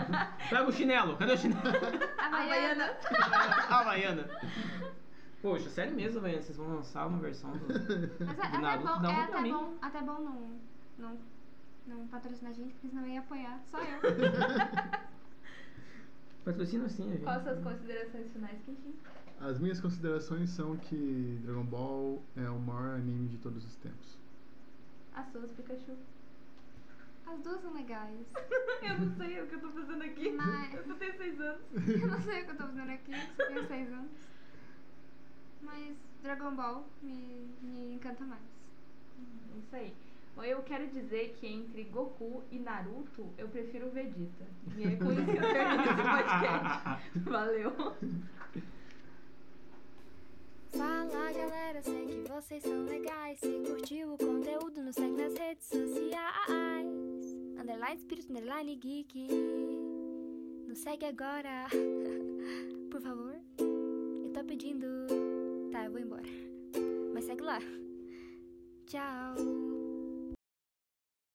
Pega 0.51 0.69
o 0.69 0.73
chinelo, 0.73 1.17
cadê 1.17 1.33
o 1.33 1.39
chinelo? 1.39 1.61
Havaiana. 2.19 2.97
Havaiana. 3.69 4.29
Poxa, 5.43 5.69
sério 5.71 5.95
mesmo, 5.95 6.19
Havaiana, 6.19 6.43
vocês 6.43 6.57
vão 6.57 6.75
lançar 6.75 7.07
uma 7.07 7.19
versão 7.19 7.51
do. 7.57 7.67
Mas 7.69 7.91
é, 7.91 8.07
Do 8.07 8.31
até 8.31 8.59
Naruto, 8.59 8.87
bom, 8.87 9.03
dá 9.03 9.09
é 9.09 9.13
uma 9.17 9.27
pra 9.27 9.39
até 9.39 9.43
mim. 9.43 9.53
bom, 9.53 9.75
até 9.81 10.01
bom 10.03 10.21
não, 10.21 10.61
não, 10.99 11.19
não 11.87 12.07
patrocinar 12.09 12.53
a 12.53 12.55
gente, 12.55 12.73
porque 12.75 12.89
senão 12.89 13.03
eu 13.05 13.13
ia 13.13 13.21
apoiar. 13.21 13.61
Só 13.71 13.79
eu. 13.79 14.01
Patrocina 16.45 16.85
a 16.85 16.89
gente. 16.89 17.23
Quais 17.23 17.43
suas 17.43 17.61
considerações 17.63 18.33
finais, 18.33 18.59
Quentinho? 18.65 18.95
As 19.41 19.59
minhas 19.59 19.81
considerações 19.81 20.51
são 20.51 20.77
que 20.77 21.39
Dragon 21.45 21.65
Ball 21.65 22.23
é 22.37 22.49
o 22.49 22.59
maior 22.59 22.95
anime 22.95 23.29
de 23.29 23.37
todos 23.39 23.65
os 23.67 23.77
tempos. 23.77 24.19
As 25.15 25.27
suas, 25.31 25.51
Pikachu. 25.53 25.93
As 27.27 27.41
duas 27.41 27.61
são 27.61 27.73
legais. 27.75 28.27
Eu 28.83 28.99
não 29.01 29.17
sei 29.17 29.41
o 29.43 29.47
que 29.49 29.55
eu 29.57 29.61
tô 29.61 29.71
fazendo 29.71 30.03
aqui. 30.03 30.31
Mas- 30.31 30.75
Eu 30.75 30.85
só 30.85 30.95
tenho 30.95 31.17
seis 31.17 31.41
anos. 31.41 31.61
Eu 31.89 32.07
não 32.09 32.21
sei 32.23 32.43
o 32.43 32.45
que 32.45 32.51
eu 32.53 32.57
tô 32.57 32.65
fazendo 32.67 32.91
aqui, 32.91 33.13
só 33.37 33.47
tenho 33.47 33.67
seis 33.67 33.93
anos. 33.93 34.11
Mas 35.63 35.97
Dragon 36.23 36.55
Ball 36.55 36.87
me, 37.03 37.49
me 37.63 37.95
encanta 37.95 38.25
mais. 38.25 38.43
É 39.55 39.59
Isso 39.59 39.77
aí. 39.77 39.95
Eu 40.51 40.63
quero 40.63 40.87
dizer 40.89 41.35
que 41.41 41.47
entre 41.47 41.83
Goku 41.85 42.43
e 42.53 42.59
Naruto, 42.59 43.27
eu 43.39 43.49
prefiro 43.49 43.87
o 43.87 43.91
Vegeta. 43.91 44.45
E 44.77 44.85
é 44.85 44.97
com 44.97 45.11
isso 45.11 45.25
que 45.25 45.31
eu 45.31 45.41
termino 45.41 45.83
esse 45.83 45.95
podcast. 47.19 47.21
Valeu. 47.31 47.97
Fala 50.77 51.33
galera, 51.33 51.83
sei 51.83 52.07
que 52.07 52.29
vocês 52.31 52.63
são 52.63 52.85
legais. 52.85 53.41
Se 53.41 53.63
curtiu 53.67 54.13
o 54.13 54.19
conteúdo, 54.19 54.83
nos 54.83 54.95
segue 54.95 55.17
nas 55.23 55.35
redes 55.39 55.67
sociais. 55.69 56.87
Underline 57.67 57.97
Espírito, 57.97 58.31
Underline 58.31 58.77
Geek. 58.77 59.27
Nos 60.69 60.79
segue 60.79 61.05
agora. 61.05 61.67
Por 62.93 63.01
favor. 63.01 63.35
Eu 63.59 64.33
tô 64.33 64.45
pedindo. 64.45 64.87
Tá, 65.73 65.87
eu 65.87 65.91
vou 65.91 66.01
embora. 66.01 66.23
Mas 67.13 67.25
segue 67.25 67.43
lá. 67.43 67.59
Tchau. 68.87 69.66